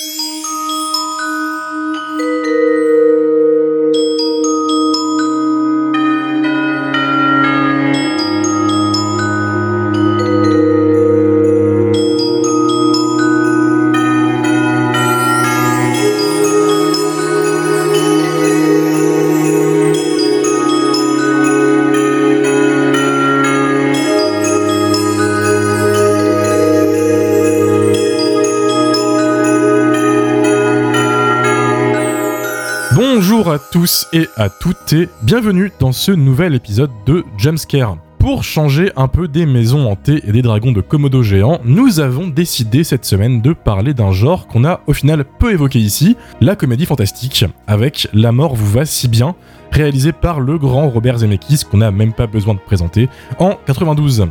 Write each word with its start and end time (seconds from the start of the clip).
Música 0.00 0.53
tous 33.74 34.06
et 34.12 34.28
à 34.36 34.50
toutes 34.50 34.92
et 34.92 35.08
bienvenue 35.24 35.72
dans 35.80 35.90
ce 35.90 36.12
nouvel 36.12 36.54
épisode 36.54 36.92
de 37.06 37.24
Jumpscare. 37.36 37.96
Pour 38.20 38.44
changer 38.44 38.92
un 38.94 39.08
peu 39.08 39.26
des 39.26 39.46
maisons 39.46 39.90
hantées 39.90 40.22
et 40.24 40.30
des 40.30 40.42
dragons 40.42 40.70
de 40.70 40.80
Komodo 40.80 41.24
géants, 41.24 41.58
nous 41.64 41.98
avons 41.98 42.28
décidé 42.28 42.84
cette 42.84 43.04
semaine 43.04 43.42
de 43.42 43.52
parler 43.52 43.92
d'un 43.92 44.12
genre 44.12 44.46
qu'on 44.46 44.64
a 44.64 44.80
au 44.86 44.92
final 44.92 45.24
peu 45.24 45.50
évoqué 45.50 45.80
ici, 45.80 46.16
la 46.40 46.54
comédie 46.54 46.86
fantastique, 46.86 47.46
avec 47.66 48.06
La 48.14 48.30
mort 48.30 48.54
vous 48.54 48.70
va 48.70 48.84
si 48.84 49.08
bien, 49.08 49.34
réalisé 49.72 50.12
par 50.12 50.38
le 50.38 50.56
grand 50.56 50.88
Robert 50.88 51.18
Zemeckis 51.18 51.64
qu'on 51.68 51.78
n'a 51.78 51.90
même 51.90 52.12
pas 52.12 52.28
besoin 52.28 52.54
de 52.54 52.60
présenter, 52.60 53.08
en 53.40 53.58
92. 53.66 54.28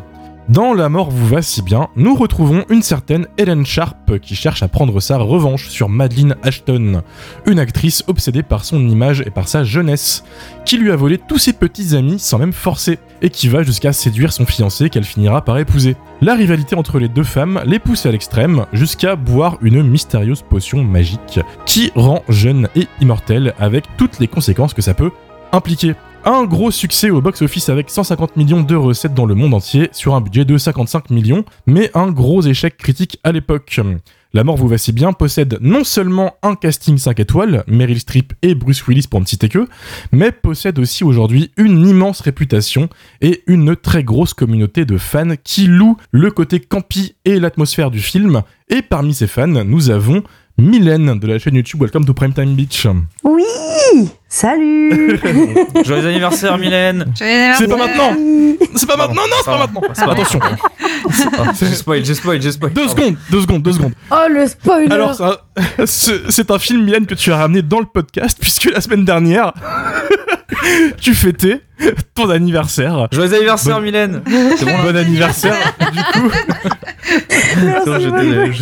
Dans 0.50 0.74
La 0.74 0.90
mort 0.90 1.10
vous 1.10 1.26
va 1.26 1.42
si 1.42 1.62
bien, 1.62 1.88
nous 1.96 2.16
retrouvons 2.16 2.66
une 2.70 2.82
certaine 2.82 3.28
Helen 3.38 3.66
Sharp 3.66 4.20
qui 4.20 4.36
cherche 4.36 4.62
à 4.62 4.68
prendre 4.68 5.00
sa 5.00 5.18
revanche 5.18 5.70
sur 5.70 5.88
Madeleine 5.88 6.36
Ashton, 6.44 7.02
une 7.46 7.60
actrice 7.60 8.04
obsédée 8.08 8.44
par 8.44 8.66
son 8.66 8.86
image 8.90 9.24
et 9.26 9.30
par 9.30 9.48
sa 9.48 9.64
jeunesse, 9.64 10.26
qui 10.66 10.78
lui 10.78 10.92
a 10.92 10.98
volé 10.98 11.18
tous 11.18 11.38
ses 11.38 11.54
petits 11.54 11.96
amis 11.96 12.20
sans 12.20 12.40
même 12.40 12.52
forcer, 12.52 13.00
et 13.22 13.30
qui 13.30 13.48
va 13.48 13.64
jusqu'à 13.64 13.94
séduire 13.94 14.34
son 14.34 14.46
fiancé 14.46 14.90
qu'elle 14.90 15.06
finira 15.06 15.46
par 15.46 15.58
épouser. 15.58 15.96
La 16.22 16.36
rivalité 16.36 16.76
entre 16.76 17.00
les 17.00 17.08
deux 17.08 17.24
femmes 17.24 17.62
les 17.66 17.80
pousse 17.80 18.06
à 18.06 18.12
l'extrême, 18.12 18.66
jusqu'à 18.74 19.16
boire 19.16 19.58
une 19.62 19.82
mystérieuse 19.82 20.42
potion 20.42 20.84
magique, 20.84 21.40
qui 21.66 21.94
rend 21.96 22.22
jeune 22.28 22.68
et 22.76 22.90
immortelle 23.00 23.54
avec 23.60 23.86
toutes 23.96 24.20
les 24.20 24.28
conséquences 24.28 24.74
que 24.74 24.82
ça 24.82 24.94
peut 24.94 25.12
impliquer. 25.54 25.94
Un 26.26 26.46
gros 26.46 26.72
succès 26.72 27.10
au 27.10 27.20
box-office 27.20 27.68
avec 27.68 27.90
150 27.90 28.38
millions 28.38 28.62
de 28.62 28.76
recettes 28.76 29.14
dans 29.14 29.26
le 29.26 29.36
monde 29.36 29.54
entier 29.54 29.90
sur 29.92 30.16
un 30.16 30.22
budget 30.22 30.46
de 30.46 30.58
55 30.58 31.10
millions, 31.10 31.44
mais 31.68 31.92
un 31.96 32.14
gros 32.14 32.42
échec 32.42 32.78
critique 32.78 33.20
à 33.26 33.34
l'époque. 33.34 33.82
La 34.32 34.46
mort 34.46 34.56
vous 34.56 34.70
va 34.70 34.78
si 34.78 34.94
bien 34.94 35.12
possède 35.12 35.58
non 35.60 35.84
seulement 35.84 36.38
un 36.42 36.56
casting 36.56 36.98
5 36.98 37.20
étoiles, 37.20 37.66
Meryl 37.68 38.00
Streep 38.00 38.32
et 38.42 38.56
Bruce 38.56 38.88
Willis 38.88 39.08
pour 39.08 39.20
ne 39.20 39.26
citer 39.26 39.50
que, 39.50 39.68
mais 40.14 40.32
possède 40.32 40.80
aussi 40.80 41.04
aujourd'hui 41.04 41.52
une 41.58 41.86
immense 41.86 42.22
réputation 42.22 42.88
et 43.20 43.44
une 43.46 43.76
très 43.76 44.06
grosse 44.06 44.34
communauté 44.34 44.86
de 44.86 44.98
fans 44.98 45.36
qui 45.44 45.68
louent 45.68 45.98
le 46.12 46.32
côté 46.32 46.62
campy 46.62 47.16
et 47.26 47.38
l'atmosphère 47.38 47.92
du 47.92 48.00
film. 48.00 48.44
Et 48.70 48.82
parmi 48.82 49.14
ces 49.14 49.28
fans, 49.28 49.46
nous 49.46 49.90
avons 49.90 50.24
Mylène 50.60 51.20
de 51.20 51.28
la 51.28 51.40
chaîne 51.40 51.56
YouTube 51.56 51.82
Welcome 51.82 52.06
to 52.06 52.14
Primetime 52.14 52.54
Beach. 52.56 52.86
Oui 53.24 53.44
Salut. 54.30 55.20
Joyeux 55.86 56.08
anniversaire, 56.08 56.58
Mylène. 56.58 57.06
C'est 57.16 57.68
pas 57.68 57.76
maintenant. 57.78 58.16
C'est 58.76 58.88
pas 58.88 58.98
maintenant. 58.98 59.22
Non, 59.24 59.36
c'est 59.44 59.52
pas 59.52 59.58
maintenant. 59.58 60.12
Attention. 60.12 60.40
J'ai 61.60 61.66
spoil, 61.76 62.06
j'ai 62.06 62.14
spoil, 62.14 62.42
j'ai 62.42 62.52
spoil. 62.52 62.72
Deux 62.74 62.88
secondes, 62.88 63.16
deux 63.32 63.42
secondes, 63.42 63.62
deux 63.64 63.74
secondes. 63.74 63.94
Oh 64.12 64.26
le 64.30 64.48
spoiler. 64.48 64.92
Alors, 64.92 65.16
ça- 65.16 65.42
c'est 65.86 66.30
c'est 66.32 66.50
un 66.52 66.60
film, 66.60 66.84
Mylène, 66.84 67.06
que 67.06 67.16
tu 67.16 67.32
as 67.32 67.38
ramené 67.38 67.62
dans 67.62 67.80
le 67.80 67.86
podcast, 67.86 68.38
puisque 68.40 68.66
la 68.66 68.82
semaine 68.82 69.06
dernière, 69.06 69.54
tu 71.02 71.14
fêtais 71.16 71.62
ton 72.16 72.30
anniversaire. 72.30 73.08
Joyeux 73.12 73.34
anniversaire, 73.36 73.82
Mylène. 73.82 74.22
C'est 74.58 74.66
bon, 74.66 74.82
Bon 74.84 74.96
anniversaire, 74.96 75.56
du 75.92 76.00
coup. 76.22 76.32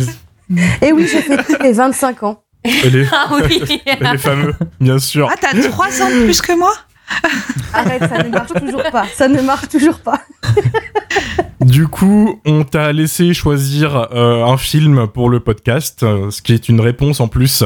Je- 0.54 0.86
Et 0.86 0.92
oui, 0.92 1.06
j'ai 1.10 1.22
fêté 1.22 1.56
mes 1.62 1.72
25 1.72 2.22
ans. 2.22 2.42
Les, 2.64 3.06
Ah 3.12 3.28
oui 3.32 3.62
les 4.00 4.18
fameux, 4.18 4.54
bien 4.80 4.98
sûr. 4.98 5.28
Ah, 5.30 5.34
t'as 5.40 5.60
3 5.68 6.02
ans 6.02 6.10
de 6.10 6.24
plus 6.24 6.40
que 6.40 6.56
moi? 6.56 6.72
Arrête, 7.74 8.08
ça 8.08 8.22
ne 8.22 8.28
marche 8.30 8.52
toujours 8.52 8.82
pas. 8.90 9.04
Ça 9.14 9.28
ne 9.28 9.40
marche 9.42 9.68
toujours 9.68 9.98
pas. 9.98 10.20
Du 11.60 11.86
coup, 11.88 12.40
on 12.46 12.64
t'a 12.64 12.92
laissé 12.92 13.34
choisir 13.34 14.08
euh, 14.14 14.44
un 14.44 14.56
film 14.56 15.06
pour 15.08 15.28
le 15.28 15.40
podcast, 15.40 16.00
ce 16.00 16.42
qui 16.42 16.52
est 16.52 16.68
une 16.68 16.80
réponse 16.80 17.20
en 17.20 17.28
plus 17.28 17.64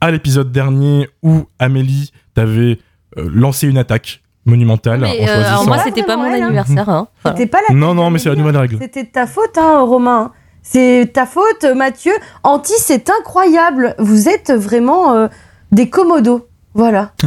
à 0.00 0.10
l'épisode 0.10 0.52
dernier 0.52 1.08
où 1.22 1.46
Amélie 1.58 2.12
t'avait 2.34 2.78
euh, 3.18 3.28
lancé 3.32 3.66
une 3.66 3.78
attaque 3.78 4.22
monumentale 4.44 5.00
Mais, 5.00 5.22
en 5.22 5.28
euh, 5.28 5.44
alors 5.48 5.66
moi 5.66 5.78
c'était 5.78 6.02
pas 6.02 6.16
mon 6.16 6.24
hein. 6.24 6.42
anniversaire. 6.42 6.88
Hein. 6.88 7.08
Voilà. 7.22 7.36
C'était 7.36 7.50
pas 7.50 7.58
la 7.68 7.74
Non, 7.74 7.94
non, 7.94 8.10
mais 8.10 8.18
c'est 8.18 8.28
la 8.28 8.36
nouvelle 8.36 8.56
règle. 8.56 8.78
C'était 8.80 9.04
de 9.04 9.08
ta 9.08 9.26
faute, 9.26 9.56
hein, 9.58 9.80
Romain. 9.80 10.32
C'est 10.68 11.10
ta 11.12 11.26
faute, 11.26 11.64
Mathieu. 11.76 12.12
Anti, 12.42 12.72
c'est 12.78 13.08
incroyable. 13.10 13.94
Vous 13.98 14.28
êtes 14.28 14.50
vraiment 14.52 15.14
euh, 15.14 15.28
des 15.70 15.88
commodos. 15.88 16.48
Voilà. 16.74 17.12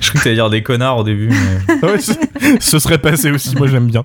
Je 0.00 0.08
crois 0.08 0.20
que 0.20 0.24
t'allais 0.24 0.34
dire 0.36 0.48
des 0.48 0.62
connards 0.62 0.98
au 0.98 1.04
début. 1.04 1.28
mais- 1.28 1.74
Ouais, 1.90 2.00
ce, 2.00 2.12
ce 2.60 2.78
serait 2.78 2.98
passé 2.98 3.30
aussi, 3.30 3.54
moi 3.56 3.66
j'aime 3.66 3.86
bien. 3.88 4.04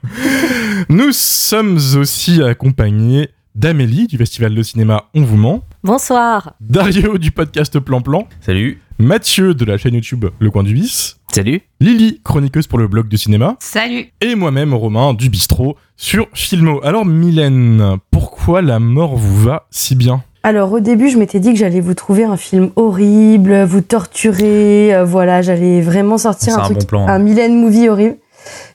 Nous 0.90 1.12
sommes 1.12 1.78
aussi 1.98 2.42
accompagnés 2.44 3.30
d'Amélie 3.56 4.08
du 4.08 4.18
Festival 4.18 4.53
de 4.56 4.64
cinéma 4.64 5.06
On 5.16 5.22
vous 5.24 5.38
ment, 5.38 5.62
Bonsoir. 5.84 6.53
Dario 6.59 7.18
du 7.18 7.31
podcast 7.31 7.80
Plan 7.80 8.02
Plan, 8.02 8.28
Salut 8.42 8.81
Mathieu 9.02 9.54
de 9.54 9.64
la 9.64 9.78
chaîne 9.78 9.94
YouTube 9.94 10.26
Le 10.40 10.52
Coin 10.52 10.64
du 10.64 10.74
Bis, 10.74 11.16
Salut 11.34 11.62
Lily, 11.80 12.20
chroniqueuse 12.22 12.68
pour 12.68 12.78
le 12.80 12.90
blog 12.90 13.08
du 13.08 13.18
cinéma, 13.18 13.56
Salut 13.62 14.08
et 14.20 14.36
moi-même 14.36 14.74
Romain 14.74 15.14
du 15.14 15.30
bistrot 15.30 15.78
sur 15.96 16.28
Filmo. 16.34 16.82
Alors 16.84 17.06
Mylène, 17.06 17.96
pourquoi 18.12 18.62
la 18.62 18.80
mort 18.80 19.16
vous 19.16 19.42
va 19.42 19.68
si 19.72 19.96
bien 19.96 20.22
Alors, 20.44 20.74
au 20.74 20.82
début, 20.82 21.10
je 21.10 21.18
m'étais 21.18 21.40
dit 21.40 21.54
que 21.54 21.58
j'allais 21.58 21.80
vous 21.80 21.94
trouver 21.94 22.26
un 22.26 22.36
film 22.36 22.72
horrible, 22.76 23.64
vous 23.64 23.80
torturer. 23.80 24.94
euh, 24.94 25.06
voilà, 25.06 25.42
j'allais 25.42 25.80
vraiment 25.80 26.18
sortir 26.18 26.58
un 26.60 26.64
un 26.64 26.66
truc, 26.66 26.80
bon 26.80 26.86
plan, 26.86 27.08
hein. 27.08 27.14
un 27.14 27.20
Mylène 27.20 27.56
movie 27.58 27.88
horrible. 27.88 28.18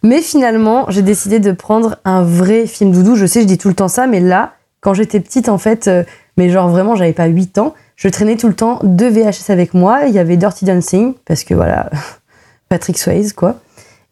Mais 0.02 0.22
finalement, 0.22 0.86
j'ai 0.88 1.02
décidé 1.02 1.38
de 1.38 1.52
prendre 1.52 1.96
un 2.06 2.22
vrai 2.22 2.66
film 2.66 2.92
doudou. 2.92 3.14
Je 3.14 3.26
sais, 3.26 3.42
je 3.42 3.46
dis 3.46 3.58
tout 3.58 3.68
le 3.68 3.74
temps 3.74 3.88
ça, 3.88 4.06
mais 4.06 4.20
là, 4.20 4.54
quand 4.80 4.94
j'étais 4.94 5.20
petite, 5.20 5.50
en 5.50 5.58
fait, 5.58 5.86
euh, 5.86 6.02
mais 6.38 6.48
genre 6.48 6.68
vraiment, 6.70 6.96
j'avais 6.96 7.12
pas 7.12 7.26
8 7.26 7.58
ans, 7.58 7.74
je 7.96 8.08
traînais 8.08 8.36
tout 8.36 8.48
le 8.48 8.54
temps 8.54 8.80
deux 8.82 9.08
VHS 9.08 9.50
avec 9.50 9.74
moi. 9.74 10.06
Il 10.06 10.14
y 10.14 10.18
avait 10.18 10.36
Dirty 10.36 10.64
Dancing, 10.64 11.14
parce 11.24 11.44
que 11.44 11.54
voilà, 11.54 11.90
Patrick 12.68 12.98
Swayze, 12.98 13.32
quoi. 13.32 13.56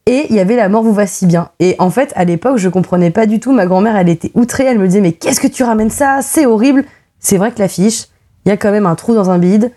Et 0.05 0.27
il 0.29 0.35
y 0.35 0.39
avait 0.39 0.55
La 0.55 0.69
mort 0.69 0.83
vous 0.83 0.93
va 0.93 1.07
si 1.07 1.25
bien. 1.25 1.49
Et 1.59 1.75
en 1.79 1.89
fait, 1.89 2.11
à 2.15 2.25
l'époque, 2.25 2.57
je 2.57 2.69
comprenais 2.69 3.09
pas 3.09 3.25
du 3.25 3.39
tout. 3.39 3.53
Ma 3.53 3.65
grand-mère, 3.65 3.95
elle 3.95 4.09
était 4.09 4.31
outrée. 4.35 4.65
Elle 4.65 4.79
me 4.79 4.87
disait, 4.87 5.01
mais 5.01 5.13
qu'est-ce 5.13 5.39
que 5.39 5.47
tu 5.47 5.63
ramènes 5.63 5.89
ça? 5.89 6.19
C'est 6.21 6.45
horrible. 6.45 6.83
C'est 7.19 7.37
vrai 7.37 7.51
que 7.51 7.59
l'affiche, 7.59 8.07
il 8.45 8.49
y 8.49 8.51
a 8.51 8.57
quand 8.57 8.71
même 8.71 8.85
un 8.85 8.95
trou 8.95 9.15
dans 9.15 9.29
un 9.29 9.37
bide 9.37 9.71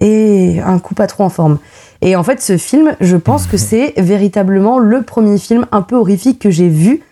et 0.00 0.60
un 0.64 0.78
coup 0.78 0.94
pas 0.94 1.06
trop 1.06 1.24
en 1.24 1.28
forme. 1.28 1.58
Et 2.00 2.16
en 2.16 2.24
fait, 2.24 2.40
ce 2.40 2.56
film, 2.56 2.96
je 3.00 3.16
pense 3.16 3.46
que 3.46 3.56
c'est 3.56 3.94
véritablement 3.96 4.78
le 4.78 5.02
premier 5.02 5.38
film 5.38 5.66
un 5.70 5.82
peu 5.82 5.96
horrifique 5.96 6.40
que 6.40 6.50
j'ai 6.50 6.68
vu. 6.68 7.02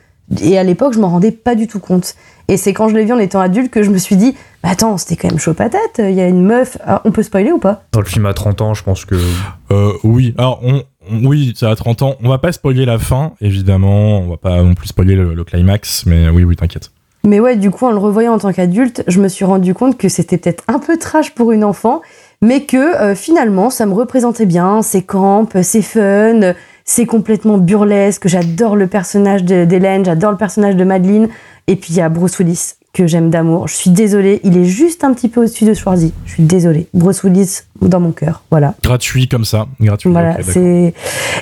Et 0.43 0.59
à 0.59 0.65
l'époque, 0.65 0.93
je 0.93 0.99
m'en 0.99 1.09
rendais 1.09 1.31
pas 1.31 1.55
du 1.55 1.69
tout 1.69 1.78
compte. 1.78 2.17
Et 2.49 2.57
c'est 2.57 2.73
quand 2.73 2.89
je 2.89 2.97
l'ai 2.97 3.05
vu 3.05 3.13
en 3.13 3.19
étant 3.19 3.41
adulte 3.41 3.71
que 3.71 3.83
je 3.83 3.91
me 3.91 3.99
suis 3.99 4.17
dit, 4.17 4.34
bah 4.66 4.72
attends, 4.72 4.99
c'était 4.99 5.15
quand 5.15 5.28
même 5.28 5.38
chaud 5.38 5.54
patate. 5.54 6.00
Il 6.00 6.10
y 6.15 6.21
a 6.21 6.27
une 6.27 6.43
meuf. 6.43 6.77
Ah, 6.84 7.00
on 7.04 7.12
peut 7.12 7.22
spoiler 7.22 7.53
ou 7.53 7.59
pas? 7.59 7.84
Dans 7.93 8.00
le 8.00 8.06
film 8.06 8.27
à 8.27 8.34
30 8.34 8.62
ans, 8.62 8.75
je 8.75 8.82
pense 8.82 9.04
que. 9.04 9.15
Euh, 9.71 9.93
oui, 10.03 10.34
alors 10.38 10.60
on, 10.65 10.82
oui, 11.25 11.54
ça 11.56 11.71
a 11.71 11.77
30 11.77 12.03
ans. 12.03 12.16
On 12.25 12.28
va 12.28 12.38
pas 12.38 12.50
spoiler 12.50 12.84
la 12.84 12.99
fin, 12.99 13.34
évidemment. 13.41 14.19
On 14.19 14.31
va 14.31 14.37
pas 14.38 14.60
non 14.62 14.75
plus 14.75 14.88
spoiler 14.88 15.15
le, 15.15 15.34
le 15.34 15.44
climax, 15.44 16.04
mais 16.06 16.28
oui, 16.31 16.43
oui, 16.43 16.56
t'inquiète. 16.56 16.91
Mais 17.25 17.38
ouais, 17.38 17.54
du 17.54 17.71
coup, 17.71 17.87
en 17.87 17.93
le 17.93 17.99
revoyant 17.99 18.34
en 18.34 18.38
tant 18.38 18.53
qu'adulte, 18.53 19.04
je 19.06 19.21
me 19.21 19.28
suis 19.28 19.44
rendu 19.44 19.72
compte 19.72 19.97
que 19.99 20.09
c'était 20.09 20.37
peut-être 20.37 20.65
un 20.66 20.81
peu 20.81 20.97
trash 20.98 21.33
pour 21.33 21.53
une 21.53 21.62
enfant, 21.62 22.03
mais 22.42 22.62
que 22.65 22.77
euh, 23.01 23.15
finalement, 23.15 23.71
ça 23.71 23.86
me 23.86 23.95
représentait 23.95 24.47
bien. 24.47 24.83
C'est 24.83 25.03
camp, 25.03 25.47
c'est 25.62 25.83
fun, 25.83 26.54
c'est 26.84 27.07
complètement 27.07 27.59
burlesque. 27.59 28.27
J'adore 28.27 28.74
le 28.74 28.89
personnage 28.89 29.45
de- 29.45 29.65
d'Hélène, 29.65 30.04
j'adore 30.04 30.33
le 30.33 30.36
personnage 30.36 30.74
de 30.74 30.83
Madeleine. 30.84 31.28
Et 31.69 31.77
puis 31.77 31.95
il 31.95 31.97
y 31.97 32.01
a 32.01 32.09
Bruce 32.09 32.39
Willis 32.41 32.74
que 32.97 33.07
j'aime 33.07 33.28
d'amour. 33.28 33.69
Je 33.69 33.75
suis 33.75 33.91
désolée, 33.91 34.41
il 34.43 34.57
est 34.57 34.65
juste 34.65 35.04
un 35.04 35.13
petit 35.13 35.28
peu 35.28 35.43
au-dessus 35.43 35.66
de 35.66 35.75
Schwarzy. 35.75 36.15
Je 36.25 36.33
suis 36.33 36.45
désolée. 36.45 36.89
Bruce 36.95 37.22
Willis 37.25 37.60
dans 37.83 38.01
mon 38.01 38.10
cœur, 38.10 38.43
voilà. 38.51 38.75
Gratuit 38.83 39.28
comme 39.28 39.45
ça, 39.45 39.66
gratuit. 39.78 40.10
Voilà, 40.10 40.39
c'est 40.43 40.95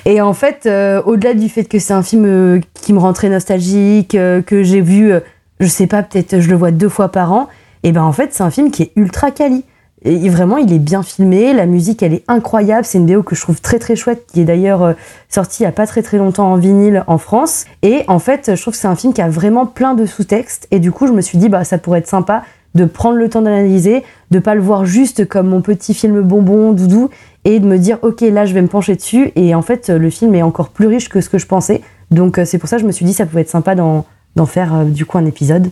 et 0.04 0.20
en 0.20 0.34
fait, 0.34 0.66
euh, 0.66 1.00
au-delà 1.06 1.32
du 1.32 1.48
fait 1.48 1.64
que 1.64 1.78
c'est 1.78 1.92
un 1.92 2.02
film 2.02 2.24
euh, 2.26 2.60
qui 2.74 2.92
me 2.92 2.98
rend 2.98 3.12
très 3.12 3.28
nostalgique, 3.28 4.16
euh, 4.16 4.42
que 4.42 4.64
j'ai 4.64 4.80
vu, 4.80 5.12
je 5.60 5.66
sais 5.68 5.86
pas, 5.86 6.02
peut-être 6.02 6.40
je 6.40 6.50
le 6.50 6.56
vois 6.56 6.72
deux 6.72 6.88
fois 6.88 7.10
par 7.10 7.32
an, 7.32 7.48
et 7.84 7.92
ben 7.92 8.02
en 8.02 8.12
fait 8.12 8.34
c'est 8.34 8.42
un 8.42 8.50
film 8.50 8.72
qui 8.72 8.82
est 8.82 8.92
ultra 8.96 9.30
quali. 9.30 9.62
Et 10.04 10.28
vraiment, 10.28 10.58
il 10.58 10.70
est 10.72 10.78
bien 10.78 11.02
filmé, 11.02 11.54
la 11.54 11.64
musique 11.64 12.02
elle 12.02 12.12
est 12.12 12.24
incroyable, 12.28 12.84
c'est 12.84 12.98
une 12.98 13.06
BO 13.06 13.22
que 13.22 13.34
je 13.34 13.40
trouve 13.40 13.62
très 13.62 13.78
très 13.78 13.96
chouette, 13.96 14.26
qui 14.30 14.42
est 14.42 14.44
d'ailleurs 14.44 14.82
euh, 14.82 14.92
sortie 15.30 15.62
il 15.62 15.64
y 15.64 15.68
a 15.68 15.72
pas 15.72 15.86
très 15.86 16.02
très 16.02 16.18
longtemps 16.18 16.52
en 16.52 16.56
vinyle 16.56 17.04
en 17.06 17.16
France. 17.16 17.64
Et 17.82 18.04
en 18.06 18.18
fait, 18.18 18.54
je 18.54 18.60
trouve 18.60 18.74
que 18.74 18.78
c'est 18.78 18.86
un 18.86 18.96
film 18.96 19.14
qui 19.14 19.22
a 19.22 19.28
vraiment 19.30 19.64
plein 19.64 19.94
de 19.94 20.04
sous-textes, 20.04 20.68
et 20.70 20.78
du 20.78 20.92
coup 20.92 21.06
je 21.06 21.12
me 21.12 21.22
suis 21.22 21.38
dit 21.38 21.48
bah 21.48 21.64
ça 21.64 21.78
pourrait 21.78 22.00
être 22.00 22.06
sympa 22.06 22.42
de 22.74 22.84
prendre 22.84 23.16
le 23.16 23.28
temps 23.30 23.40
d'analyser, 23.40 24.02
de 24.30 24.38
pas 24.40 24.54
le 24.54 24.60
voir 24.60 24.84
juste 24.84 25.26
comme 25.26 25.48
mon 25.48 25.62
petit 25.62 25.94
film 25.94 26.20
bonbon, 26.20 26.72
doudou, 26.72 27.08
et 27.44 27.60
de 27.60 27.66
me 27.66 27.78
dire, 27.78 27.98
ok, 28.02 28.22
là, 28.22 28.46
je 28.46 28.54
vais 28.54 28.62
me 28.62 28.68
pencher 28.68 28.96
dessus. 28.96 29.30
Et 29.36 29.54
en 29.54 29.62
fait, 29.62 29.90
le 29.90 30.10
film 30.10 30.34
est 30.34 30.42
encore 30.42 30.70
plus 30.70 30.88
riche 30.88 31.08
que 31.08 31.20
ce 31.20 31.28
que 31.28 31.38
je 31.38 31.46
pensais. 31.46 31.82
Donc, 32.10 32.38
euh, 32.38 32.44
c'est 32.44 32.58
pour 32.58 32.68
ça 32.68 32.76
que 32.76 32.82
je 32.82 32.86
me 32.86 32.92
suis 32.92 33.04
dit, 33.04 33.12
ça 33.12 33.26
pouvait 33.26 33.42
être 33.42 33.50
sympa 33.50 33.74
d'en 33.74 34.04
d'en 34.36 34.46
faire, 34.46 34.74
euh, 34.74 34.84
du 34.84 35.06
coup, 35.06 35.18
un 35.18 35.26
épisode. 35.26 35.70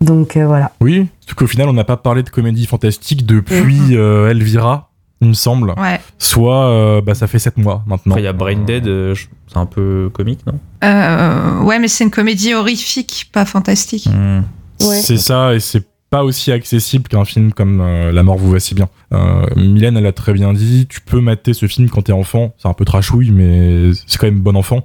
Donc, 0.00 0.36
euh, 0.36 0.46
voilà. 0.46 0.72
Oui, 0.80 1.08
parce 1.26 1.34
qu'au 1.34 1.46
final, 1.46 1.68
on 1.68 1.72
n'a 1.72 1.84
pas 1.84 1.96
parlé 1.96 2.22
de 2.22 2.30
comédie 2.30 2.66
fantastique 2.66 3.26
depuis 3.26 3.96
euh, 3.96 4.30
Elvira, 4.30 4.90
il 5.20 5.28
me 5.28 5.34
semble. 5.34 5.74
Ouais. 5.76 6.00
Soit, 6.18 6.66
euh, 6.66 7.00
bah, 7.02 7.14
ça 7.14 7.26
fait 7.26 7.38
7 7.38 7.58
mois 7.58 7.84
maintenant. 7.86 8.16
Il 8.16 8.22
y 8.22 8.26
a 8.26 8.32
Brain 8.32 8.64
Dead, 8.64 8.86
euh, 8.86 9.14
c'est 9.46 9.58
un 9.58 9.66
peu 9.66 10.10
comique, 10.12 10.40
non? 10.46 10.58
Euh, 10.84 11.60
ouais, 11.62 11.78
mais 11.78 11.88
c'est 11.88 12.04
une 12.04 12.10
comédie 12.10 12.54
horrifique, 12.54 13.30
pas 13.32 13.44
fantastique. 13.44 14.06
Hmm. 14.06 14.42
Ouais. 14.80 15.00
C'est 15.00 15.18
ça, 15.18 15.54
et 15.54 15.60
c'est 15.60 15.86
pas 16.08 16.24
aussi 16.24 16.50
accessible 16.50 17.08
qu'un 17.08 17.24
film 17.24 17.52
comme 17.52 17.80
euh, 17.80 18.12
La 18.12 18.22
mort 18.22 18.36
vous 18.38 18.50
va 18.50 18.60
si 18.60 18.74
bien. 18.74 18.88
Euh, 19.12 19.46
Mylène, 19.56 19.96
elle 19.96 20.06
a 20.06 20.12
très 20.12 20.32
bien 20.32 20.52
dit, 20.52 20.86
tu 20.88 21.00
peux 21.00 21.20
mater 21.20 21.52
ce 21.52 21.66
film 21.66 21.88
quand 21.90 22.02
t'es 22.02 22.12
enfant, 22.12 22.54
c'est 22.58 22.68
un 22.68 22.72
peu 22.72 22.84
trashouille, 22.84 23.30
mais 23.30 23.92
c'est 24.06 24.18
quand 24.18 24.26
même 24.26 24.40
bon 24.40 24.56
enfant. 24.56 24.82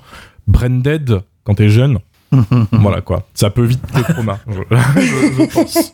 Branded, 0.47 1.21
quand 1.45 1.55
t'es 1.55 1.69
jeune, 1.69 1.99
voilà 2.71 3.01
quoi, 3.01 3.23
ça 3.33 3.49
peut 3.49 3.63
vite 3.63 3.81
te 3.87 4.11
trauma, 4.11 4.39
je, 4.47 5.45
pense. 5.53 5.93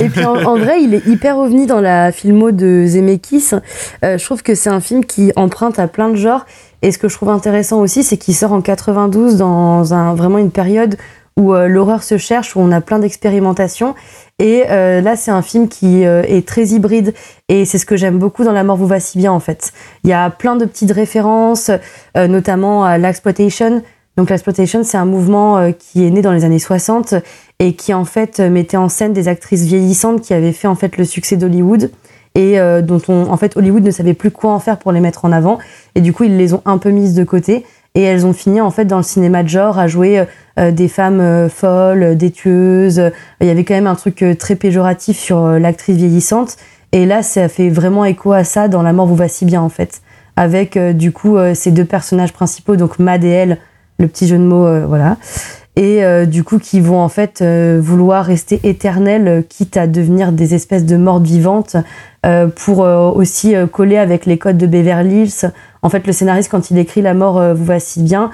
Et 0.00 0.08
puis 0.08 0.24
en, 0.24 0.56
vrai, 0.56 0.82
il 0.82 0.94
est 0.94 1.06
hyper 1.06 1.38
ovni 1.38 1.66
dans 1.66 1.80
la 1.80 2.12
filmo 2.12 2.50
de 2.50 2.84
Zemeckis. 2.86 3.50
Euh, 4.04 4.18
je 4.18 4.24
trouve 4.24 4.42
que 4.42 4.54
c'est 4.54 4.70
un 4.70 4.80
film 4.80 5.04
qui 5.04 5.32
emprunte 5.36 5.78
à 5.78 5.88
plein 5.88 6.10
de 6.10 6.16
genres. 6.16 6.46
Et 6.82 6.92
ce 6.92 6.98
que 6.98 7.08
je 7.08 7.14
trouve 7.14 7.30
intéressant 7.30 7.80
aussi, 7.80 8.04
c'est 8.04 8.16
qu'il 8.16 8.34
sort 8.34 8.52
en 8.52 8.60
92 8.60 9.36
dans 9.36 9.94
un, 9.94 10.14
vraiment 10.14 10.38
une 10.38 10.52
période 10.52 10.96
où 11.36 11.54
euh, 11.54 11.68
l'horreur 11.68 12.02
se 12.02 12.18
cherche, 12.18 12.54
où 12.56 12.60
on 12.60 12.70
a 12.70 12.80
plein 12.80 12.98
d'expérimentations. 12.98 13.94
Et 14.38 14.64
euh, 14.68 15.00
là, 15.00 15.16
c'est 15.16 15.32
un 15.32 15.42
film 15.42 15.68
qui 15.68 16.02
est 16.02 16.46
très 16.46 16.68
hybride. 16.68 17.14
Et 17.48 17.64
c'est 17.64 17.78
ce 17.78 17.86
que 17.86 17.96
j'aime 17.96 18.18
beaucoup 18.18 18.44
dans 18.44 18.52
La 18.52 18.62
mort 18.62 18.76
vous 18.76 18.86
va 18.86 19.00
si 19.00 19.18
bien, 19.18 19.32
en 19.32 19.40
fait. 19.40 19.72
Il 20.04 20.10
y 20.10 20.12
a 20.12 20.30
plein 20.30 20.54
de 20.54 20.64
petites 20.64 20.92
références, 20.92 21.70
notamment 22.14 22.84
à 22.84 22.98
l'exploitation. 22.98 23.82
Donc 24.18 24.30
l'exploitation, 24.30 24.82
c'est 24.82 24.96
un 24.96 25.04
mouvement 25.04 25.58
euh, 25.58 25.70
qui 25.70 26.04
est 26.04 26.10
né 26.10 26.22
dans 26.22 26.32
les 26.32 26.44
années 26.44 26.58
60 26.58 27.14
et 27.60 27.74
qui 27.74 27.94
en 27.94 28.04
fait 28.04 28.40
euh, 28.40 28.50
mettait 28.50 28.76
en 28.76 28.88
scène 28.88 29.12
des 29.12 29.28
actrices 29.28 29.62
vieillissantes 29.62 30.22
qui 30.22 30.34
avaient 30.34 30.52
fait 30.52 30.66
en 30.66 30.74
fait 30.74 30.96
le 30.96 31.04
succès 31.04 31.36
d'Hollywood 31.36 31.92
et 32.34 32.58
euh, 32.58 32.82
dont 32.82 33.00
on 33.06 33.30
en 33.30 33.36
fait 33.36 33.56
Hollywood 33.56 33.84
ne 33.84 33.92
savait 33.92 34.14
plus 34.14 34.32
quoi 34.32 34.52
en 34.52 34.58
faire 34.58 34.78
pour 34.78 34.90
les 34.90 34.98
mettre 34.98 35.24
en 35.24 35.30
avant 35.30 35.58
et 35.94 36.00
du 36.00 36.12
coup 36.12 36.24
ils 36.24 36.36
les 36.36 36.52
ont 36.52 36.62
un 36.64 36.78
peu 36.78 36.90
mises 36.90 37.14
de 37.14 37.22
côté 37.22 37.64
et 37.94 38.02
elles 38.02 38.26
ont 38.26 38.32
fini 38.32 38.60
en 38.60 38.72
fait 38.72 38.86
dans 38.86 38.96
le 38.96 39.04
cinéma 39.04 39.44
de 39.44 39.48
genre 39.48 39.78
à 39.78 39.86
jouer 39.86 40.24
des 40.56 40.88
femmes 40.88 41.48
folles, 41.48 42.16
des 42.16 42.30
tueuses. 42.30 43.10
Il 43.40 43.46
y 43.46 43.50
avait 43.50 43.64
quand 43.64 43.74
même 43.74 43.86
un 43.86 43.94
truc 43.94 44.24
très 44.38 44.56
péjoratif 44.56 45.16
sur 45.16 45.46
l'actrice 45.46 45.96
vieillissante 45.96 46.56
et 46.92 47.06
là 47.06 47.22
ça 47.22 47.48
fait 47.48 47.70
vraiment 47.70 48.04
écho 48.04 48.32
à 48.32 48.44
ça 48.44 48.68
dans 48.68 48.82
La 48.82 48.92
mort 48.92 49.06
vous 49.06 49.16
va 49.16 49.28
si 49.28 49.46
bien 49.46 49.62
en 49.62 49.68
fait 49.68 50.02
avec 50.36 50.76
du 50.76 51.12
coup 51.12 51.38
ces 51.54 51.70
deux 51.70 51.86
personnages 51.86 52.32
principaux 52.32 52.76
donc 52.76 52.98
Mad 52.98 53.24
et 53.24 53.28
elle 53.28 53.58
le 53.98 54.08
petit 54.08 54.26
jeu 54.26 54.38
de 54.38 54.42
mots 54.42 54.66
euh, 54.66 54.86
voilà 54.86 55.16
et 55.78 56.02
euh, 56.02 56.26
du 56.26 56.42
coup 56.42 56.58
qui 56.58 56.80
vont 56.80 56.98
en 56.98 57.08
fait 57.08 57.40
euh, 57.40 57.78
vouloir 57.80 58.24
rester 58.24 58.58
éternels, 58.64 59.28
euh, 59.28 59.42
quitte 59.48 59.76
à 59.76 59.86
devenir 59.86 60.32
des 60.32 60.56
espèces 60.56 60.84
de 60.84 60.96
mortes 60.96 61.22
vivantes, 61.22 61.76
euh, 62.26 62.48
pour 62.48 62.80
aussi 62.80 63.54
coller 63.72 63.96
avec 63.96 64.26
les 64.26 64.38
codes 64.38 64.58
de 64.58 64.66
Beverly 64.66 65.22
Hills. 65.22 65.52
En 65.82 65.88
fait, 65.88 66.04
le 66.04 66.12
scénariste, 66.12 66.50
quand 66.50 66.72
il 66.72 66.78
écrit 66.78 67.00
La 67.00 67.14
mort 67.14 67.54
vous 67.54 67.64
va 67.64 67.78
si 67.78 68.02
bien, 68.02 68.30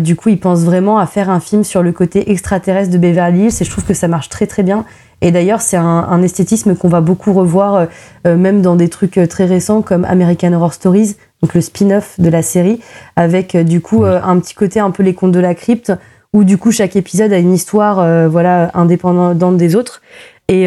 du 0.00 0.16
coup, 0.16 0.30
il 0.30 0.40
pense 0.40 0.62
vraiment 0.62 0.98
à 0.98 1.06
faire 1.06 1.30
un 1.30 1.38
film 1.38 1.62
sur 1.62 1.84
le 1.84 1.92
côté 1.92 2.32
extraterrestre 2.32 2.90
de 2.90 2.98
Beverly 2.98 3.44
Hills, 3.44 3.54
et 3.60 3.64
je 3.64 3.70
trouve 3.70 3.84
que 3.84 3.94
ça 3.94 4.08
marche 4.08 4.30
très 4.30 4.48
très 4.48 4.64
bien. 4.64 4.84
Et 5.20 5.30
d'ailleurs, 5.30 5.60
c'est 5.60 5.76
un, 5.76 5.84
un 5.84 6.22
esthétisme 6.22 6.74
qu'on 6.74 6.88
va 6.88 7.00
beaucoup 7.00 7.32
revoir, 7.32 7.86
euh, 8.26 8.36
même 8.36 8.62
dans 8.62 8.74
des 8.74 8.88
trucs 8.88 9.20
très 9.28 9.44
récents 9.44 9.80
comme 9.80 10.04
American 10.04 10.52
Horror 10.52 10.74
Stories, 10.74 11.14
donc 11.42 11.54
le 11.54 11.60
spin-off 11.60 12.18
de 12.18 12.28
la 12.28 12.42
série, 12.42 12.80
avec 13.16 13.54
euh, 13.54 13.62
du 13.62 13.80
coup 13.80 14.04
euh, 14.04 14.20
un 14.22 14.38
petit 14.38 14.54
côté 14.54 14.80
un 14.80 14.90
peu 14.90 15.02
les 15.02 15.14
contes 15.14 15.32
de 15.32 15.40
la 15.40 15.54
crypte, 15.54 15.92
où 16.32 16.44
du 16.44 16.58
coup 16.58 16.70
chaque 16.70 16.96
épisode 16.96 17.32
a 17.32 17.38
une 17.38 17.52
histoire 17.52 17.98
euh, 17.98 18.28
voilà 18.28 18.70
indépendante 18.74 19.56
des 19.56 19.74
autres. 19.74 20.02
Et, 20.48 20.66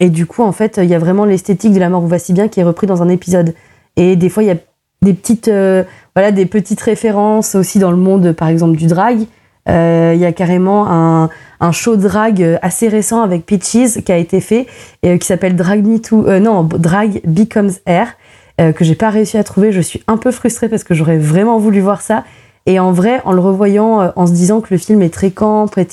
et 0.00 0.10
du 0.10 0.26
coup 0.26 0.42
en 0.42 0.52
fait 0.52 0.78
il 0.82 0.84
y 0.90 0.94
a 0.94 0.98
vraiment 0.98 1.24
l'esthétique 1.24 1.72
de 1.72 1.80
la 1.80 1.88
mort. 1.88 2.02
Vous 2.02 2.08
va 2.08 2.18
si 2.18 2.34
bien 2.34 2.48
qui 2.48 2.60
est 2.60 2.62
repris 2.62 2.86
dans 2.86 3.02
un 3.02 3.08
épisode. 3.08 3.54
Et 3.96 4.16
des 4.16 4.28
fois 4.28 4.42
il 4.42 4.48
y 4.48 4.50
a 4.50 4.56
des 5.00 5.14
petites 5.14 5.50
voilà 6.14 6.30
des 6.30 6.44
petites 6.44 6.82
références 6.82 7.54
aussi 7.54 7.78
dans 7.78 7.90
le 7.90 7.96
monde 7.96 8.32
par 8.32 8.48
exemple 8.48 8.76
du 8.76 8.86
drag. 8.86 9.26
Euh, 9.68 10.12
il 10.14 10.20
y 10.20 10.26
a 10.26 10.32
carrément 10.32 10.86
un, 10.90 11.30
un 11.60 11.72
show 11.72 11.96
drag 11.96 12.58
assez 12.60 12.88
récent 12.88 13.22
avec 13.22 13.46
Peaches 13.46 14.02
qui 14.04 14.12
a 14.12 14.18
été 14.18 14.40
fait 14.40 14.66
et 15.02 15.18
qui 15.18 15.26
s'appelle 15.26 15.56
Drag 15.56 15.86
Me 15.86 15.98
To 15.98 16.26
euh, 16.26 16.38
non 16.38 16.64
Drag 16.64 17.22
Becomes 17.24 17.72
Air 17.86 18.08
euh, 18.60 18.72
que 18.72 18.84
j'ai 18.84 18.94
pas 18.94 19.10
réussi 19.10 19.36
à 19.36 19.44
trouver 19.44 19.72
je 19.72 19.80
suis 19.80 20.02
un 20.06 20.16
peu 20.16 20.30
frustrée 20.30 20.68
parce 20.68 20.84
que 20.84 20.94
j'aurais 20.94 21.18
vraiment 21.18 21.58
voulu 21.58 21.80
voir 21.80 22.00
ça 22.02 22.24
et 22.66 22.78
en 22.78 22.92
vrai, 22.92 23.20
en 23.24 23.32
le 23.32 23.40
revoyant, 23.40 24.00
euh, 24.00 24.08
en 24.16 24.26
se 24.26 24.32
disant 24.32 24.60
que 24.60 24.68
le 24.70 24.78
film 24.78 25.02
est 25.02 25.12
très 25.12 25.30
camp, 25.30 25.66
très, 25.66 25.86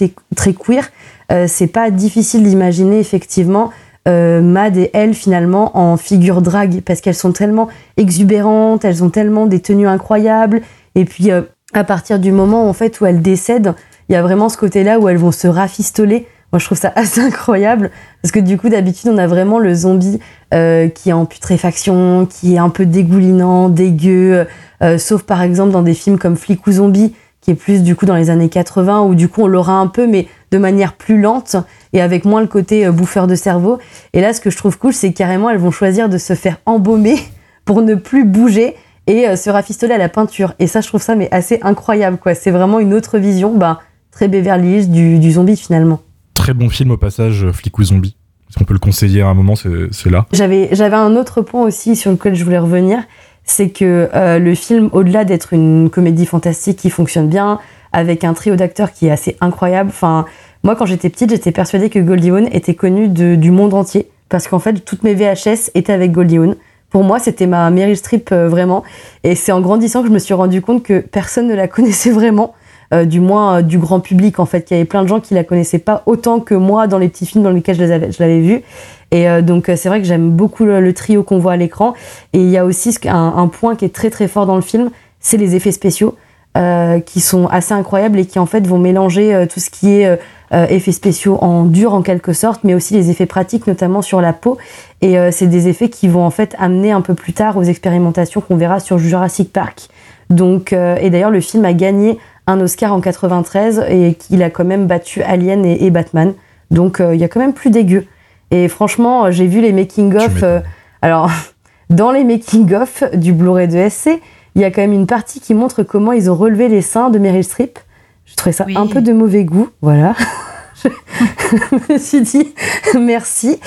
queer, 0.53 0.89
euh, 1.31 1.45
c'est 1.47 1.67
pas 1.67 1.91
difficile 1.91 2.43
d'imaginer 2.43 2.99
effectivement 2.99 3.71
Mad 4.07 4.77
et 4.77 4.89
elle 4.93 5.13
finalement 5.13 5.77
en 5.77 5.95
figure 5.95 6.41
drague 6.41 6.81
parce 6.81 7.01
qu'elles 7.01 7.13
sont 7.13 7.33
tellement 7.33 7.67
exubérantes, 7.97 8.83
elles 8.83 9.03
ont 9.03 9.11
tellement 9.11 9.45
des 9.45 9.59
tenues 9.59 9.87
incroyables. 9.87 10.61
Et 10.95 11.05
puis 11.05 11.29
à 11.29 11.83
partir 11.83 12.17
du 12.17 12.31
moment 12.31 12.67
en 12.67 12.73
fait 12.73 12.99
où 12.99 13.05
elles 13.05 13.21
décèdent, 13.21 13.75
il 14.09 14.13
y 14.13 14.15
a 14.15 14.23
vraiment 14.23 14.49
ce 14.49 14.57
côté-là 14.57 14.99
où 14.99 15.07
elles 15.07 15.17
vont 15.17 15.31
se 15.31 15.47
rafistoler. 15.47 16.27
Moi, 16.51 16.59
je 16.59 16.65
trouve 16.65 16.77
ça 16.77 16.91
assez 16.95 17.21
incroyable 17.21 17.91
parce 18.21 18.31
que 18.31 18.39
du 18.39 18.57
coup, 18.57 18.69
d'habitude, 18.69 19.09
on 19.13 19.17
a 19.17 19.27
vraiment 19.27 19.59
le 19.59 19.73
zombie 19.73 20.19
euh, 20.53 20.89
qui 20.89 21.09
est 21.09 21.13
en 21.13 21.25
putréfaction, 21.25 22.25
qui 22.25 22.55
est 22.55 22.59
un 22.59 22.69
peu 22.69 22.85
dégoulinant, 22.85 23.69
dégueu. 23.69 24.47
euh, 24.83 24.97
sauf 24.97 25.23
par 25.23 25.41
exemple 25.41 25.71
dans 25.71 25.81
des 25.81 25.93
films 25.93 26.17
comme 26.17 26.35
Flic 26.35 26.65
ou 26.67 26.73
Zombie, 26.73 27.13
qui 27.41 27.51
est 27.51 27.55
plus 27.55 27.83
du 27.83 27.95
coup 27.95 28.05
dans 28.05 28.15
les 28.15 28.29
années 28.29 28.49
80, 28.49 29.01
où 29.01 29.15
du 29.15 29.27
coup 29.27 29.41
on 29.41 29.47
l'aura 29.47 29.73
un 29.73 29.87
peu, 29.87 30.07
mais 30.07 30.27
de 30.51 30.57
manière 30.57 30.93
plus 30.93 31.19
lente 31.19 31.55
et 31.93 32.01
avec 32.01 32.25
moins 32.25 32.41
le 32.41 32.47
côté 32.47 32.85
euh, 32.85 32.91
bouffeur 32.91 33.27
de 33.27 33.35
cerveau. 33.35 33.79
Et 34.13 34.21
là, 34.21 34.33
ce 34.33 34.41
que 34.41 34.49
je 34.49 34.57
trouve 34.57 34.77
cool, 34.77 34.93
c'est 34.93 35.13
carrément 35.13 35.49
elles 35.49 35.57
vont 35.57 35.71
choisir 35.71 36.09
de 36.09 36.17
se 36.17 36.33
faire 36.33 36.57
embaumer 36.65 37.17
pour 37.65 37.81
ne 37.81 37.95
plus 37.95 38.25
bouger 38.25 38.75
et 39.07 39.27
euh, 39.27 39.35
se 39.35 39.49
rafistoler 39.49 39.93
à 39.93 39.97
la 39.97 40.09
peinture. 40.09 40.53
Et 40.59 40.67
ça, 40.67 40.81
je 40.81 40.87
trouve 40.87 41.01
ça 41.01 41.15
mais 41.15 41.29
assez 41.31 41.59
incroyable, 41.63 42.17
quoi. 42.17 42.35
C'est 42.35 42.51
vraiment 42.51 42.79
une 42.79 42.93
autre 42.93 43.17
vision, 43.17 43.55
bah, 43.55 43.79
très 44.11 44.27
Beverly 44.27 44.87
du, 44.87 45.17
du 45.17 45.31
zombie 45.31 45.57
finalement. 45.57 45.99
Très 46.33 46.53
bon 46.53 46.69
film 46.69 46.91
au 46.91 46.97
passage, 46.97 47.43
euh, 47.43 47.51
Flic 47.51 47.77
ou 47.79 47.83
Zombie. 47.83 48.15
Si 48.49 48.61
on 48.61 48.65
peut 48.65 48.73
le 48.73 48.79
conseiller 48.79 49.21
à 49.21 49.27
un 49.27 49.33
moment, 49.33 49.55
c'est 49.55 50.09
là. 50.09 50.25
J'avais 50.33 50.69
un 50.95 51.15
autre 51.15 51.41
point 51.41 51.63
aussi 51.63 51.95
sur 51.95 52.11
lequel 52.11 52.35
je 52.35 52.43
voulais 52.43 52.59
revenir, 52.59 52.99
c'est 53.45 53.69
que 53.69 54.09
euh, 54.13 54.39
le 54.39 54.55
film, 54.55 54.89
au-delà 54.91 55.23
d'être 55.23 55.53
une 55.53 55.89
comédie 55.89 56.25
fantastique 56.25 56.77
qui 56.77 56.89
fonctionne 56.89 57.29
bien, 57.29 57.59
avec 57.93 58.23
un 58.23 58.33
trio 58.33 58.55
d'acteurs 58.55 58.91
qui 58.91 59.07
est 59.07 59.11
assez 59.11 59.37
incroyable, 59.41 59.89
enfin, 59.89 60.25
moi 60.63 60.75
quand 60.75 60.85
j'étais 60.85 61.09
petite, 61.09 61.29
j'étais 61.29 61.51
persuadée 61.51 61.89
que 61.89 61.99
Goldie 61.99 62.31
Hawn 62.31 62.47
était 62.51 62.75
connue 62.75 63.07
du 63.07 63.51
monde 63.51 63.73
entier, 63.73 64.09
parce 64.29 64.47
qu'en 64.47 64.59
fait, 64.59 64.83
toutes 64.85 65.03
mes 65.03 65.13
VHS 65.13 65.71
étaient 65.75 65.93
avec 65.93 66.11
Goldie 66.11 66.37
Hawn. 66.37 66.55
Pour 66.89 67.05
moi, 67.05 67.19
c'était 67.19 67.47
ma 67.47 67.69
Meryl 67.69 67.95
Streep 67.95 68.31
euh, 68.33 68.49
vraiment, 68.49 68.83
et 69.23 69.35
c'est 69.35 69.53
en 69.53 69.61
grandissant 69.61 70.01
que 70.01 70.09
je 70.09 70.13
me 70.13 70.19
suis 70.19 70.33
rendu 70.33 70.61
compte 70.61 70.83
que 70.83 70.99
personne 70.99 71.47
ne 71.47 71.55
la 71.55 71.67
connaissait 71.69 72.11
vraiment. 72.11 72.53
Euh, 72.93 73.05
du 73.05 73.19
moins 73.19 73.57
euh, 73.57 73.61
du 73.61 73.77
grand 73.77 73.99
public 73.99 74.39
en 74.39 74.45
fait, 74.45 74.63
qu'il 74.63 74.75
y 74.75 74.79
avait 74.79 74.87
plein 74.87 75.03
de 75.03 75.07
gens 75.07 75.19
qui 75.19 75.33
la 75.33 75.43
connaissaient 75.43 75.79
pas 75.79 76.03
autant 76.05 76.39
que 76.39 76.55
moi 76.55 76.87
dans 76.87 76.97
les 76.97 77.07
petits 77.07 77.25
films 77.25 77.43
dans 77.43 77.51
lesquels 77.51 77.75
je 77.75 77.83
les 77.83 77.91
avais- 77.91 78.11
je 78.11 78.21
l'avais 78.21 78.41
vue. 78.41 78.63
Et 79.11 79.29
euh, 79.29 79.41
donc 79.41 79.69
euh, 79.69 79.75
c'est 79.75 79.89
vrai 79.89 79.99
que 80.01 80.07
j'aime 80.07 80.31
beaucoup 80.31 80.65
le, 80.65 80.93
trio 80.93 81.23
qu'on 81.23 81.39
voit 81.39 81.53
à 81.53 81.57
l'écran. 81.57 81.93
Et 82.33 82.39
il 82.39 82.49
y 82.49 82.57
a 82.57 82.65
aussi 82.65 82.97
un, 83.05 83.47
point 83.47 83.75
qui 83.75 83.85
est 83.85 83.93
très 83.93 84.09
très 84.09 84.27
fort 84.27 84.45
dans 84.45 84.55
le 84.55 84.61
film, 84.61 84.89
c'est 85.19 85.37
les 85.37 85.55
effets 85.55 85.71
spéciaux 85.71 86.15
euh, 86.57 86.99
qui 86.99 87.19
sont 87.19 87.47
assez 87.47 87.73
incroyables 87.73 88.19
et 88.19 88.25
qui 88.25 88.39
en 88.39 88.45
fait 88.45 88.65
vont 88.65 88.79
mélanger 88.79 89.45
tout 89.51 89.59
ce 89.59 89.69
qui 89.69 89.91
est 89.91 90.19
effets 90.51 90.91
spéciaux 90.91 91.37
en 91.41 91.63
dur 91.63 91.93
en 91.93 92.01
quelque 92.01 92.33
sorte, 92.33 92.65
mais 92.65 92.73
aussi 92.73 92.93
les 92.93 93.09
effets 93.09 93.25
pratiques 93.25 93.67
notamment 93.67 94.01
sur 94.01 94.19
la 94.19 94.33
peau. 94.33 94.57
Et 95.01 95.15
c'est 95.31 95.47
des 95.47 95.69
effets 95.69 95.87
qui 95.87 96.09
vont 96.09 96.25
en 96.25 96.29
fait 96.29 96.55
amener 96.59 96.91
un 96.91 96.99
peu 96.99 97.13
plus 97.13 97.31
tard 97.31 97.55
aux 97.55 97.63
expérimentations 97.63 98.41
qu'on 98.41 98.57
verra 98.57 98.81
sur 98.81 98.97
Jurassic 98.97 99.53
Park. 99.53 99.89
Donc 100.31 100.71
euh, 100.71 100.95
et 100.99 101.09
d'ailleurs 101.09 101.29
le 101.29 101.41
film 101.41 101.65
a 101.65 101.73
gagné 101.73 102.17
un 102.47 102.59
Oscar 102.59 102.93
en 102.93 103.01
93 103.01 103.85
et 103.89 104.15
qu'il 104.15 104.41
a 104.43 104.49
quand 104.49 104.65
même 104.65 104.87
battu 104.87 105.21
Alien 105.23 105.65
et, 105.65 105.85
et 105.85 105.89
Batman. 105.91 106.33
Donc 106.71 106.99
euh, 106.99 107.13
il 107.15 107.21
y 107.21 107.23
a 107.23 107.27
quand 107.27 107.39
même 107.39 107.53
plus 107.53 107.69
dégueu. 107.69 108.05
Et 108.51 108.67
franchement, 108.67 109.25
euh, 109.25 109.31
j'ai 109.31 109.47
vu 109.47 109.61
les 109.61 109.71
making-of. 109.73 110.43
euh, 110.43 110.59
alors, 111.01 111.29
dans 111.89 112.11
les 112.11 112.23
making-of 112.23 113.03
du 113.13 113.33
Blu-ray 113.33 113.67
de 113.67 113.89
SC, 113.89 114.09
il 114.55 114.61
y 114.61 114.65
a 114.65 114.71
quand 114.71 114.81
même 114.81 114.93
une 114.93 115.07
partie 115.07 115.39
qui 115.39 115.53
montre 115.53 115.83
comment 115.83 116.11
ils 116.11 116.29
ont 116.29 116.35
relevé 116.35 116.67
les 116.67 116.81
seins 116.81 117.09
de 117.09 117.19
Meryl 117.19 117.43
Streep. 117.43 117.79
Je 118.25 118.35
trouvais 118.35 118.51
ça 118.53 118.65
Oui. 118.67 118.75
un 118.77 118.87
peu 118.87 119.01
de 119.01 119.13
mauvais 119.13 119.43
goût, 119.45 119.69
voilà. 119.81 120.13
je 120.83 121.93
me 121.93 121.97
suis 121.97 122.21
dit 122.21 122.53
merci. 122.99 123.59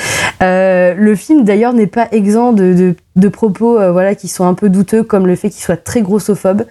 Euh, 0.43 0.95
le 0.95 1.14
film 1.14 1.45
d'ailleurs 1.45 1.73
n'est 1.73 1.87
pas 1.87 2.09
exempt 2.12 2.52
de, 2.52 2.75
de- 2.75 2.95
de 3.16 3.28
propos 3.28 3.78
euh, 3.78 3.93
voilà, 3.93 4.14
qui 4.14 4.28
sont 4.28 4.45
un 4.45 4.54
peu 4.54 4.69
douteux, 4.69 5.02
comme 5.02 5.26
le 5.26 5.37
fait 5.37 5.50
qu'il 5.50 5.62
soit 5.62 5.76
très 5.83 6.02
grossophobe. 6.02 6.64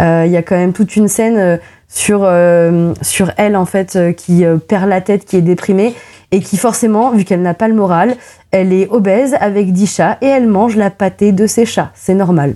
Euh, 0.00 0.24
Il 0.26 0.32
y 0.32 0.36
a 0.36 0.42
quand 0.42 0.56
même 0.56 0.72
toute 0.72 0.96
une 0.96 1.08
scène 1.08 1.36
euh, 1.36 1.56
sur, 1.88 2.22
euh, 2.24 2.94
sur 3.02 3.32
elle 3.36 3.56
en 3.56 3.66
fait 3.66 3.98
qui 4.16 4.44
perd 4.68 4.88
la 4.88 5.00
tête, 5.00 5.24
qui 5.24 5.36
est 5.36 5.42
déprimée 5.42 5.94
et 6.32 6.40
qui 6.40 6.56
forcément, 6.56 7.10
vu 7.10 7.24
qu'elle 7.24 7.42
n'a 7.42 7.54
pas 7.54 7.66
le 7.66 7.74
moral, 7.74 8.14
elle 8.52 8.72
est 8.72 8.88
obèse 8.88 9.34
avec 9.40 9.72
10 9.72 9.96
chats 9.96 10.18
et 10.20 10.26
elle 10.26 10.46
mange 10.46 10.76
la 10.76 10.90
pâtée 10.90 11.32
de 11.32 11.46
ses 11.46 11.66
chats. 11.66 11.90
C'est 11.94 12.14
normal. 12.14 12.54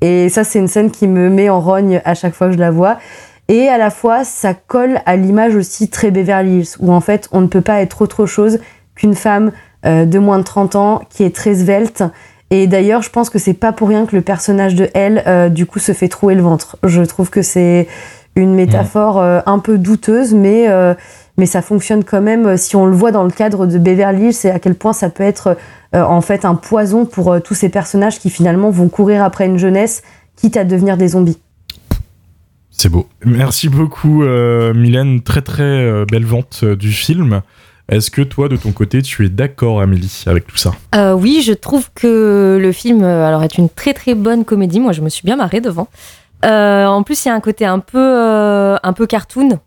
Et 0.00 0.28
ça, 0.28 0.42
c'est 0.42 0.58
une 0.58 0.68
scène 0.68 0.90
qui 0.90 1.06
me 1.06 1.30
met 1.30 1.48
en 1.48 1.60
rogne 1.60 2.00
à 2.04 2.14
chaque 2.14 2.34
fois 2.34 2.48
que 2.48 2.54
je 2.54 2.58
la 2.58 2.72
vois. 2.72 2.98
Et 3.46 3.68
à 3.68 3.78
la 3.78 3.90
fois, 3.90 4.24
ça 4.24 4.52
colle 4.54 5.00
à 5.06 5.16
l'image 5.16 5.54
aussi 5.54 5.88
très 5.88 6.10
Beverly 6.10 6.58
Hills, 6.58 6.76
où 6.80 6.92
en 6.92 7.00
fait, 7.00 7.28
on 7.32 7.40
ne 7.40 7.46
peut 7.46 7.60
pas 7.60 7.80
être 7.80 8.02
autre 8.02 8.26
chose 8.26 8.58
qu'une 8.94 9.14
femme 9.14 9.52
de 9.84 10.18
moins 10.18 10.38
de 10.38 10.44
30 10.44 10.76
ans 10.76 11.00
qui 11.08 11.22
est 11.22 11.34
très 11.34 11.54
svelte. 11.54 12.02
Et 12.50 12.66
d'ailleurs, 12.66 13.02
je 13.02 13.10
pense 13.10 13.28
que 13.28 13.38
c'est 13.38 13.54
pas 13.54 13.72
pour 13.72 13.88
rien 13.88 14.06
que 14.06 14.16
le 14.16 14.22
personnage 14.22 14.74
de 14.74 14.88
elle, 14.94 15.22
euh, 15.26 15.48
du 15.48 15.66
coup, 15.66 15.78
se 15.78 15.92
fait 15.92 16.08
trouer 16.08 16.34
le 16.34 16.42
ventre. 16.42 16.78
Je 16.82 17.02
trouve 17.02 17.28
que 17.28 17.42
c'est 17.42 17.88
une 18.36 18.54
métaphore 18.54 19.18
euh, 19.18 19.40
un 19.46 19.58
peu 19.58 19.78
douteuse, 19.78 20.32
mais, 20.32 20.68
mais 21.36 21.46
ça 21.46 21.60
fonctionne 21.60 22.04
quand 22.04 22.22
même 22.22 22.56
si 22.56 22.76
on 22.76 22.86
le 22.86 22.92
voit 22.92 23.12
dans 23.12 23.24
le 23.24 23.30
cadre 23.30 23.66
de 23.66 23.78
Beverly 23.78 24.26
Hills, 24.26 24.32
c'est 24.32 24.50
à 24.50 24.58
quel 24.58 24.74
point 24.74 24.92
ça 24.92 25.10
peut 25.10 25.24
être 25.24 25.56
en 25.92 26.20
fait 26.20 26.44
un 26.44 26.54
poison 26.54 27.04
pour 27.04 27.40
tous 27.42 27.54
ces 27.54 27.68
personnages 27.68 28.20
qui 28.20 28.30
finalement 28.30 28.70
vont 28.70 28.88
courir 28.88 29.24
après 29.24 29.46
une 29.46 29.58
jeunesse, 29.58 30.02
quitte 30.36 30.56
à 30.56 30.64
devenir 30.64 30.96
des 30.96 31.08
zombies. 31.08 31.38
C'est 32.70 32.88
beau. 32.88 33.08
Merci 33.24 33.68
beaucoup, 33.68 34.22
Mylène. 34.22 35.22
Très 35.22 35.42
très 35.42 36.04
belle 36.06 36.24
vente 36.24 36.64
du 36.64 36.92
film. 36.92 37.42
Est-ce 37.88 38.10
que 38.10 38.20
toi, 38.20 38.48
de 38.48 38.56
ton 38.56 38.72
côté, 38.72 39.00
tu 39.00 39.24
es 39.24 39.30
d'accord, 39.30 39.80
Amélie, 39.80 40.24
avec 40.26 40.46
tout 40.46 40.58
ça? 40.58 40.72
Euh, 40.94 41.14
Oui, 41.14 41.42
je 41.42 41.54
trouve 41.54 41.88
que 41.94 42.58
le 42.60 42.72
film 42.72 43.02
euh, 43.02 43.26
alors, 43.26 43.42
est 43.42 43.56
une 43.56 43.70
très 43.70 43.94
très 43.94 44.14
bonne 44.14 44.44
comédie. 44.44 44.78
Moi, 44.78 44.92
je 44.92 45.00
me 45.00 45.08
suis 45.08 45.24
bien 45.24 45.36
marrée 45.36 45.62
devant. 45.62 45.88
Euh, 46.44 46.84
en 46.84 47.02
plus, 47.02 47.24
il 47.24 47.28
y 47.28 47.30
a 47.30 47.34
un 47.34 47.40
côté 47.40 47.64
un 47.64 47.78
peu, 47.78 48.76
un 48.82 48.92
peu 48.92 49.06
cartoon 49.06 49.60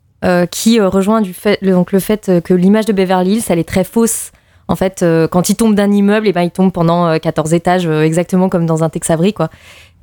qui 0.51 0.79
rejoint 0.79 1.21
du 1.21 1.33
fait, 1.33 1.63
donc, 1.63 1.91
le 1.91 1.99
fait 1.99 2.31
que 2.43 2.53
l'image 2.53 2.85
de 2.85 2.93
Beverly 2.93 3.37
Hills, 3.37 3.43
elle 3.49 3.57
est 3.57 3.67
très 3.67 3.83
fausse. 3.83 4.31
En 4.71 4.75
fait, 4.75 5.05
quand 5.29 5.49
il 5.49 5.55
tombe 5.55 5.75
d'un 5.75 5.91
immeuble, 5.91 6.27
et 6.27 6.29
eh 6.29 6.33
ben, 6.33 6.43
il 6.43 6.51
tombe 6.51 6.71
pendant 6.71 7.19
14 7.19 7.53
étages, 7.53 7.87
exactement 7.87 8.47
comme 8.47 8.65
dans 8.65 8.83
un 8.83 8.89
Tex 8.89 9.09
Avery, 9.09 9.33
quoi. 9.33 9.49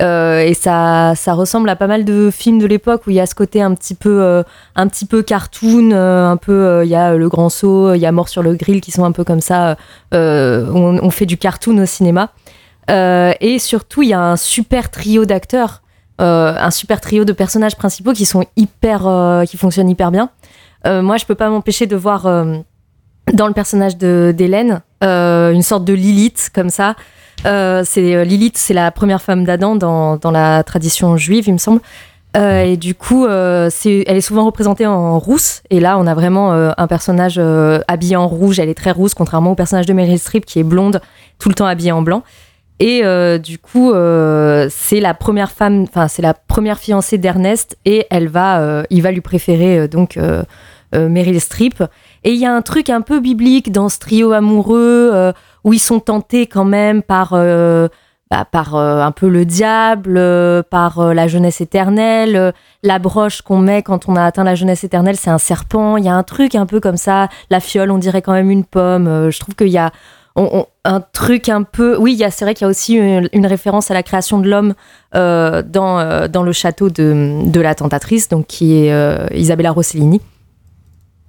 Euh, 0.01 0.41
et 0.41 0.55
ça, 0.55 1.15
ça 1.17 1.33
ressemble 1.35 1.69
à 1.69 1.77
pas 1.77 1.89
mal 1.89 2.05
de 2.05 2.31
films 2.31 2.59
de 2.59 2.67
l'époque 2.67 3.07
où 3.07 3.11
il 3.11 3.17
y 3.17 3.21
a 3.21 3.27
ce 3.27 3.35
côté 3.35 3.61
un 3.61 3.75
petit 3.75 3.95
peu, 3.95 4.23
euh, 4.23 4.43
un 4.77 4.87
petit 4.87 5.07
peu 5.07 5.23
cartoon, 5.23 5.91
euh, 5.93 6.31
un 6.31 6.37
peu, 6.37 6.83
il 6.85 6.89
y 6.89 6.95
a 6.95 7.15
Le 7.17 7.29
Grand 7.29 7.49
Saut, 7.49 7.95
il 7.95 8.01
y 8.01 8.07
a 8.07 8.13
Mort 8.13 8.29
sur 8.29 8.43
le 8.43 8.55
Grill 8.55 8.81
qui 8.81 8.93
sont 8.93 9.05
un 9.05 9.13
peu 9.13 9.25
comme 9.25 9.41
ça. 9.41 9.77
On, 10.13 10.99
on, 11.03 11.11
fait 11.11 11.27
du 11.27 11.37
cartoon 11.37 11.79
au 11.79 11.87
cinéma. 11.87 12.31
et 12.89 13.59
surtout, 13.59 14.03
il 14.03 14.11
y 14.11 14.15
a 14.15 14.21
un 14.21 14.37
super 14.37 14.91
trio 14.91 15.25
d'acteurs, 15.25 15.83
un 16.19 16.71
super 16.71 17.01
trio 17.01 17.25
de 17.25 17.33
personnages 17.33 17.77
principaux 17.77 18.13
qui 18.13 18.25
sont 18.25 18.45
hyper, 18.57 19.45
qui 19.49 19.57
fonctionnent 19.57 19.91
hyper 19.91 20.13
bien. 20.13 20.31
moi, 20.85 21.17
je 21.17 21.27
peux 21.27 21.35
pas 21.35 21.51
m'empêcher 21.51 21.87
de 21.87 21.97
voir 21.97 22.27
dans 23.33 23.47
le 23.47 23.55
personnage 23.55 23.97
d'Hélène 23.97 24.81
une 25.03 25.63
sorte 25.63 25.85
de 25.85 25.95
Lilith 25.95 26.51
comme 26.55 26.71
ça. 26.71 26.95
Euh, 27.47 27.83
c'est 27.85 28.15
euh, 28.15 28.25
Lilith, 28.25 28.59
c'est 28.59 28.75
la 28.75 28.91
première 28.91 29.23
femme 29.23 29.45
d'Adam 29.45 29.77
dans, 29.77 30.17
dans, 30.17 30.31
la 30.31 30.63
tradition 30.65 31.17
juive, 31.17 31.45
il 31.47 31.53
me 31.53 31.59
semble. 31.59 31.81
Euh, 32.37 32.63
et 32.63 32.77
du 32.77 32.95
coup, 32.95 33.27
c'est, 33.71 34.05
elle 34.07 34.17
est 34.17 34.21
souvent 34.21 34.45
représentée 34.45 34.87
en 34.87 35.19
rousse. 35.19 35.63
Et 35.71 35.81
là, 35.81 35.99
on 35.99 36.07
a 36.07 36.15
vraiment 36.15 36.53
un 36.53 36.87
personnage 36.87 37.41
habillé 37.89 38.17
en 38.17 38.29
rouge. 38.29 38.59
Elle 38.59 38.69
est 38.69 38.75
très 38.75 38.91
rousse, 38.91 39.15
contrairement 39.15 39.53
au 39.53 39.55
personnage 39.55 39.87
de 39.87 39.93
Meryl 39.93 40.19
Streep 40.19 40.45
qui 40.45 40.59
est 40.59 40.65
blonde, 40.65 41.01
tout 41.39 41.49
le 41.49 41.55
temps 41.55 41.67
habillée 41.67 41.93
en 41.93 42.03
blanc. 42.03 42.23
Et 42.81 43.03
du 43.39 43.59
coup, 43.59 43.93
c'est 44.71 45.01
la 45.01 45.15
première 45.15 45.51
femme, 45.51 45.85
enfin 45.85 46.07
c'est 46.07 46.23
la 46.23 46.35
première 46.35 46.79
fiancée 46.79 47.19
d'Ernest, 47.19 47.79
et 47.87 48.07
elle 48.11 48.29
va, 48.29 48.85
il 48.91 49.03
va 49.03 49.11
lui 49.11 49.23
préférer 49.23 49.89
donc 49.89 50.19
Meryl 50.93 51.41
Streep. 51.41 51.83
Et 52.25 52.33
il 52.33 52.39
y 52.39 52.47
a 52.47 52.55
un 52.55 52.63
truc 52.63 52.91
un 52.91 53.01
peu 53.01 53.21
biblique 53.21 53.73
dans 53.73 53.89
ce 53.89 53.99
trio 53.99 54.33
amoureux 54.33 55.33
où 55.65 55.73
ils 55.73 55.79
sont 55.79 56.01
tentés 56.01 56.47
quand 56.47 56.65
même 56.65 57.03
par, 57.03 57.33
euh, 57.35 57.89
bah, 58.31 58.47
par 58.51 58.75
euh, 58.75 59.03
un 59.03 59.13
peu 59.13 59.29
le 59.29 59.45
diable, 59.45 60.17
euh, 60.17 60.63
par 60.63 61.15
la 61.15 61.29
jeunesse 61.29 61.61
éternelle. 61.61 62.53
la 62.83 62.99
broche 62.99 63.43
qu'on 63.43 63.59
met 63.59 63.83
quand 63.83 64.09
on 64.09 64.17
a 64.17 64.25
atteint 64.25 64.45
la 64.45 64.55
jeunesse 64.55 64.85
éternelle, 64.85 65.17
c'est 65.17 65.31
un 65.31 65.39
serpent. 65.39 65.97
Il 65.97 66.05
y 66.05 66.09
a 66.09 66.15
un 66.15 66.23
truc 66.23 66.55
un 66.55 66.67
peu 66.67 66.81
comme 66.81 66.97
ça. 66.97 67.29
La 67.51 67.61
fiole, 67.61 67.91
on 67.91 67.99
dirait 67.99 68.23
quand 68.23 68.33
même 68.33 68.51
une 68.51 68.65
pomme. 68.65 69.31
je 69.31 69.39
trouve 69.39 69.55
qu'il 69.55 69.69
y 69.69 69.79
a 69.79 69.93
un 70.85 71.01
truc 71.13 71.49
un 71.49 71.65
peu. 71.65 71.97
Oui, 71.99 72.23
c'est 72.31 72.45
vrai 72.45 72.55
qu'il 72.55 72.65
y 72.65 72.69
a 72.69 72.71
aussi 72.71 72.95
une, 72.95 73.47
référence 73.47 73.91
à 73.91 73.95
la 73.95 74.05
création 74.05 74.39
de 74.39 74.49
l'homme 74.49 74.75
dans, 75.13 76.29
dans 76.29 76.43
le 76.45 76.53
château 76.53 76.91
de, 76.91 77.43
de, 77.45 77.61
la 77.61 77.75
tentatrice, 77.75 78.29
donc 78.29 78.47
qui 78.47 78.75
est 78.75 79.37
Isabella 79.37 79.73
Rossellini. 79.73 80.21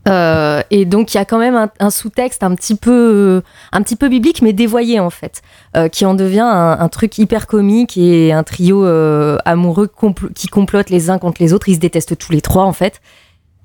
Euh, 0.08 0.62
et 0.72 0.86
donc 0.86 1.13
il 1.13 1.18
y 1.18 1.20
a 1.20 1.25
quand 1.25 1.38
même 1.38 1.70
un, 1.79 1.89
sous-texte 1.89 2.44
un 2.44 2.56
petit 2.56 2.75
peu, 2.75 3.41
un 3.72 3.82
petit 3.82 3.96
peu 3.96 4.08
biblique, 4.08 4.41
mais 4.41 4.53
dévoyé 4.53 5.00
en 5.00 5.10
fait, 5.10 5.41
euh, 5.75 5.88
qui 5.89 6.06
en 6.06 6.13
devient 6.13 6.39
un, 6.39 6.88
truc 6.88 7.18
hyper 7.18 7.48
comique 7.48 7.98
et 7.98 8.32
un 8.32 8.44
trio 8.44 8.86
euh, 8.86 9.38
amoureux 9.46 9.89
qui 10.34 10.48
complotent 10.48 10.89
les 10.89 11.10
uns 11.10 11.20
contre 11.20 11.41
les 11.41 11.53
autres. 11.53 11.70
Ils 11.70 11.75
se 11.75 11.79
détestent 11.79 12.18
tous 12.18 12.32
les 12.32 12.41
trois 12.41 12.63
en 12.63 12.74
fait. 12.74 13.01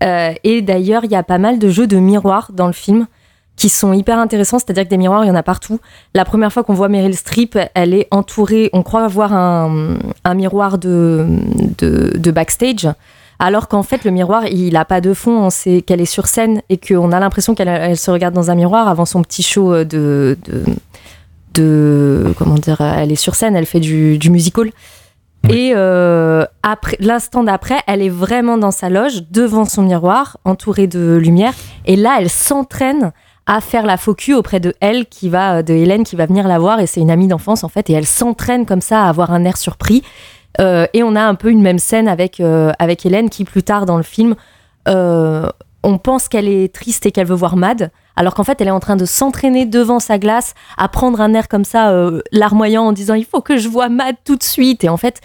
et 0.03 0.63
d'ailleurs, 0.63 1.05
il 1.05 1.11
y 1.11 1.17
a 1.17 1.23
pas 1.23 1.39
mal 1.39 1.59
de 1.59 1.69
jeux 1.69 1.87
de 1.87 1.97
miroirs 1.97 2.51
dans 2.53 2.67
le 2.67 2.73
film 2.73 3.07
qui 3.57 3.69
sont 3.69 3.93
hyper 3.93 4.19
intéressants, 4.19 4.59
c'est-à-dire 4.59 4.83
que 4.83 4.89
des 4.89 4.97
miroirs, 4.97 5.25
il 5.25 5.29
y 5.29 5.31
en 5.31 5.37
a 5.37 5.45
partout. 5.45 5.79
La 6.13 6.25
première 6.25 6.53
fois 6.53 6.65
qu'on 6.65 6.75
voit 6.75 6.89
Meryl 6.89 7.15
Streep, 7.15 7.57
elle 7.75 7.95
est 7.95 8.09
entourée, 8.11 8.69
on 8.73 8.83
croit 8.83 9.07
voir 9.07 9.33
un, 9.33 10.35
miroir 10.35 10.77
de, 10.79 11.25
de 11.79 12.31
backstage 12.33 12.89
alors 13.39 13.69
qu'en 13.69 13.83
fait 13.83 14.05
le 14.05 14.11
miroir 14.11 14.47
il 14.47 14.73
n'a 14.73 14.85
pas 14.85 15.01
de 15.01 15.15
fond, 15.15 15.39
on 15.39 15.51
sait 15.51 15.83
qu'elle 15.83 16.01
est 16.01 16.05
sur 16.07 16.27
scène 16.27 16.63
et 16.69 16.79
qu'on 16.79 17.13
a 17.13 17.21
l'impression 17.21 17.55
qu'elle 17.55 17.97
se 17.97 18.11
regarde 18.11 18.35
dans 18.35 18.51
un 18.51 18.55
miroir 18.55 18.89
avant 18.89 19.05
son 19.05 19.23
petit 19.23 19.43
show 19.43 19.73
euh, 19.73 19.85
de, 19.85 20.37
de, 21.55 22.35
comment 22.39 22.57
dire, 22.57 22.81
elle 22.81 23.13
est 23.13 23.17
sur 23.17 23.35
scène, 23.35 23.57
elle 23.57 23.67
fait 23.67 23.81
du, 23.81 24.19
du 24.19 24.31
musical. 24.31 24.71
Et 25.51 25.73
euh, 25.75 26.47
après, 26.63 26.97
l'instant 27.01 27.45
d'après, 27.45 27.81
elle 27.87 28.01
est 28.01 28.09
vraiment 28.09 28.57
dans 28.57 28.71
sa 28.71 28.89
loge, 28.89 29.25
devant 29.31 29.67
son 29.67 29.83
miroir, 29.83 30.39
entourée 30.45 30.87
de 30.87 31.17
lumière. 31.17 31.53
Et 31.85 31.97
là, 31.97 32.17
elle 32.19 32.31
s'entraîne 32.31 33.13
à 33.47 33.61
faire 33.61 33.85
la 33.85 33.99
focus 33.99 34.37
auprès 34.37 34.59
de 34.59 34.73
elle, 34.81 35.05
qui 35.05 35.29
va, 35.29 35.63
de 35.63 35.75
Hélène, 35.75 36.05
qui 36.05 36.17
va 36.17 36.25
venir 36.25 36.49
la 36.49 36.59
voir. 36.59 36.81
Et 36.81 36.87
c'est 36.87 37.01
une 37.01 37.11
amie 37.11 37.29
d'enfance, 37.29 37.63
en 37.63 37.69
fait. 37.69 37.91
Et 37.91 37.93
elle 37.93 38.07
s'entraîne 38.07 38.65
comme 38.65 38.81
ça 38.81 39.05
à 39.05 39.09
avoir 39.11 39.33
un 39.33 39.45
air 39.45 39.59
surpris. 39.59 40.03
Euh, 40.61 40.87
et 40.93 41.03
on 41.03 41.17
a 41.17 41.23
un 41.23 41.35
peu 41.35 41.51
une 41.51 41.63
même 41.63 41.79
scène 41.79 42.09
avec, 42.09 42.41
euh, 42.41 42.73
avec 42.79 43.05
Hélène 43.05 43.31
qui, 43.31 43.45
plus 43.45 43.63
tard 43.63 43.87
dans 43.87 43.97
le 43.97 44.03
film, 44.03 44.35
euh, 44.89 45.49
on 45.83 45.99
pense 45.99 46.29
qu'elle 46.29 46.49
est 46.49 46.73
triste 46.73 47.07
et 47.07 47.13
qu'elle 47.13 47.27
veut 47.27 47.35
voir 47.35 47.57
Mad, 47.57 47.91
alors 48.17 48.35
qu'en 48.35 48.45
fait, 48.45 48.61
elle 48.61 48.69
est 48.69 48.73
en 48.73 48.81
train 48.81 48.97
de 48.97 49.05
s'entraîner 49.05 49.67
devant 49.67 50.01
sa 50.01 50.19
glace, 50.19 50.55
à 50.79 50.89
prendre 50.89 51.21
un 51.21 51.35
air 51.35 51.49
comme 51.49 51.65
ça, 51.65 51.93
larmoyant, 52.33 52.85
en 52.85 52.93
disant 52.93 53.15
Il 53.15 53.27
faut 53.27 53.41
que 53.41 53.59
je 53.59 53.69
vois 53.69 53.89
Mad 53.89 54.17
tout 54.25 54.37
de 54.37 54.43
suite. 54.43 54.85
Et 54.85 54.89
en 54.89 54.97
fait, 54.97 55.21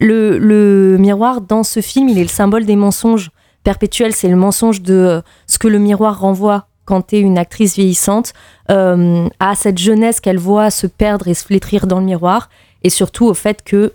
le, 0.00 0.38
le 0.38 0.98
miroir 0.98 1.40
dans 1.40 1.62
ce 1.62 1.80
film, 1.80 2.08
il 2.08 2.18
est 2.18 2.22
le 2.22 2.28
symbole 2.28 2.66
des 2.66 2.76
mensonges 2.76 3.30
perpétuels. 3.64 4.12
C'est 4.12 4.28
le 4.28 4.36
mensonge 4.36 4.82
de 4.82 5.22
ce 5.46 5.58
que 5.58 5.68
le 5.68 5.78
miroir 5.78 6.20
renvoie 6.20 6.66
quand 6.84 7.06
tu 7.06 7.16
es 7.16 7.20
une 7.20 7.38
actrice 7.38 7.76
vieillissante, 7.76 8.32
à 8.68 9.54
cette 9.54 9.78
jeunesse 9.78 10.20
qu'elle 10.20 10.38
voit 10.38 10.70
se 10.70 10.86
perdre 10.86 11.28
et 11.28 11.34
se 11.34 11.44
flétrir 11.44 11.86
dans 11.86 12.00
le 12.00 12.04
miroir, 12.04 12.50
et 12.82 12.90
surtout 12.90 13.26
au 13.26 13.34
fait 13.34 13.62
que 13.62 13.92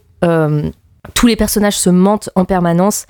tous 1.14 1.28
les 1.28 1.36
personnages 1.36 1.78
se 1.78 1.90
mentent 1.90 2.30
en 2.36 2.46
permanence 2.46 3.06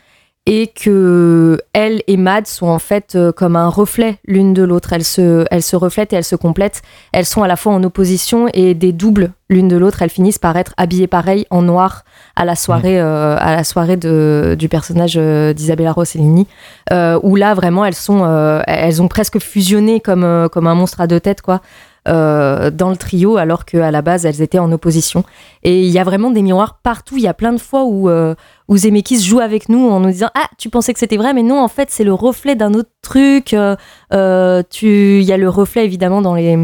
et 0.47 0.67
que 0.67 1.59
elle 1.73 2.01
et 2.07 2.15
Mad 2.15 2.47
sont 2.47 2.67
en 2.67 2.79
fait 2.79 3.15
euh, 3.15 3.33
comme 3.33 3.57
un 3.57 3.67
reflet 3.67 4.17
l'une 4.25 4.53
de 4.53 4.63
l'autre. 4.63 4.93
Elles 4.93 5.03
se, 5.03 5.45
elles 5.51 5.61
se 5.61 5.75
reflètent 5.75 6.13
et 6.13 6.15
elles 6.15 6.23
se 6.23 6.37
complètent. 6.37 6.81
Elles 7.11 7.25
sont 7.25 7.43
à 7.43 7.49
la 7.49 7.57
fois 7.57 7.73
en 7.73 7.83
opposition 7.83 8.47
et 8.53 8.73
des 8.73 8.93
doubles 8.93 9.33
l'une 9.49 9.67
de 9.67 9.75
l'autre. 9.75 10.01
Elles 10.01 10.09
finissent 10.09 10.39
par 10.39 10.55
être 10.55 10.73
habillées 10.77 11.07
pareil 11.07 11.45
en 11.49 11.63
noir 11.63 12.05
à 12.37 12.45
la 12.45 12.55
soirée, 12.55 12.97
euh, 12.97 13.35
à 13.37 13.57
la 13.57 13.65
soirée 13.65 13.97
de, 13.97 14.55
du 14.57 14.69
personnage 14.69 15.15
d'Isabella 15.17 15.91
Rossellini, 15.91 16.47
où 16.91 17.35
là 17.35 17.53
vraiment 17.53 17.83
elles 17.83 17.93
sont, 17.93 18.25
elles 18.67 19.01
ont 19.01 19.09
presque 19.09 19.39
fusionné 19.39 19.99
comme, 19.99 20.47
comme 20.49 20.67
un 20.67 20.75
monstre 20.75 21.01
à 21.01 21.07
deux 21.07 21.19
têtes 21.19 21.41
quoi. 21.41 21.61
Euh, 22.07 22.71
dans 22.71 22.89
le 22.89 22.95
trio 22.95 23.35
alors 23.35 23.65
qu'à 23.65 23.91
la 23.91 24.01
base 24.01 24.25
elles 24.25 24.41
étaient 24.41 24.59
en 24.59 24.71
opposition. 24.71 25.23
Et 25.63 25.81
il 25.81 25.89
y 25.89 25.99
a 25.99 26.03
vraiment 26.03 26.31
des 26.31 26.41
miroirs 26.41 26.79
partout. 26.81 27.17
Il 27.17 27.23
y 27.23 27.27
a 27.27 27.33
plein 27.33 27.51
de 27.51 27.57
fois 27.57 27.83
où, 27.83 28.09
euh, 28.09 28.33
Zemeckis 28.73 29.21
joue 29.21 29.39
avec 29.39 29.67
nous 29.67 29.89
en 29.89 29.99
nous 29.99 30.11
disant 30.11 30.29
Ah, 30.33 30.47
tu 30.57 30.69
pensais 30.69 30.93
que 30.93 30.99
c'était 30.99 31.17
vrai, 31.17 31.33
mais 31.33 31.43
non, 31.43 31.61
en 31.61 31.67
fait, 31.67 31.89
c'est 31.91 32.05
le 32.05 32.13
reflet 32.13 32.55
d'un 32.55 32.73
autre 32.73 32.91
truc. 33.01 33.53
Euh, 33.53 34.63
tu... 34.69 35.19
Il 35.19 35.23
y 35.23 35.33
a 35.33 35.37
le 35.37 35.49
reflet 35.49 35.83
évidemment 35.83 36.21
dans 36.21 36.35
les 36.35 36.57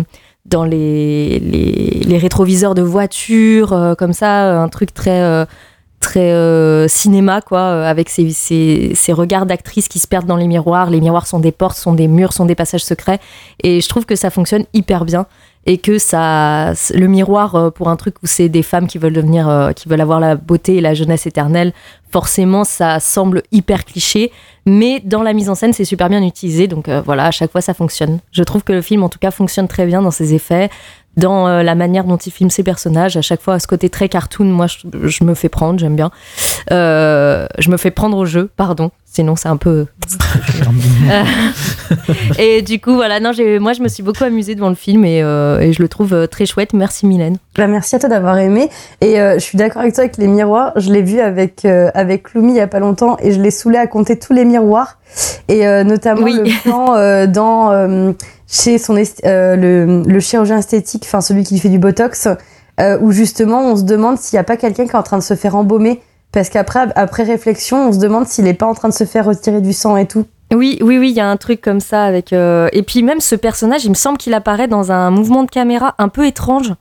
dans 0.46 0.66
les, 0.66 1.40
les, 1.40 2.18
rétroviseurs 2.18 2.76
de 2.76 2.82
voitures, 2.82 3.96
comme 3.98 4.12
ça, 4.12 4.62
un 4.62 4.68
truc 4.68 4.94
très 4.94 5.48
très 6.04 6.88
cinéma, 6.90 7.42
quoi, 7.42 7.88
avec 7.88 8.10
ces, 8.10 8.30
ces, 8.32 8.92
ces 8.94 9.14
regards 9.14 9.46
d'actrices 9.46 9.88
qui 9.88 10.00
se 10.00 10.08
perdent 10.08 10.28
dans 10.28 10.36
les 10.38 10.48
miroirs. 10.48 10.90
Les 10.90 11.02
miroirs 11.02 11.28
sont 11.28 11.40
des 11.40 11.52
portes, 11.52 11.78
sont 11.78 11.94
des 11.94 12.08
murs, 12.08 12.34
sont 12.34 12.46
des 12.46 12.56
passages 12.56 12.84
secrets. 12.84 13.20
Et 13.64 13.82
je 13.82 13.88
trouve 13.90 14.06
que 14.06 14.16
ça 14.16 14.30
fonctionne 14.30 14.66
hyper 14.74 15.06
bien. 15.06 15.26
et 15.66 15.78
que 15.78 15.98
ça, 15.98 16.74
le 16.94 17.08
miroir 17.08 17.56
euh, 17.56 17.70
pour 17.70 17.90
un 17.90 17.96
truc 17.96 18.16
où 18.22 18.28
c'est 18.28 18.50
des 18.50 18.64
femmes 18.64 18.88
qui 18.88 18.98
veulent 18.98 19.14
devenir, 19.14 19.48
euh, 19.48 19.72
qui 19.72 19.88
veulent 19.88 20.02
avoir 20.02 20.20
la 20.20 20.36
beauté 20.36 20.76
et 20.76 20.82
la 20.82 20.94
jeunesse 20.94 21.26
éternelle, 21.26 21.74
forcément 22.14 22.64
ça 22.64 23.00
semble 23.00 23.42
hyper 23.52 23.84
cliché, 23.86 24.32
mais 24.68 25.02
dans 25.04 25.24
la 25.24 25.34
mise 25.34 25.50
en 25.50 25.56
scène 25.56 25.74
c'est 25.74 25.84
super 25.84 26.08
bien 26.10 26.22
utilisé, 26.24 26.68
donc 26.68 26.88
euh, 26.88 27.02
voilà, 27.04 27.26
à 27.26 27.32
chaque 27.32 27.52
fois 27.52 27.60
ça 27.62 27.74
fonctionne. 27.74 28.20
Je 28.32 28.44
trouve 28.44 28.64
que 28.64 28.72
le 28.72 28.82
film 28.84 29.02
en 29.04 29.10
tout 29.10 29.18
cas 29.20 29.32
fonctionne 29.32 29.68
très 29.68 29.88
bien 29.88 30.02
dans 30.04 30.12
ses 30.12 30.36
effets, 30.36 30.70
dans 31.18 31.48
euh, 31.48 31.64
la 31.64 31.74
manière 31.76 32.04
dont 32.06 32.18
il 32.18 32.32
filme 32.32 32.50
ses 32.52 32.64
personnages. 32.64 33.18
À 33.18 33.22
chaque 33.22 33.42
fois, 33.42 33.56
à 33.56 33.60
ce 33.60 33.68
côté 33.68 33.88
très 33.90 34.10
cartoon, 34.10 34.46
moi, 34.46 34.66
je, 34.66 35.08
je 35.08 35.24
me 35.24 35.36
fais 35.36 35.48
prendre, 35.50 35.78
j'aime 35.80 35.96
bien. 35.96 36.10
Euh, 36.72 37.46
je 37.60 37.70
me 37.70 37.78
fais 37.78 37.92
prendre 37.92 38.18
au 38.18 38.26
jeu, 38.26 38.50
pardon. 38.58 38.90
Sinon, 39.06 39.36
c'est 39.36 39.48
un 39.50 39.58
peu. 39.58 39.86
Et 42.40 42.64
du 42.64 42.80
coup, 42.82 42.96
voilà, 42.96 43.20
non, 43.20 43.32
j'ai- 43.32 43.60
moi, 43.60 43.74
je 43.74 43.82
me 43.84 43.88
suis 43.88 44.02
beaucoup 44.02 44.24
amusée 44.24 44.56
devant 44.56 44.70
le 44.70 44.76
film 44.76 45.06
et, 45.06 45.22
euh, 45.22 45.60
et 45.60 45.72
je 45.72 45.84
le 45.84 45.88
trouve 45.88 46.28
très 46.28 46.48
chouette. 46.48 46.74
Merci, 46.74 47.06
Mylène. 47.06 47.38
Bah, 47.56 47.68
merci 47.68 47.96
à 47.96 48.00
toi 48.00 48.10
d'avoir 48.10 48.38
aimé. 48.40 48.70
Et 49.02 49.20
euh, 49.22 49.36
je 49.36 49.40
suis 49.44 49.58
d'accord 49.58 49.84
avec 49.84 49.94
toi 49.94 50.04
avec 50.06 50.18
les 50.18 50.28
miroirs. 50.28 50.72
Je 50.78 50.92
l'ai 50.92 51.04
vu 51.04 51.20
avec, 51.20 51.64
euh, 51.66 51.92
avec 52.04 52.34
Lumi 52.34 52.52
il 52.52 52.58
y 52.58 52.62
a 52.62 52.68
pas 52.68 52.80
longtemps 52.80 53.18
et 53.22 53.32
je 53.32 53.42
l'ai 53.42 53.52
saoulé 53.52 53.78
à 53.78 53.88
compter 53.88 54.20
tous 54.20 54.34
les 54.34 54.46
miroirs. 54.46 55.00
Et 55.48 55.66
euh, 55.68 55.84
notamment 55.84 56.24
Oui. 56.24 56.34
le 56.36 56.62
plan 56.64 56.94
euh, 56.96 57.28
dans, 57.28 57.72
euh, 57.72 58.12
chez 58.48 58.78
son 58.78 58.96
euh, 59.26 59.56
le, 59.56 60.04
le 60.06 60.20
chirurgien 60.20 60.58
esthétique, 60.60 61.04
enfin 61.06 61.22
celui 61.22 61.44
qui 61.44 61.60
fait 61.60 61.70
du 61.70 61.80
botox, 61.80 62.28
euh, 62.80 62.98
où 63.02 63.12
justement 63.12 63.62
on 63.62 63.76
se 63.76 63.84
demande 63.84 64.18
s'il 64.18 64.36
n'y 64.38 64.42
a 64.42 64.44
pas 64.44 64.58
quelqu'un 64.58 64.86
qui 64.86 64.92
est 64.92 64.96
en 64.96 65.04
train 65.04 65.18
de 65.18 65.24
se 65.24 65.36
faire 65.36 65.56
embaumer. 65.56 66.02
Parce 66.32 66.50
qu'après, 66.50 66.88
après 66.96 67.22
réflexion, 67.24 67.90
on 67.90 67.94
se 67.94 68.00
demande 68.00 68.26
s'il 68.28 68.46
n'est 68.46 68.56
pas 68.56 68.66
en 68.66 68.74
train 68.74 68.90
de 68.90 68.94
se 68.94 69.04
faire 69.04 69.26
retirer 69.26 69.62
du 69.62 69.72
sang 69.72 69.98
et 69.98 70.08
tout. 70.08 70.26
Oui, 70.52 70.80
oui, 70.82 70.98
oui, 70.98 71.10
il 71.12 71.16
y 71.16 71.20
a 71.20 71.28
un 71.30 71.38
truc 71.38 71.62
comme 71.62 71.80
ça 71.80 72.06
avec. 72.06 72.34
euh, 72.34 72.70
Et 72.74 72.82
puis 72.82 73.04
même 73.04 73.20
ce 73.20 73.36
personnage, 73.36 73.86
il 73.86 73.90
me 73.92 73.96
semble 73.96 74.18
qu'il 74.18 74.34
apparaît 74.34 74.68
dans 74.68 74.92
un 74.92 75.12
mouvement 75.12 75.44
de 75.44 75.52
caméra 75.52 75.94
un 76.00 76.10
peu 76.10 76.26
étrange, 76.26 76.74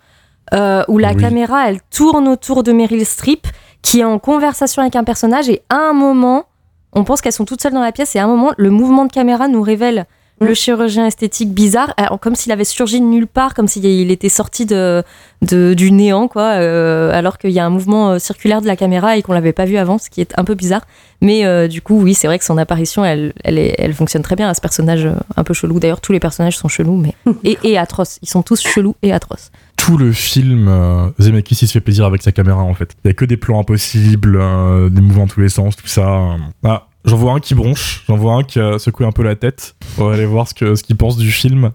euh, 0.54 0.82
où 0.88 0.96
la 0.96 1.10
Oui. 1.12 1.16
caméra, 1.22 1.68
elle 1.68 1.80
tourne 1.90 2.28
autour 2.28 2.62
de 2.62 2.72
Meryl 2.72 3.04
Streep, 3.04 3.46
qui 3.82 4.00
est 4.00 4.04
en 4.04 4.18
conversation 4.18 4.80
avec 4.82 4.96
un 4.96 5.04
personnage, 5.04 5.48
et 5.48 5.62
à 5.68 5.76
un 5.76 5.92
moment, 5.92 6.46
on 6.92 7.04
pense 7.04 7.20
qu'elles 7.20 7.32
sont 7.32 7.44
toutes 7.44 7.60
seules 7.60 7.72
dans 7.72 7.82
la 7.82 7.92
pièce, 7.92 8.14
et 8.16 8.18
à 8.18 8.24
un 8.24 8.28
moment, 8.28 8.52
le 8.56 8.70
mouvement 8.70 9.04
de 9.04 9.12
caméra 9.12 9.48
nous 9.48 9.62
révèle. 9.62 10.06
Le 10.42 10.54
chirurgien 10.54 11.06
esthétique 11.06 11.52
bizarre, 11.52 11.94
euh, 12.00 12.16
comme 12.18 12.34
s'il 12.34 12.52
avait 12.52 12.64
surgi 12.64 13.00
de 13.00 13.04
nulle 13.06 13.26
part, 13.26 13.54
comme 13.54 13.68
s'il 13.68 14.10
était 14.10 14.28
sorti 14.28 14.66
de, 14.66 15.02
de- 15.42 15.74
du 15.74 15.90
néant, 15.92 16.28
quoi, 16.28 16.52
euh, 16.58 17.10
alors 17.12 17.38
qu'il 17.38 17.50
y 17.50 17.58
a 17.58 17.64
un 17.64 17.70
mouvement 17.70 18.10
euh, 18.12 18.18
circulaire 18.18 18.60
de 18.60 18.66
la 18.66 18.76
caméra 18.76 19.16
et 19.16 19.22
qu'on 19.22 19.32
l'avait 19.32 19.52
pas 19.52 19.64
vu 19.64 19.76
avant, 19.76 19.98
ce 19.98 20.10
qui 20.10 20.20
est 20.20 20.32
un 20.38 20.44
peu 20.44 20.54
bizarre. 20.54 20.82
Mais 21.20 21.44
euh, 21.46 21.68
du 21.68 21.80
coup, 21.82 22.00
oui, 22.02 22.14
c'est 22.14 22.26
vrai 22.26 22.38
que 22.38 22.44
son 22.44 22.58
apparition, 22.58 23.04
elle, 23.04 23.32
elle, 23.44 23.58
est- 23.58 23.74
elle 23.78 23.94
fonctionne 23.94 24.22
très 24.22 24.36
bien 24.36 24.48
à 24.48 24.54
ce 24.54 24.60
personnage 24.60 25.08
un 25.36 25.44
peu 25.44 25.54
chelou. 25.54 25.78
D'ailleurs, 25.80 26.00
tous 26.00 26.12
les 26.12 26.20
personnages 26.20 26.56
sont 26.56 26.68
chelous, 26.68 26.96
mais 26.96 27.14
et, 27.44 27.58
et 27.62 27.78
atroces. 27.78 28.18
Ils 28.22 28.28
sont 28.28 28.42
tous 28.42 28.60
chelous 28.62 28.96
et 29.02 29.12
atroces. 29.12 29.50
Tout 29.76 29.96
le 29.96 30.12
film, 30.12 30.66
euh, 30.68 31.06
Zemeckis 31.20 31.58
il 31.62 31.66
se 31.66 31.72
fait 31.72 31.80
plaisir 31.80 32.04
avec 32.04 32.22
sa 32.22 32.30
caméra 32.30 32.62
en 32.62 32.74
fait. 32.74 32.90
Il 33.04 33.08
y 33.08 33.10
a 33.10 33.14
que 33.14 33.24
des 33.24 33.36
plans 33.36 33.58
impossibles, 33.60 34.36
euh, 34.40 34.88
des 34.88 35.00
mouvements 35.00 35.22
dans 35.26 35.28
tous 35.32 35.40
les 35.40 35.48
sens, 35.48 35.74
tout 35.76 35.88
ça. 35.88 36.36
Ah, 36.64 36.86
j'en 37.04 37.16
vois 37.16 37.32
un 37.32 37.40
qui 37.40 37.54
bronche, 37.54 38.04
j'en 38.08 38.16
vois 38.16 38.34
un 38.34 38.42
qui 38.42 38.58
a 38.60 38.78
secoué 38.78 39.06
un 39.06 39.12
peu 39.12 39.22
la 39.22 39.34
tête. 39.36 39.74
On 39.98 40.06
va 40.06 40.14
aller 40.14 40.26
voir 40.26 40.48
ce 40.48 40.54
que 40.54 40.74
ce 40.74 40.82
qu'il 40.82 40.96
pense 40.96 41.16
du 41.16 41.30
film. 41.32 41.70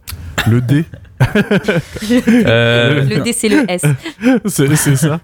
Le 0.48 0.62
D, 0.62 0.86
Euh, 2.46 3.04
Le 3.04 3.22
D, 3.24 3.34
c'est 3.34 3.50
le 3.50 3.70
S. 3.70 3.82
c'est 4.46 4.76
c'est 4.76 4.96
ça. 4.96 5.20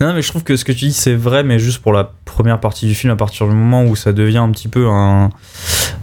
Non, 0.00 0.14
mais 0.14 0.22
je 0.22 0.28
trouve 0.28 0.42
que 0.42 0.56
ce 0.56 0.64
que 0.64 0.72
tu 0.72 0.86
dis, 0.86 0.92
c'est 0.92 1.14
vrai, 1.14 1.44
mais 1.44 1.58
juste 1.58 1.78
pour 1.82 1.92
la 1.92 2.12
première 2.24 2.58
partie 2.60 2.86
du 2.86 2.94
film, 2.94 3.12
à 3.12 3.16
partir 3.16 3.46
du 3.46 3.54
moment 3.54 3.84
où 3.84 3.94
ça 3.94 4.12
devient 4.12 4.38
un 4.38 4.50
petit 4.50 4.68
peu 4.68 4.88
un, 4.88 5.30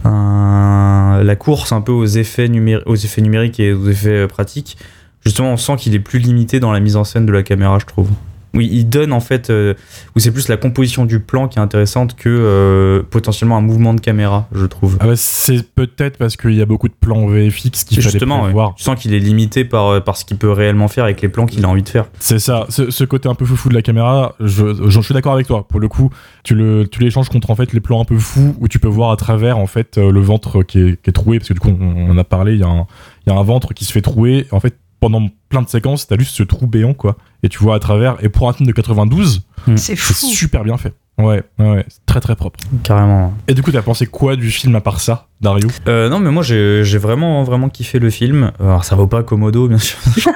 un- 0.04 1.20
la 1.22 1.36
course 1.36 1.72
un 1.72 1.80
peu 1.80 1.92
aux 1.92 2.06
effets, 2.06 2.48
numéri- 2.48 2.82
aux 2.86 2.96
effets 2.96 3.20
numériques 3.22 3.58
et 3.60 3.72
aux 3.72 3.88
effets 3.88 4.10
euh, 4.24 4.26
pratiques, 4.28 4.76
justement, 5.24 5.52
on 5.52 5.56
sent 5.56 5.76
qu'il 5.76 5.94
est 5.94 6.00
plus 6.00 6.18
limité 6.20 6.60
dans 6.60 6.72
la 6.72 6.80
mise 6.80 6.96
en 6.96 7.04
scène 7.04 7.26
de 7.26 7.32
la 7.32 7.42
caméra, 7.42 7.78
je 7.78 7.86
trouve. 7.86 8.08
Oui, 8.56 8.68
il 8.72 8.88
donne 8.88 9.12
en 9.12 9.20
fait, 9.20 9.50
euh, 9.50 9.74
où 10.16 10.18
c'est 10.18 10.30
plus 10.32 10.48
la 10.48 10.56
composition 10.56 11.04
du 11.04 11.20
plan 11.20 11.46
qui 11.48 11.58
est 11.58 11.62
intéressante 11.62 12.16
que 12.16 12.28
euh, 12.28 13.02
potentiellement 13.08 13.56
un 13.56 13.60
mouvement 13.60 13.94
de 13.94 14.00
caméra, 14.00 14.48
je 14.52 14.66
trouve. 14.66 14.96
Ah 15.00 15.06
bah, 15.06 15.12
c'est 15.16 15.62
peut-être 15.74 16.16
parce 16.18 16.36
qu'il 16.36 16.54
y 16.54 16.62
a 16.62 16.66
beaucoup 16.66 16.88
de 16.88 16.94
plans 16.98 17.26
VFX 17.26 17.84
fallait 17.88 18.00
Justement, 18.02 18.36
ouais. 18.38 18.42
prévoir. 18.44 18.74
tu 18.74 18.82
sens 18.82 18.98
qu'il 19.00 19.14
est 19.14 19.18
limité 19.18 19.64
par, 19.64 19.88
euh, 19.88 20.00
par 20.00 20.16
ce 20.16 20.24
qu'il 20.24 20.36
peut 20.38 20.50
réellement 20.50 20.88
faire 20.88 21.04
avec 21.04 21.20
les 21.22 21.28
plans 21.28 21.46
qu'il 21.46 21.64
a 21.64 21.68
envie 21.68 21.82
de 21.82 21.88
faire. 21.88 22.06
C'est 22.18 22.38
ça, 22.38 22.66
ce, 22.68 22.90
ce 22.90 23.04
côté 23.04 23.28
un 23.28 23.34
peu 23.34 23.44
foufou 23.44 23.68
de 23.68 23.74
la 23.74 23.82
caméra, 23.82 24.34
je, 24.40 24.88
je 24.88 25.00
suis 25.00 25.14
d'accord 25.14 25.34
avec 25.34 25.46
toi. 25.46 25.66
Pour 25.68 25.78
le 25.80 25.88
coup, 25.88 26.10
tu 26.42 26.54
le 26.54 26.86
tu 26.90 27.00
l'échanges 27.00 27.28
contre 27.28 27.50
en 27.50 27.56
fait 27.56 27.72
les 27.72 27.80
plans 27.80 28.00
un 28.00 28.04
peu 28.04 28.18
fous 28.18 28.56
où 28.60 28.68
tu 28.68 28.78
peux 28.78 28.88
voir 28.88 29.10
à 29.10 29.16
travers 29.16 29.58
en 29.58 29.66
fait 29.66 29.98
euh, 29.98 30.10
le 30.10 30.20
ventre 30.20 30.62
qui 30.62 30.80
est, 30.80 31.02
qui 31.02 31.10
est 31.10 31.12
troué 31.12 31.38
parce 31.38 31.48
que 31.48 31.54
du 31.54 31.60
coup 31.60 31.68
on, 31.78 32.08
on 32.08 32.10
en 32.10 32.18
a 32.18 32.24
parlé, 32.24 32.54
il 32.54 32.60
y, 32.60 32.64
a 32.64 32.68
un- 32.68 32.86
il 33.26 33.32
y 33.32 33.36
a 33.36 33.38
un 33.38 33.42
ventre 33.42 33.74
qui 33.74 33.84
se 33.84 33.92
fait 33.92 34.02
trouer. 34.02 34.46
En 34.52 34.60
fait, 34.60 34.74
pendant 35.00 35.28
plein 35.48 35.62
de 35.62 35.68
séquences, 35.68 36.06
t'as 36.06 36.18
juste 36.18 36.34
ce 36.34 36.42
trou 36.42 36.66
béant 36.66 36.94
quoi, 36.94 37.16
et 37.42 37.48
tu 37.48 37.58
vois 37.58 37.74
à 37.76 37.78
travers. 37.78 38.16
Et 38.24 38.28
pour 38.28 38.48
un 38.48 38.52
film 38.52 38.66
de 38.66 38.72
92, 38.72 39.42
C'est 39.66 39.76
c'est 39.76 39.96
fou. 39.96 40.14
super 40.26 40.64
bien 40.64 40.76
fait. 40.76 40.94
Ouais, 41.18 41.42
ouais, 41.58 41.70
ouais, 41.70 41.84
c'est 41.88 42.04
très 42.04 42.20
très 42.20 42.36
propre. 42.36 42.58
Carrément. 42.82 43.32
Et 43.48 43.54
du 43.54 43.62
coup, 43.62 43.72
t'as 43.72 43.80
pensé 43.80 44.06
quoi 44.06 44.36
du 44.36 44.50
film 44.50 44.74
à 44.76 44.82
part 44.82 45.00
ça, 45.00 45.28
Dario? 45.40 45.66
Euh, 45.88 46.10
non, 46.10 46.18
mais 46.18 46.30
moi 46.30 46.42
j'ai 46.42 46.82
vraiment, 46.98 47.42
vraiment 47.42 47.70
kiffé 47.70 47.98
le 47.98 48.10
film. 48.10 48.52
Alors 48.60 48.84
ça 48.84 48.96
vaut 48.96 49.06
pas 49.06 49.22
Komodo, 49.22 49.66
bien 49.68 49.78
sûr. 49.78 49.98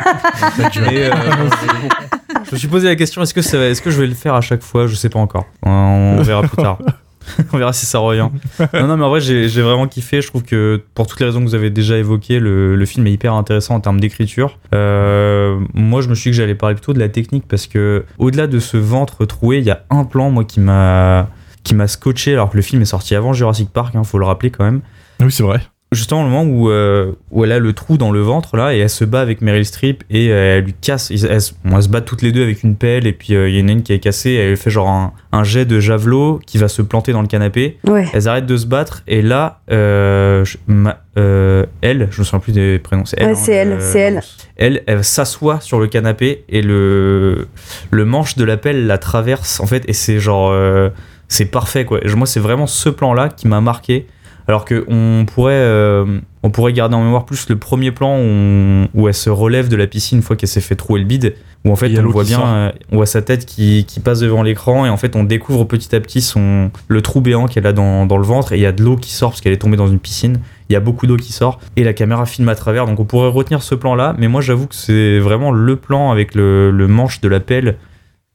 Mais, 0.58 1.04
euh, 1.04 1.12
je 2.46 2.52
me 2.52 2.56
suis 2.58 2.68
posé 2.68 2.88
la 2.88 2.96
question 2.96 3.20
est-ce 3.22 3.34
que, 3.34 3.42
ça- 3.42 3.58
est-ce 3.68 3.82
que 3.82 3.90
je 3.90 4.00
vais 4.00 4.06
le 4.06 4.14
faire 4.14 4.34
à 4.34 4.40
chaque 4.40 4.62
fois? 4.62 4.86
Je 4.86 4.94
sais 4.94 5.10
pas 5.10 5.18
encore. 5.18 5.44
On, 5.64 6.16
on 6.18 6.22
verra 6.22 6.42
plus 6.42 6.56
tard. 6.62 6.78
on 7.52 7.58
verra 7.58 7.72
si 7.72 7.86
ça 7.86 7.98
revient. 7.98 8.28
Non, 8.74 8.86
non, 8.86 8.96
mais 8.96 9.04
en 9.04 9.08
vrai, 9.10 9.20
j'ai 9.20 9.62
vraiment 9.62 9.86
kiffé. 9.86 10.20
Je 10.20 10.28
trouve 10.28 10.42
que 10.42 10.82
pour 10.94 11.06
toutes 11.06 11.20
les 11.20 11.26
raisons 11.26 11.40
que 11.40 11.44
vous 11.44 11.54
avez 11.54 11.70
déjà 11.70 11.96
évoquées, 11.96 12.40
le, 12.40 12.84
film 12.86 13.06
est 13.06 13.12
hyper 13.12 13.34
intéressant 13.34 13.74
en 13.74 13.80
termes 13.80 14.00
d'écriture. 14.00 14.58
Euh, 14.74 15.58
moi, 15.74 16.00
je 16.00 16.08
me 16.08 16.14
suis 16.14 16.30
dit 16.30 16.36
que 16.36 16.42
j'allais 16.42 16.54
parler 16.54 16.74
plutôt 16.74 16.92
de 16.92 16.98
la 16.98 17.08
technique 17.08 17.44
parce 17.46 17.66
que 17.66 18.04
au-delà 18.18 18.46
de 18.46 18.58
ce 18.58 18.76
ventre 18.76 19.24
troué, 19.24 19.58
il 19.58 19.64
y 19.64 19.70
a 19.70 19.84
un 19.90 20.04
plan, 20.04 20.30
moi, 20.30 20.44
qui 20.44 20.60
m'a 20.60 21.28
qui 21.62 21.74
scotché 21.86 22.32
alors 22.32 22.50
que 22.50 22.56
le 22.56 22.62
film 22.62 22.82
est 22.82 22.86
sorti 22.86 23.14
avant 23.14 23.32
Jurassic 23.32 23.70
Park, 23.70 23.94
hein, 23.94 24.04
faut 24.04 24.18
le 24.18 24.24
rappeler 24.24 24.50
quand 24.50 24.64
même 24.64 24.80
Oui, 25.20 25.30
c'est 25.30 25.42
vrai. 25.42 25.60
Justement 25.92 26.22
le 26.22 26.30
moment 26.30 26.44
où, 26.44 26.70
euh, 26.70 27.12
où 27.32 27.42
elle 27.44 27.50
a 27.50 27.58
le 27.58 27.72
trou 27.72 27.96
dans 27.98 28.12
le 28.12 28.20
ventre 28.20 28.56
là 28.56 28.74
et 28.74 28.78
elle 28.78 28.88
se 28.90 29.04
bat 29.04 29.20
avec 29.20 29.40
Meryl 29.40 29.64
Streep 29.64 30.04
et 30.08 30.30
euh, 30.30 30.58
elle 30.58 30.64
lui 30.64 30.74
casse 30.80 31.10
ils- 31.10 31.26
elles, 31.26 31.40
se- 31.40 31.52
bon, 31.64 31.76
elles 31.76 31.82
se 31.82 31.88
battent 31.88 32.04
toutes 32.04 32.22
les 32.22 32.30
deux 32.30 32.44
avec 32.44 32.62
une 32.62 32.76
pelle 32.76 33.08
et 33.08 33.12
puis 33.12 33.34
euh, 33.34 33.48
il 33.48 33.58
y 33.58 33.62
en 33.62 33.66
a 33.68 33.72
une 33.72 33.82
qui 33.82 33.92
est 33.92 33.98
cassée 33.98 34.34
elle 34.34 34.56
fait 34.56 34.70
genre 34.70 34.88
un, 34.88 35.12
un 35.32 35.42
jet 35.42 35.64
de 35.64 35.80
javelot 35.80 36.40
qui 36.46 36.58
va 36.58 36.68
se 36.68 36.80
planter 36.82 37.12
dans 37.12 37.22
le 37.22 37.26
canapé 37.26 37.78
Ouais. 37.88 38.06
elles 38.14 38.28
arrêtent 38.28 38.46
de 38.46 38.56
se 38.56 38.66
battre 38.66 39.02
et 39.08 39.20
là 39.20 39.60
je- 39.68 40.56
ma- 40.68 41.00
elle 41.16 42.08
je 42.10 42.20
me 42.20 42.24
souviens 42.24 42.38
plus 42.38 42.52
des 42.52 42.78
prénoms 42.78 43.04
c'est 43.04 43.16
elle 43.20 43.26
Ouais, 43.26 43.32
hein, 43.32 43.40
c'est 43.42 43.52
elle, 43.52 43.76
c'est 43.82 43.98
elle. 43.98 44.22
elle, 44.56 44.82
elle 44.86 45.02
s'assoit 45.04 45.60
sur 45.60 45.80
le 45.80 45.88
canapé 45.88 46.44
et 46.48 46.62
le, 46.62 47.48
le 47.90 48.04
manche 48.04 48.36
de 48.36 48.44
la 48.44 48.56
pelle 48.56 48.86
la 48.86 48.96
traverse 48.98 49.58
en 49.60 49.66
fait 49.66 49.82
et 49.88 49.92
c'est 49.92 50.20
genre 50.20 50.54
c'est 51.28 51.46
parfait 51.46 51.84
quoi. 51.84 52.00
Moi 52.16 52.26
c'est 52.26 52.40
vraiment 52.40 52.66
ce 52.66 52.88
plan 52.88 53.12
là 53.12 53.28
qui 53.28 53.48
m'a 53.48 53.60
marqué. 53.60 54.06
Alors 54.50 54.64
que 54.64 54.84
on 54.88 55.24
pourrait 55.26 55.52
euh, 55.54 56.18
on 56.42 56.50
pourrait 56.50 56.72
garder 56.72 56.96
en 56.96 57.04
mémoire 57.04 57.24
plus 57.24 57.48
le 57.48 57.56
premier 57.56 57.92
plan 57.92 58.16
où, 58.16 58.20
on- 58.20 58.88
où 58.94 59.06
elle 59.06 59.14
se 59.14 59.30
relève 59.30 59.68
de 59.68 59.76
la 59.76 59.86
piscine 59.86 60.18
une 60.18 60.22
fois 60.24 60.34
qu'elle 60.34 60.48
s'est 60.48 60.60
fait 60.60 60.74
trouer 60.74 60.98
le 60.98 61.06
bide 61.06 61.34
où 61.64 61.70
en 61.70 61.76
fait 61.76 61.88
on 62.00 62.10
voit 62.10 62.24
bien 62.24 62.40
euh, 62.56 62.72
on 62.90 62.96
voit 62.96 63.06
sa 63.06 63.22
tête 63.22 63.46
qui, 63.46 63.84
qui 63.86 64.00
passe 64.00 64.18
devant 64.20 64.42
l'écran 64.42 64.86
et 64.86 64.88
en 64.88 64.96
fait 64.96 65.14
on 65.14 65.22
découvre 65.22 65.64
petit 65.66 65.94
à 65.94 66.00
petit 66.00 66.20
son 66.20 66.70
le 66.88 67.00
trou 67.00 67.20
béant 67.20 67.46
qu'elle 67.46 67.66
a 67.66 67.72
dans, 67.72 68.06
dans 68.06 68.16
le 68.16 68.24
ventre 68.24 68.52
et 68.52 68.56
il 68.56 68.62
y 68.62 68.66
a 68.66 68.72
de 68.72 68.82
l'eau 68.82 68.96
qui 68.96 69.12
sort 69.12 69.30
parce 69.30 69.40
qu'elle 69.40 69.52
est 69.52 69.58
tombée 69.58 69.76
dans 69.76 69.86
une 69.86 70.00
piscine. 70.00 70.40
Il 70.68 70.72
y 70.72 70.76
a 70.76 70.80
beaucoup 70.80 71.06
d'eau 71.06 71.16
qui 71.16 71.32
sort 71.32 71.60
et 71.76 71.84
la 71.84 71.92
caméra 71.92 72.26
filme 72.26 72.48
à 72.48 72.54
travers. 72.56 72.86
Donc 72.86 72.98
on 72.98 73.04
pourrait 73.04 73.28
retenir 73.28 73.62
ce 73.62 73.76
plan 73.76 73.94
là 73.94 74.14
mais 74.18 74.26
moi 74.26 74.40
j'avoue 74.40 74.66
que 74.66 74.74
c'est 74.74 75.20
vraiment 75.20 75.52
le 75.52 75.76
plan 75.76 76.10
avec 76.10 76.34
le, 76.34 76.72
le 76.72 76.88
manche 76.88 77.20
de 77.20 77.28
la 77.28 77.38
pelle. 77.40 77.76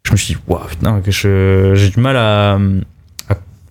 Je 0.04 0.12
me 0.13 0.17
suis 0.17 0.36
dit 0.36 0.39
waouh 0.47 0.63
putain 0.69 1.01
que 1.01 1.12
j'ai 1.12 1.89
du 1.89 1.99
mal 1.99 2.15
à 2.15 2.58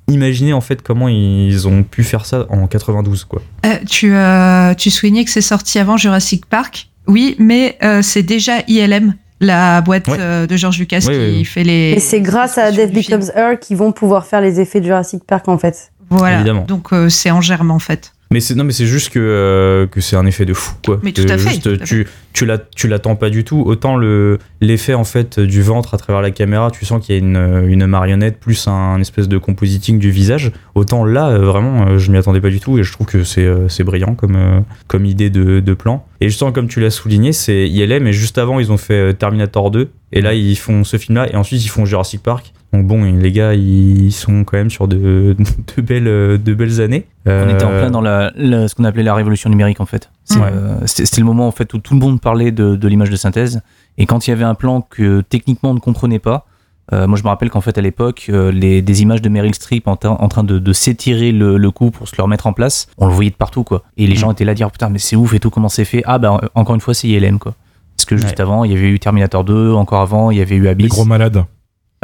imaginer 0.09 0.53
en 0.53 0.61
fait 0.61 0.83
comment 0.83 1.09
ils 1.09 1.67
ont 1.69 1.83
pu 1.83 2.05
faire 2.05 2.27
ça 2.27 2.47
en 2.51 2.67
92 2.67 3.25
quoi 3.25 3.43
Euh, 3.67 3.75
tu, 3.89 4.15
euh, 4.15 4.75
tu 4.75 4.91
soulignais 4.91 5.25
que 5.25 5.31
c'est 5.31 5.41
sorti 5.41 5.79
avant 5.79 5.97
Jurassic 5.97 6.47
Park. 6.47 6.89
Oui, 7.07 7.37
mais 7.39 7.77
euh, 7.83 8.01
c'est 8.03 8.23
déjà 8.23 8.61
ILM, 8.67 9.15
la 9.41 9.81
boîte 9.83 10.09
Ouais. 10.09 10.17
euh, 10.19 10.47
de 10.47 10.57
George 10.57 10.79
Lucas 10.79 11.01
qui 11.01 11.45
fait 11.45 11.65
les. 11.65 11.93
Et 11.97 12.01
c'est 12.01 12.21
grâce 12.23 12.57
à 12.57 12.71
Death. 12.73 12.93
Becomes 12.93 13.31
Her 13.37 13.59
qu'ils 13.61 13.77
vont 13.77 13.93
pouvoir 13.93 14.25
faire 14.27 14.41
les 14.41 14.59
effets 14.61 14.81
de 14.81 14.87
Jurassic 14.87 15.23
Park 15.25 15.49
en 15.49 15.59
fait. 15.59 15.91
Voilà. 16.11 16.37
Évidemment. 16.37 16.65
Donc 16.67 16.93
euh, 16.93 17.09
c'est 17.11 17.31
en 17.31 17.41
germe 17.43 17.71
en 17.71 17.79
fait. 17.79 18.14
Mais 18.35 18.41
c'est 18.41 18.57
non 18.57 18.65
mais 18.65 18.73
c'est 18.73 18.87
juste 18.87 19.11
que 19.11 19.21
euh, 19.21 19.87
que 19.87 20.01
c'est 20.01 20.17
un 20.17 20.27
effet 20.27 20.45
de 20.45 20.55
fou 20.55 20.75
quoi. 20.85 20.99
Mais 21.05 21.13
tout 21.13 21.23
à 21.29 21.39
fait, 21.39 21.51
juste, 21.51 21.63
tout 21.63 21.83
à 21.83 21.87
tu 21.87 22.09
tu 22.33 22.47
la- 22.47 22.59
tu 22.59 22.89
l'attends 22.89 23.15
pas 23.15 23.31
du 23.31 23.45
tout. 23.45 23.63
Autant 23.65 23.95
le 23.97 24.39
l'effet 24.61 24.95
en 24.95 25.05
fait 25.05 25.39
du 25.39 25.63
ventre 25.63 25.95
à 25.95 25.99
travers 25.99 26.21
la 26.21 26.33
caméra 26.33 26.73
tu 26.73 26.85
sens 26.85 27.01
qu'il 27.05 27.15
y 27.15 27.19
a 27.19 27.21
une, 27.21 27.65
une 27.69 27.87
marionnette 27.87 28.41
plus 28.41 28.67
un, 28.67 29.01
espèce 29.01 29.29
de 29.29 29.39
compositing 29.39 30.01
du 30.01 30.11
visage. 30.11 30.51
Autant 30.75 31.05
là 31.05 31.29
euh, 31.29 31.45
vraiment 31.45 31.87
euh, 31.87 31.99
je 31.99 32.11
m'y 32.11 32.19
attendais 32.19 32.41
pas 32.41 32.51
du 32.51 32.59
tout 32.59 32.77
et 32.77 32.83
je 32.83 32.91
trouve 32.93 33.07
que 33.07 33.23
c'est 33.23 33.49
c'est 33.69 33.85
brillant 33.85 34.17
comme 34.17 34.65
comme 34.89 35.05
idée 35.07 35.31
de, 35.31 35.61
de 35.61 35.75
plan. 35.75 36.05
Et 36.21 36.29
justement 36.29 36.51
comme 36.51 36.67
tu 36.67 36.81
l'as 36.81 36.91
souligné 36.91 37.33
c'est 37.33 37.69
ILM 37.69 38.05
et 38.09 38.13
juste 38.13 38.37
avant 38.39 38.59
ils 38.59 38.73
ont 38.73 38.79
fait 38.79 39.15
Terminator 39.15 39.71
2 39.71 39.91
et 40.13 40.21
là 40.21 40.35
ils 40.35 40.57
font 40.57 40.83
ce 40.83 40.97
film 40.97 41.17
là 41.17 41.33
et 41.33 41.37
ensuite 41.37 41.65
ils 41.65 41.69
font 41.69 41.85
Jurassic 41.85 42.21
Park 42.21 42.53
Donc 42.75 42.87
bon, 42.87 43.05
les 43.05 43.31
gars, 43.33 43.55
ils 43.55 44.11
sont 44.13 44.43
quand 44.45 44.57
même 44.57 44.71
sur 44.71 44.89
de, 44.89 45.37
de 45.77 45.83
belles, 45.83 46.05
de 46.43 46.55
belles 46.55 46.81
années. 46.81 47.07
On 47.27 47.49
était 47.49 47.65
en 47.65 47.71
Euh, 47.71 47.81
plein 47.83 47.91
dans 47.91 48.01
la, 48.01 48.33
la- 48.35 48.67
ce 48.69 48.75
qu'on 48.75 48.85
appelait 48.85 49.03
la 49.05 49.15
révolution 49.15 49.49
numérique 49.49 49.81
en 49.81 49.87
fait. 49.87 50.11
Ouais. 50.33 50.39
euh, 50.53 50.77
C'était 50.87 51.21
le 51.21 51.27
moment 51.27 51.47
en 51.47 51.53
fait 51.53 51.73
où 51.73 51.79
tout 51.79 51.95
le 51.95 52.01
monde 52.01 52.21
parlait 52.21 52.51
de, 52.51 52.75
de 52.77 52.89
l'image 52.89 53.11
de 53.11 53.17
synthèse 53.17 53.61
et 53.97 54.07
quand 54.07 54.27
il 54.27 54.31
y 54.31 54.33
avait 54.33 54.45
un 54.45 54.55
plan 54.57 54.81
que 54.83 55.21
techniquement 55.21 55.71
on 55.71 55.75
ne 55.75 55.79
comprenait 55.79 56.19
pas, 56.19 56.47
euh, 56.93 57.07
moi 57.07 57.17
je 57.17 57.23
me 57.23 57.29
rappelle 57.29 57.49
qu'en 57.49 57.61
fait 57.61 57.79
à 57.79 57.81
l'époque 57.81 58.27
euh, 58.29 58.51
les, 58.51 58.83
des 58.83 59.03
images 59.03 59.23
de 59.23 59.29
Meryl 59.29 59.55
Streep 59.55 59.87
en, 59.89 59.95
tra- 59.95 60.17
en 60.19 60.29
train 60.29 60.43
de, 60.45 60.59
de 60.59 60.73
s'étirer 60.73 61.31
le, 61.33 61.57
le 61.57 61.71
coup 61.71 61.91
pour 61.93 62.09
se 62.09 62.15
le 62.19 62.23
remettre 62.25 62.47
en 62.49 62.53
place, 62.53 62.89
on 62.99 63.07
le 63.07 63.13
voyait 63.15 63.31
de 63.31 63.37
partout 63.37 63.63
quoi. 63.65 63.85
Et 63.97 64.07
les 64.09 64.17
gens 64.17 64.33
étaient 64.33 64.45
là 64.45 64.53
à 64.53 64.55
dire 64.55 64.71
putain 64.73 64.89
mais 64.91 64.99
c'est 64.99 65.17
ouf 65.17 65.33
et 65.33 65.39
tout 65.41 65.51
comment 65.51 65.69
c'est 65.69 65.85
fait? 65.87 66.03
Ah 66.07 66.19
bah 66.19 66.41
encore 66.57 66.75
une 66.75 66.81
fois 66.81 66.93
c'est 66.95 67.07
ILM 67.09 67.39
quoi. 67.39 67.55
Parce 67.97 68.05
que 68.07 68.17
juste 68.17 68.31
Ouais. 68.39 68.41
avant 68.43 68.65
il 68.65 68.73
y 68.73 68.77
avait 68.77 68.89
eu 68.91 68.99
Terminator 68.99 69.45
2, 69.45 69.73
encore 69.73 70.01
avant 70.03 70.31
il 70.33 70.39
y 70.39 70.43
avait 70.43 70.57
eu 70.57 70.67
Abyss. 70.69 70.89
gros 70.89 71.05
malades. 71.05 71.45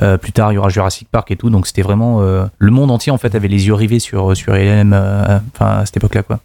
Euh, 0.02 0.16
plus 0.16 0.32
tard, 0.32 0.52
il 0.52 0.56
y 0.56 0.58
aura 0.58 0.68
Jurassic 0.70 1.08
Park 1.10 1.30
et 1.30 1.36
tout. 1.36 1.50
Donc 1.50 1.66
c'était 1.66 1.82
vraiment 1.82 2.22
euh, 2.22 2.44
le 2.58 2.70
monde 2.70 2.90
entier 2.90 3.12
en 3.12 3.18
fait 3.18 3.34
avait 3.34 3.48
les 3.48 3.66
yeux 3.66 3.74
rivés 3.74 3.98
sur 4.00 4.36
sur 4.36 4.56
ILM. 4.56 4.92
euh, 4.94 5.38
Enfin 5.54 5.78
à 5.80 5.86
cette 5.86 5.96
époque-là 5.98 6.22
quoi. 6.22 6.40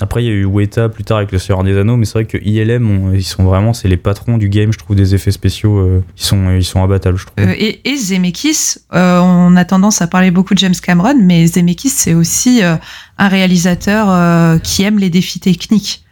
Après, 0.00 0.24
il 0.24 0.26
y 0.26 0.30
a 0.30 0.32
eu 0.32 0.46
Weta 0.46 0.88
plus 0.88 1.04
tard 1.04 1.18
avec 1.18 1.32
le 1.32 1.38
Seigneur 1.38 1.62
des 1.62 1.76
Anneaux, 1.76 1.98
mais 1.98 2.06
c'est 2.06 2.14
vrai 2.14 2.24
que 2.24 2.38
ILM, 2.38 2.90
on- 2.90 3.12
ils 3.12 3.22
sont 3.22 3.44
vraiment, 3.44 3.74
c'est 3.74 3.88
les 3.88 3.98
patrons 3.98 4.38
du 4.38 4.48
game, 4.48 4.72
je 4.72 4.78
trouve, 4.78 4.96
des 4.96 5.14
effets 5.14 5.30
spéciaux. 5.32 5.76
euh, 5.80 6.02
ils, 6.16 6.22
sont, 6.24 6.50
ils 6.56 6.64
sont 6.64 6.82
abattables, 6.82 7.18
je 7.18 7.26
trouve. 7.26 7.44
Euh, 7.46 7.54
et, 7.58 7.86
et 7.86 7.96
Zemeckis, 7.96 8.76
euh, 8.94 9.20
on 9.20 9.54
a 9.56 9.66
tendance 9.66 10.00
à 10.00 10.06
parler 10.06 10.30
beaucoup 10.30 10.54
de 10.54 10.58
James 10.60 10.74
Cameron, 10.82 11.14
mais 11.22 11.46
Zemeckis, 11.46 11.90
c'est 11.90 12.14
aussi 12.14 12.62
euh, 12.62 12.76
un 13.18 13.28
réalisateur 13.28 14.06
euh, 14.08 14.56
qui 14.58 14.82
aime 14.82 14.98
les 14.98 15.10
défis 15.10 15.40
techniques. 15.40 16.06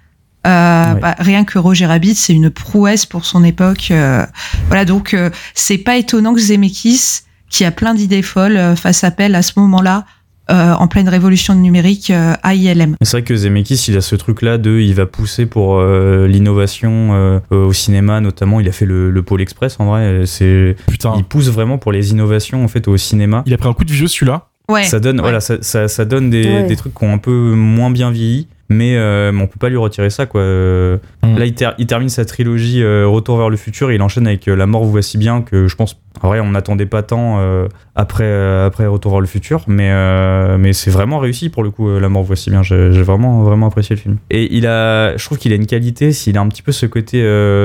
Euh, 0.46 0.94
Ouais. 0.94 1.01
bah, 1.01 1.14
rien 1.18 1.44
que 1.44 1.59
Roger 1.59 1.87
Rabbit, 1.87 2.14
c'est 2.14 2.33
une 2.33 2.51
prouesse 2.51 3.05
pour 3.07 3.24
son 3.24 3.44
époque. 3.44 3.88
euh, 3.90 4.24
voilà, 4.68 4.85
donc 4.85 5.12
euh, 5.14 5.31
c'est 5.55 5.79
pas 5.79 5.96
étonnant 5.96 6.33
que 6.35 6.40
Zemeckis, 6.40 7.20
qui 7.51 7.64
a 7.64 7.70
plein 7.70 7.94
d'idées 7.94 8.22
folles, 8.22 8.57
euh, 8.57 8.77
fasse 8.77 9.05
appel 9.05 9.35
à 9.35 9.42
ce 9.42 9.53
moment-là, 9.57 10.05
euh, 10.51 10.72
en 10.72 10.88
pleine 10.88 11.09
révolution 11.09 11.55
numérique, 11.55 12.11
euh, 12.11 12.33
à 12.42 12.55
ILM. 12.55 12.96
C'est 13.03 13.11
vrai 13.18 13.22
que 13.24 13.37
Zemeckis, 13.37 13.85
il 13.88 13.96
a 13.96 14.01
ce 14.01 14.16
truc-là 14.16 14.57
de, 14.59 14.79
il 14.79 14.94
va 14.94 15.05
pousser 15.07 15.44
pour 15.44 15.79
euh, 15.79 16.27
l'innovation 16.27 17.11
euh, 17.12 17.40
euh, 17.53 17.66
au 17.66 17.72
cinéma, 17.74 18.20
notamment. 18.20 18.61
Il 18.61 18.68
a 18.68 18.72
fait 18.72 18.87
le, 18.87 19.11
le 19.11 19.22
Pôle 19.22 19.42
Express, 19.42 19.77
en 19.79 19.87
vrai. 19.87 20.22
C'est, 20.24 20.77
Putain. 20.88 21.12
il 21.18 21.24
pousse 21.24 21.48
vraiment 21.51 21.77
pour 21.79 21.92
les 21.92 22.12
innovations 22.12 22.64
en 22.64 22.68
fait 22.68 22.88
au 22.88 22.96
cinéma. 22.96 23.42
Il 23.44 23.53
a 23.53 23.59
pris 23.59 23.68
un 23.68 23.74
coup 23.74 23.85
de 23.85 23.92
vieux 23.92 24.09
celui-là. 24.09 24.46
Ouais. 24.70 24.85
Ça 24.85 25.01
donne, 25.01 25.16
Ouais. 25.16 25.22
voilà, 25.22 25.40
ça, 25.40 25.57
ça, 25.62 25.88
ça 25.88 26.05
donne 26.05 26.31
des, 26.31 26.44
Ouais. 26.46 26.62
des 26.66 26.77
trucs 26.77 26.94
qui 26.94 27.05
ont 27.05 27.12
un 27.12 27.18
peu 27.18 27.33
moins 27.55 27.90
bien 27.90 28.11
vieilli, 28.11 28.46
mais, 28.68 28.96
euh, 28.96 29.33
mais 29.33 29.42
on 29.42 29.46
peut 29.46 29.59
pas 29.59 29.68
lui 29.68 29.76
retirer 29.76 30.11
ça, 30.11 30.26
quoi. 30.26 30.42
Mm. 30.42 30.98
Là, 31.37 31.44
il, 31.46 31.54
ter- 31.54 31.74
il 31.78 31.87
termine 31.87 32.09
sa 32.09 32.24
trilogie 32.24 32.83
euh, 32.83 33.07
Retour 33.07 33.38
vers 33.38 33.50
le 33.50 33.57
futur 33.57 33.90
et 33.90 33.94
il 33.94 34.02
enchaîne 34.02 34.26
avec 34.26 34.46
euh, 34.48 34.57
La 34.57 34.66
mort 34.66 34.85
vous 34.85 34.90
voici 34.90 35.18
bien, 35.18 35.42
que 35.42 35.68
je 35.68 35.74
pense, 35.76 36.00
en 36.22 36.28
vrai, 36.28 36.40
on 36.40 36.50
n'attendait 36.50 36.87
pas 36.87 37.02
tant 37.02 37.38
euh, 37.38 37.68
après, 37.94 38.24
euh, 38.24 38.66
après 38.66 38.87
Retour 38.87 39.12
vers 39.12 39.20
le 39.20 39.26
futur, 39.26 39.62
mais, 39.66 39.90
euh, 39.90 40.57
mais 40.59 40.72
c'est 40.72 40.90
vraiment 40.90 41.18
réussi 41.18 41.48
pour 41.48 41.62
le 41.62 41.70
coup, 41.70 41.98
La 41.98 42.09
mort 42.09 42.22
voici 42.22 42.50
bien. 42.50 42.62
J'ai 42.62 43.02
vraiment, 43.02 43.42
vraiment 43.42 43.66
apprécié 43.66 43.96
le 43.96 44.00
film. 44.00 44.16
Et 44.31 44.54
il 44.57 44.66
a, 44.66 45.16
je 45.16 45.24
trouve 45.24 45.38
qu'il 45.38 45.52
a 45.52 45.57
une 45.57 45.66
qualité, 45.66 46.12
s'il 46.12 46.37
a 46.38 46.40
un 46.40 46.48
petit 46.48 46.62
peu 46.62 46.72
ce 46.72 46.87
côté 46.87 47.22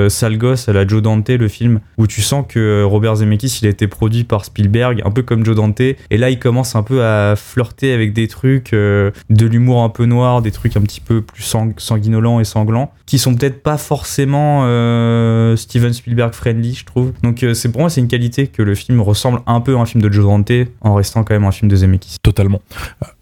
sale 0.09 0.37
gosse 0.37 0.69
à 0.69 0.73
la 0.73 0.87
Joe 0.87 1.01
Dante, 1.01 1.29
le 1.29 1.47
film, 1.47 1.79
où 1.97 2.07
tu 2.07 2.21
sens 2.21 2.45
que 2.47 2.83
Robert 2.83 3.17
Zemeckis, 3.17 3.59
il 3.61 3.67
a 3.67 3.69
été 3.69 3.87
produit 3.87 4.23
par 4.23 4.45
Spielberg, 4.45 5.01
un 5.05 5.11
peu 5.11 5.21
comme 5.21 5.45
Joe 5.45 5.55
Dante, 5.55 5.81
et 5.81 5.97
là, 6.11 6.29
il 6.29 6.39
commence 6.39 6.75
un 6.75 6.83
peu 6.83 7.03
à 7.03 7.35
flirter 7.35 7.93
avec 7.93 8.13
des 8.13 8.27
trucs, 8.27 8.71
de 8.71 9.11
l'humour 9.45 9.83
un 9.83 9.89
peu 9.89 10.05
noir, 10.05 10.41
des 10.41 10.51
trucs 10.51 10.77
un 10.77 10.81
petit 10.81 11.01
peu 11.01 11.21
plus 11.21 11.43
sang- 11.43 11.73
sanguinolents 11.77 12.39
et 12.39 12.45
sanglants, 12.45 12.91
qui 13.05 13.17
sont 13.17 13.35
peut-être 13.35 13.61
pas 13.63 13.77
forcément 13.77 14.63
Steven 15.55 15.93
Spielberg 15.93 16.33
friendly, 16.33 16.73
je 16.73 16.85
trouve. 16.85 17.13
Donc 17.23 17.45
c'est 17.53 17.71
pour 17.71 17.81
moi, 17.81 17.89
c'est 17.89 18.01
une 18.01 18.07
qualité 18.07 18.42
que 18.47 18.61
le 18.61 18.75
film 18.75 19.01
ressemble 19.01 19.41
un 19.47 19.61
peu 19.61 19.75
à 19.77 19.79
un 19.79 19.85
film 19.85 20.01
de 20.01 20.11
Joe 20.11 20.25
Dante, 20.25 20.51
en 20.81 20.95
restant 20.95 21.23
quand 21.23 21.33
même 21.33 21.45
un 21.45 21.51
film 21.51 21.69
de 21.69 21.75
Zemeckis. 21.75 22.17
Totalement. 22.21 22.61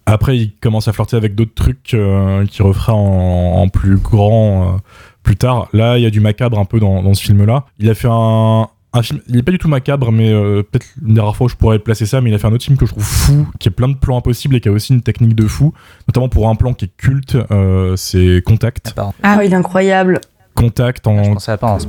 Après, 0.05 0.37
il 0.37 0.53
commence 0.59 0.87
à 0.87 0.93
flirter 0.93 1.15
avec 1.15 1.35
d'autres 1.35 1.53
trucs 1.53 1.93
euh, 1.93 2.45
qu'il 2.45 2.63
refera 2.63 2.93
en, 2.93 3.61
en 3.61 3.67
plus 3.69 3.97
grand 3.97 4.75
euh, 4.75 4.77
plus 5.23 5.35
tard. 5.37 5.67
Là, 5.73 5.97
il 5.97 6.03
y 6.03 6.05
a 6.05 6.09
du 6.09 6.19
macabre 6.19 6.59
un 6.59 6.65
peu 6.65 6.79
dans, 6.79 7.01
dans 7.03 7.13
ce 7.13 7.23
film-là. 7.23 7.65
Il 7.79 7.89
a 7.89 7.93
fait 7.93 8.09
un, 8.11 8.67
un 8.93 9.01
film, 9.03 9.21
il 9.29 9.37
est 9.37 9.43
pas 9.43 9.51
du 9.51 9.57
tout 9.57 9.69
macabre, 9.69 10.11
mais 10.11 10.29
euh, 10.31 10.63
peut-être 10.63 10.87
une 11.05 11.13
des 11.13 11.21
rares 11.21 11.35
fois 11.35 11.45
où 11.45 11.49
je 11.49 11.55
pourrais 11.55 11.79
placer 11.79 12.05
ça, 12.05 12.19
mais 12.19 12.29
il 12.29 12.33
a 12.33 12.39
fait 12.39 12.47
un 12.47 12.53
autre 12.53 12.65
film 12.65 12.77
que 12.77 12.85
je 12.85 12.91
trouve 12.91 13.03
fou, 13.03 13.47
qui 13.59 13.69
a 13.69 13.71
plein 13.71 13.87
de 13.87 13.95
plans 13.95 14.17
impossibles 14.17 14.55
et 14.55 14.59
qui 14.61 14.67
a 14.67 14.71
aussi 14.71 14.93
une 14.93 15.01
technique 15.01 15.35
de 15.35 15.47
fou, 15.47 15.73
notamment 16.07 16.27
pour 16.29 16.49
un 16.49 16.55
plan 16.55 16.73
qui 16.73 16.85
est 16.85 16.91
culte, 16.97 17.37
euh, 17.51 17.95
c'est 17.95 18.41
Contact. 18.45 18.93
Ah 18.97 19.11
Ah, 19.23 19.43
il 19.45 19.53
est 19.53 19.55
incroyable. 19.55 20.19
Contact 20.55 21.05
Je 21.05 21.09
en 21.09 21.13
moment. 21.13 21.35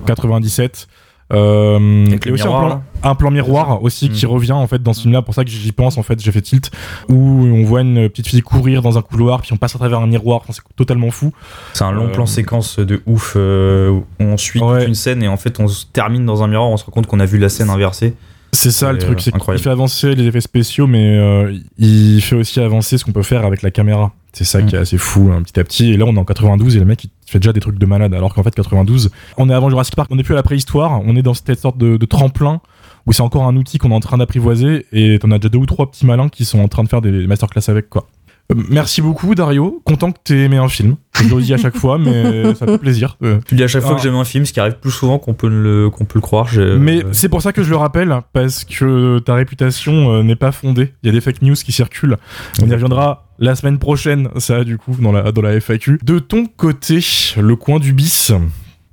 97. 0.07 0.87
Euh, 1.33 2.07
Avec 2.07 2.27
et 2.27 2.31
aussi 2.31 2.45
miroir, 2.45 2.65
un 2.65 2.69
plan, 2.69 2.83
un 3.05 3.15
plan 3.15 3.31
miroir 3.31 3.83
aussi 3.83 4.09
qui 4.11 4.27
Mm. 4.27 4.29
revient 4.29 4.53
en 4.53 4.67
fait 4.67 4.83
dans 4.83 4.93
ce 4.93 5.03
film-là. 5.03 5.23
Pour 5.23 5.35
ça 5.35 5.45
que 5.45 5.51
j'y 5.51 5.73
pense 5.73 5.97
en 5.99 6.03
fait, 6.03 6.21
j'ai 6.21 6.31
fait 6.33 6.43
tilt 6.43 6.71
où 7.09 7.15
on 7.17 7.65
voit 7.65 7.81
une 7.81 8.09
petite 8.09 8.27
fille 8.29 8.43
courir 8.43 8.83
dans 8.83 8.99
un 8.99 9.03
couloir 9.03 9.41
puis 9.41 9.53
on 9.53 9.57
passe 9.57 9.75
à 9.75 9.79
travers 9.79 10.01
un 10.01 10.07
miroir. 10.07 10.41
Enfin, 10.43 10.53
c'est 10.53 10.63
totalement 10.77 11.11
fou. 11.11 11.33
C'est 11.73 11.85
un 11.85 11.93
long 11.93 12.07
Euh, 12.07 12.13
plan 12.13 12.27
séquence 12.27 12.79
de 12.79 13.03
ouf 13.07 13.35
euh, 13.37 13.91
où 13.91 14.05
on 14.21 14.37
suit 14.37 14.61
Ouais. 14.61 14.81
toute 14.81 14.89
une 14.89 14.95
scène 14.95 15.23
et 15.23 15.29
en 15.29 15.37
fait 15.37 15.59
on 15.61 15.69
se 15.69 15.87
termine 15.87 16.25
dans 16.27 16.43
un 16.43 16.49
miroir, 16.49 16.69
on 16.69 16.77
se 16.77 16.85
rend 16.85 16.93
compte 16.93 17.07
qu'on 17.07 17.21
a 17.21 17.27
vu 17.27 17.39
la 17.39 17.49
scène 17.49 17.71
inversée. 17.71 18.15
C'est 18.55 18.71
ça 18.71 18.93
le 18.93 18.99
truc, 18.99 19.19
euh, 19.19 19.21
c'est 19.21 19.31
qu'il 19.31 19.37
incroyable. 19.37 19.63
fait 19.65 19.71
avancer 19.71 20.15
les 20.15 20.27
effets 20.27 20.41
spéciaux, 20.43 20.87
mais 20.87 21.17
euh, 21.19 21.57
il 21.79 22.21
fait 22.21 22.37
aussi 22.37 22.61
avancer 22.61 22.99
ce 22.99 23.05
qu'on 23.05 23.13
peut 23.13 23.23
faire 23.23 23.47
avec 23.47 23.63
la 23.63 23.71
caméra. 23.71 24.13
C'est 24.35 24.45
ça 24.45 24.61
Mm. 24.61 24.67
qui 24.67 24.75
est 24.77 24.79
assez 24.79 24.99
fou, 24.99 25.31
hein, 25.33 25.43
petit 25.43 25.59
à 25.59 25.65
petit. 25.65 25.91
Et 25.93 25.97
là, 25.97 26.05
on 26.07 26.15
est 26.15 26.19
en 26.19 26.25
92 26.25 26.77
et 26.77 26.79
le 26.79 26.85
mec, 26.85 27.05
il 27.05 27.11
fait 27.27 27.39
déjà 27.39 27.53
des 27.53 27.61
trucs 27.61 27.79
de 27.79 27.87
malade. 27.87 28.13
Alors 28.15 28.35
qu'en 28.35 28.43
fait, 28.43 28.55
92, 28.55 29.11
on 29.39 29.49
est 29.49 29.55
avant 29.55 29.71
Jurassic 29.71 29.97
Park, 29.97 30.11
on 30.13 30.17
n'est 30.17 30.23
plus 30.23 30.35
à 30.35 30.37
la 30.37 30.43
préhistoire, 30.43 31.01
on 31.05 31.17
est 31.17 31.23
dans 31.23 31.35
cette 31.35 31.59
sorte 31.59 31.79
de, 31.79 31.97
de 31.97 32.07
tremplin 32.07 32.61
où 33.07 33.13
c'est 33.13 33.23
encore 33.23 33.45
un 33.45 33.57
outil 33.57 33.79
qu'on 33.79 33.91
est 33.91 33.95
en 33.95 34.01
train 34.01 34.19
d'apprivoiser 34.19 34.87
et 34.93 35.19
t'en 35.19 35.31
as 35.33 35.39
déjà 35.39 35.49
deux 35.49 35.59
ou 35.59 35.67
trois 35.67 35.91
petits 35.91 36.07
malins 36.07 36.29
qui 36.29 36.45
sont 36.45 36.61
en 36.61 36.69
train 36.69 36.85
de 36.85 36.89
faire 36.89 37.01
des 37.01 37.27
masterclass 37.27 37.69
avec, 37.69 37.89
quoi. 37.89 38.07
Euh, 38.51 38.57
Merci 38.69 39.03
beaucoup, 39.03 39.35
Dario. 39.35 39.81
Content 39.85 40.13
que 40.13 40.19
t'aies 40.25 40.45
aimé 40.45 40.57
un 40.57 40.69
film. 40.69 40.97
Je 41.15 41.35
le 41.35 41.43
dis 41.43 41.55
à 41.55 41.57
chaque 41.57 41.77
fois, 41.77 41.99
mais 41.99 42.55
ça 42.57 42.67
fait 42.67 42.79
plaisir. 42.79 43.17
Euh, 43.23 43.39
Tu 43.47 43.55
dis 43.55 43.63
à 43.63 43.69
chaque 43.69 43.83
fois 43.83 43.95
que 43.95 44.03
j'aime 44.03 44.15
un 44.15 44.25
film, 44.25 44.45
ce 44.45 44.53
qui 44.53 44.61
arrive 44.61 44.79
plus 44.81 44.91
souvent 44.91 45.19
qu'on 45.19 45.35
peut 45.35 45.49
le, 45.49 45.91
qu'on 45.91 46.05
peut 46.05 46.19
le 46.19 46.21
croire. 46.21 46.49
Mais 46.79 47.05
euh, 47.05 47.09
c'est 47.13 47.29
pour 47.29 47.43
ça 47.43 47.53
que 47.53 47.63
je 47.63 47.71
le 47.71 47.77
rappelle, 47.77 48.15
parce 48.33 48.65
que 48.65 49.19
ta 49.21 49.35
réputation 49.35 50.13
euh, 50.13 50.23
n'est 50.23 50.37
pas 50.37 50.53
fondée. 50.53 50.93
Il 51.03 51.07
y 51.07 51.09
a 51.11 51.13
des 51.13 51.21
fake 51.21 51.43
news 51.43 51.55
qui 51.55 51.73
circulent. 51.73 52.17
On 52.63 52.69
y 52.69 52.73
reviendra 52.73 53.29
la 53.39 53.55
semaine 53.55 53.79
prochaine, 53.79 54.29
ça, 54.37 54.65
du 54.65 54.79
coup, 54.79 54.97
dans 55.01 55.13
la, 55.13 55.33
dans 55.33 55.43
la 55.43 55.59
FAQ. 55.61 55.99
De 56.03 56.19
ton 56.19 56.47
côté, 56.47 57.01
le 57.39 57.57
coin 57.57 57.79
du 57.79 57.93
bis, 57.93 58.33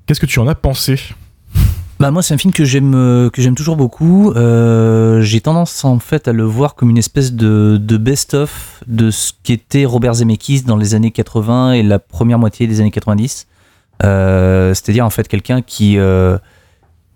qu'est-ce 0.06 0.20
que 0.20 0.26
tu 0.26 0.40
en 0.40 0.48
as 0.48 0.56
pensé? 0.56 1.00
Bah 2.00 2.12
moi 2.12 2.24
c'est 2.24 2.34
un 2.34 2.38
film 2.38 2.54
que 2.54 2.64
j'aime 2.64 2.96
euh, 2.96 3.30
que 3.30 3.42
j'aime 3.42 3.56
toujours 3.56 3.76
beaucoup. 3.76 4.32
Euh, 4.32 5.20
j'ai 5.20 5.42
tendance 5.42 5.84
en 5.84 6.00
fait 6.00 6.30
à 6.30 6.32
le 6.32 6.44
voir 6.44 6.76
comme 6.76 6.90
une 6.90 6.98
espèce 6.98 7.34
de, 7.34 7.78
de 7.78 7.98
best-of 7.98 8.82
de 8.88 9.12
ce 9.12 9.34
qu'était 9.44 9.84
Robert 9.84 10.14
Zemeckis 10.14 10.62
dans 10.62 10.78
les 10.78 10.96
années 10.96 11.12
80 11.12 11.74
et 11.74 11.84
la 11.84 12.00
première 12.00 12.40
moitié 12.40 12.68
des 12.68 12.80
années 12.80 12.92
90. 12.92 13.48
Euh, 14.04 14.74
C'est-à-dire 14.74 15.06
en 15.06 15.10
fait 15.10 15.28
quelqu'un 15.28 15.62
qui 15.62 15.98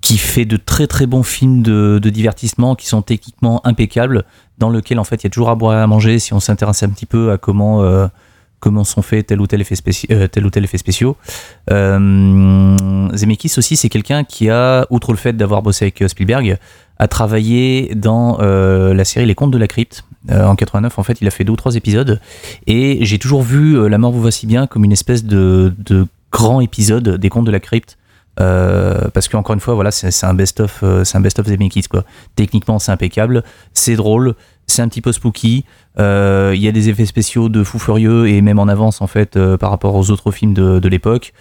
qui 0.02 0.18
fait 0.18 0.44
de 0.44 0.58
très 0.58 0.86
très 0.88 1.06
bons 1.06 1.24
films 1.24 1.64
de, 1.64 1.98
divertissement 2.10 2.76
qui 2.76 2.88
sont 2.88 3.02
techniquement 3.02 3.66
impeccables, 3.66 4.26
dans 4.58 4.70
lequel 4.70 5.00
en 5.00 5.06
fait 5.06 5.24
il 5.24 5.24
y 5.24 5.28
a 5.28 5.30
toujours 5.30 5.50
à 5.50 5.56
boire 5.56 5.80
et 5.80 5.82
à 5.82 5.88
manger 5.88 6.20
si 6.20 6.34
on 6.34 6.42
s'intéresse 6.42 6.84
un 6.84 6.90
petit 6.90 7.06
peu 7.06 7.32
à 7.32 7.38
comment 7.38 7.82
comment 8.64 8.86
sont 8.86 9.02
faits 9.02 9.28
tel 9.28 9.42
ou 9.42 9.46
tel 9.46 9.60
effet 9.60 9.76
spéciaux, 9.76 10.08
tel 10.32 10.46
ou 10.46 10.50
tel 10.50 10.64
effet 10.64 10.78
spéciaux. 10.78 11.18
Euh, 11.70 13.10
Zemeckis 13.14 13.52
aussi, 13.58 13.76
c'est 13.76 13.90
quelqu'un 13.90 14.24
qui 14.24 14.50
a, 14.50 14.88
outre 14.90 15.12
le 15.12 15.18
fait 15.18 15.34
d'avoir 15.34 15.62
bossé 15.62 15.84
avec 15.84 16.02
euh, 16.02 16.08
Spielberg, 16.08 16.58
a 16.98 17.08
travaillé 17.10 17.94
dans 17.94 18.40
euh, 18.40 18.94
la 18.94 19.04
série 19.04 19.26
Les 19.26 19.36
Contes 19.36 19.52
de 19.52 19.58
la 19.58 19.68
Crypte. 19.68 20.06
Euh, 20.32 20.46
en 20.46 20.56
89, 20.56 20.98
en 20.98 21.04
fait, 21.04 21.20
il 21.20 21.28
a 21.28 21.32
fait 21.32 21.44
deux 21.44 21.52
ou 21.52 21.58
trois 21.58 21.76
épisodes. 21.76 22.22
Et 22.66 23.00
j'ai 23.04 23.20
toujours 23.20 23.42
vu 23.42 23.78
euh, 23.78 23.90
La 23.90 23.98
mort 23.98 24.14
vous 24.14 24.22
va 24.22 24.32
si 24.32 24.48
bien 24.48 24.66
comme 24.66 24.86
une 24.86 24.94
espèce 24.94 25.26
de, 25.26 25.74
grand 26.32 26.62
épisode 26.62 27.18
des 27.18 27.30
Contes 27.30 27.46
de 27.46 27.52
la 27.52 27.60
Crypte. 27.60 27.98
Euh, 28.40 29.10
parce 29.14 29.28
que 29.28 29.36
encore 29.36 29.54
une 29.54 29.60
fois, 29.60 29.74
voilà, 29.74 29.92
c'est 29.92 30.26
un 30.26 30.34
best-of, 30.34 30.80
euh, 30.84 31.04
c'est 31.04 31.18
un 31.18 31.22
best-of 31.22 31.46
Zemeckis 31.48 31.84
quoi. 31.84 32.04
Techniquement, 32.36 32.80
c'est 32.80 32.92
impeccable, 32.92 33.44
c'est 33.74 33.96
drôle, 33.96 34.36
c'est 34.68 34.82
un 34.82 34.88
petit 34.88 35.02
peu 35.02 35.12
spooky. 35.12 35.66
Euh, 36.00 36.54
Il 36.56 36.62
y 36.64 36.68
a 36.68 36.72
des 36.72 36.90
effets 36.90 37.06
spéciaux 37.06 37.50
de 37.50 37.64
fou 37.64 37.78
furieux 37.78 38.28
et 38.28 38.42
même 38.42 38.58
en 38.58 38.68
avance 38.68 39.02
en 39.02 39.08
fait 39.08 39.36
euh, 39.38 39.58
par 39.58 39.70
rapport 39.70 39.94
aux 39.96 40.10
autres 40.10 40.32
films 40.32 40.54
de, 40.54 40.80
de 40.80 40.88
l'époque. 40.90 41.34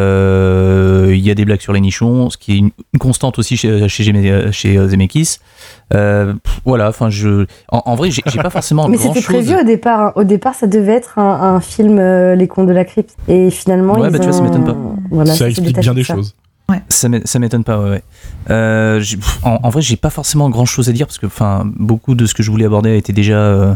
Euh, 0.00 1.12
Il 1.14 1.20
y 1.24 1.30
a 1.30 1.34
des 1.34 1.44
blagues 1.44 1.60
sur 1.60 1.72
les 1.72 1.80
nichons, 1.80 2.30
ce 2.30 2.36
qui 2.36 2.52
est 2.52 2.56
une, 2.58 2.70
une 2.92 2.98
constante 2.98 3.38
aussi 3.38 3.56
chez 3.56 3.88
chez, 3.88 4.52
chez 4.52 4.88
Zemeckis. 4.88 5.38
Euh, 5.94 6.34
pff, 6.34 6.60
voilà, 6.64 6.88
enfin 6.88 7.10
je, 7.10 7.46
en, 7.70 7.82
en 7.84 7.94
vrai, 7.94 8.10
j'ai 8.10 8.22
pas 8.42 8.50
forcément 8.50 8.88
Mais 8.88 8.96
c'était 8.96 9.20
prévu 9.22 9.54
au 9.56 9.64
départ. 9.64 10.00
hein. 10.00 10.12
Au 10.16 10.24
départ, 10.24 10.54
ça 10.54 10.66
devait 10.66 10.92
être 10.92 11.18
un, 11.18 11.54
un 11.54 11.60
film 11.60 11.98
euh, 11.98 12.34
Les 12.34 12.48
Contes 12.48 12.66
de 12.68 12.72
la 12.72 12.84
Crypte. 12.84 13.14
Et 13.28 13.50
finalement, 13.50 13.94
Ouais, 13.98 14.08
ils 14.08 14.12
bah, 14.12 14.18
tu 14.18 14.24
vois, 14.24 14.32
ça 14.32 14.42
m'étonne 14.42 14.64
pas. 14.64 14.76
Voilà, 15.10 15.32
Ça 15.32 15.38
s'est 15.44 15.50
explique 15.50 15.78
bien 15.78 15.92
de 15.92 15.98
des 15.98 16.04
ça. 16.04 16.14
choses. 16.14 16.34
M'é- 17.08 17.22
ça 17.24 17.38
m'étonne 17.38 17.64
pas, 17.64 17.78
ouais. 17.80 17.90
ouais. 17.90 18.02
Euh, 18.50 19.02
en, 19.42 19.58
en 19.62 19.68
vrai, 19.70 19.82
j'ai 19.82 19.96
pas 19.96 20.10
forcément 20.10 20.50
grand 20.50 20.64
chose 20.64 20.88
à 20.88 20.92
dire 20.92 21.06
parce 21.06 21.18
que, 21.18 21.26
beaucoup 21.64 22.14
de 22.14 22.26
ce 22.26 22.34
que 22.34 22.42
je 22.42 22.50
voulais 22.50 22.64
aborder 22.66 22.90
a 22.90 22.94
été 22.94 23.12
déjà, 23.12 23.38
euh, 23.38 23.74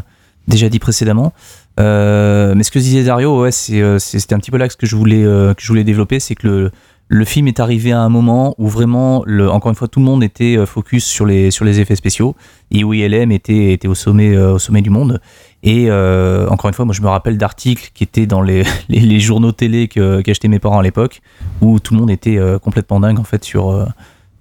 déjà 0.49 0.69
dit 0.69 0.79
précédemment. 0.79 1.33
Euh, 1.81 2.55
mais 2.57 2.63
ce 2.63 2.71
que 2.71 2.79
disait 2.79 3.05
Dario, 3.05 3.43
ouais, 3.43 3.51
c'était 3.53 4.35
un 4.35 4.39
petit 4.39 4.51
peu 4.51 4.59
là 4.59 4.67
que 4.69 4.73
ce 4.73 4.77
que 4.79 4.87
je 4.87 4.97
voulais, 4.97 5.85
développer, 5.85 6.21
c'est 6.21 6.35
que 6.35 6.47
le, 6.47 6.71
le 7.09 7.25
film 7.25 7.49
est 7.49 7.61
arrivé 7.61 7.93
à 7.93 8.01
un 8.01 8.09
moment 8.09 8.55
où 8.59 8.69
vraiment, 8.69 9.25
encore 9.51 9.71
une 9.71 9.75
fois, 9.77 9.89
tout 9.89 10.01
le 10.01 10.07
monde 10.07 10.23
était 10.23 10.65
focus 10.67 11.05
sur 11.05 11.27
les, 11.27 11.51
sur 11.51 11.65
les 11.65 11.81
effets 11.81 11.97
spéciaux 11.97 12.37
et 12.71 12.85
où 12.85 12.95
ILM 12.95 13.33
était, 13.33 13.73
était 13.73 13.89
au, 13.89 13.95
sommet, 13.95 14.37
au 14.37 14.59
sommet 14.59 14.83
du 14.83 14.91
monde. 14.91 15.21
Et 15.67 15.87
euh, 15.89 16.47
encore 16.49 16.69
une 16.69 16.75
fois, 16.75 16.85
moi 16.85 16.95
je 16.95 17.01
me 17.01 17.09
rappelle 17.09 17.39
d'articles 17.39 17.91
qui 17.95 18.05
étaient 18.05 18.27
dans 18.27 18.43
les, 18.43 18.65
les, 18.91 19.19
journaux 19.19 19.51
télé 19.51 19.89
qu'achetaient 19.89 20.49
mes 20.49 20.59
parents 20.59 20.79
à 20.79 20.83
l'époque, 20.83 21.23
où 21.63 21.81
tout 21.81 21.95
le 21.95 22.01
monde 22.01 22.11
était 22.11 22.37
euh, 22.37 22.59
complètement 22.59 23.01
dingue 23.01 23.19
en 23.19 23.25
fait 23.25 23.43
sur, 23.43 23.71
euh, 23.71 23.87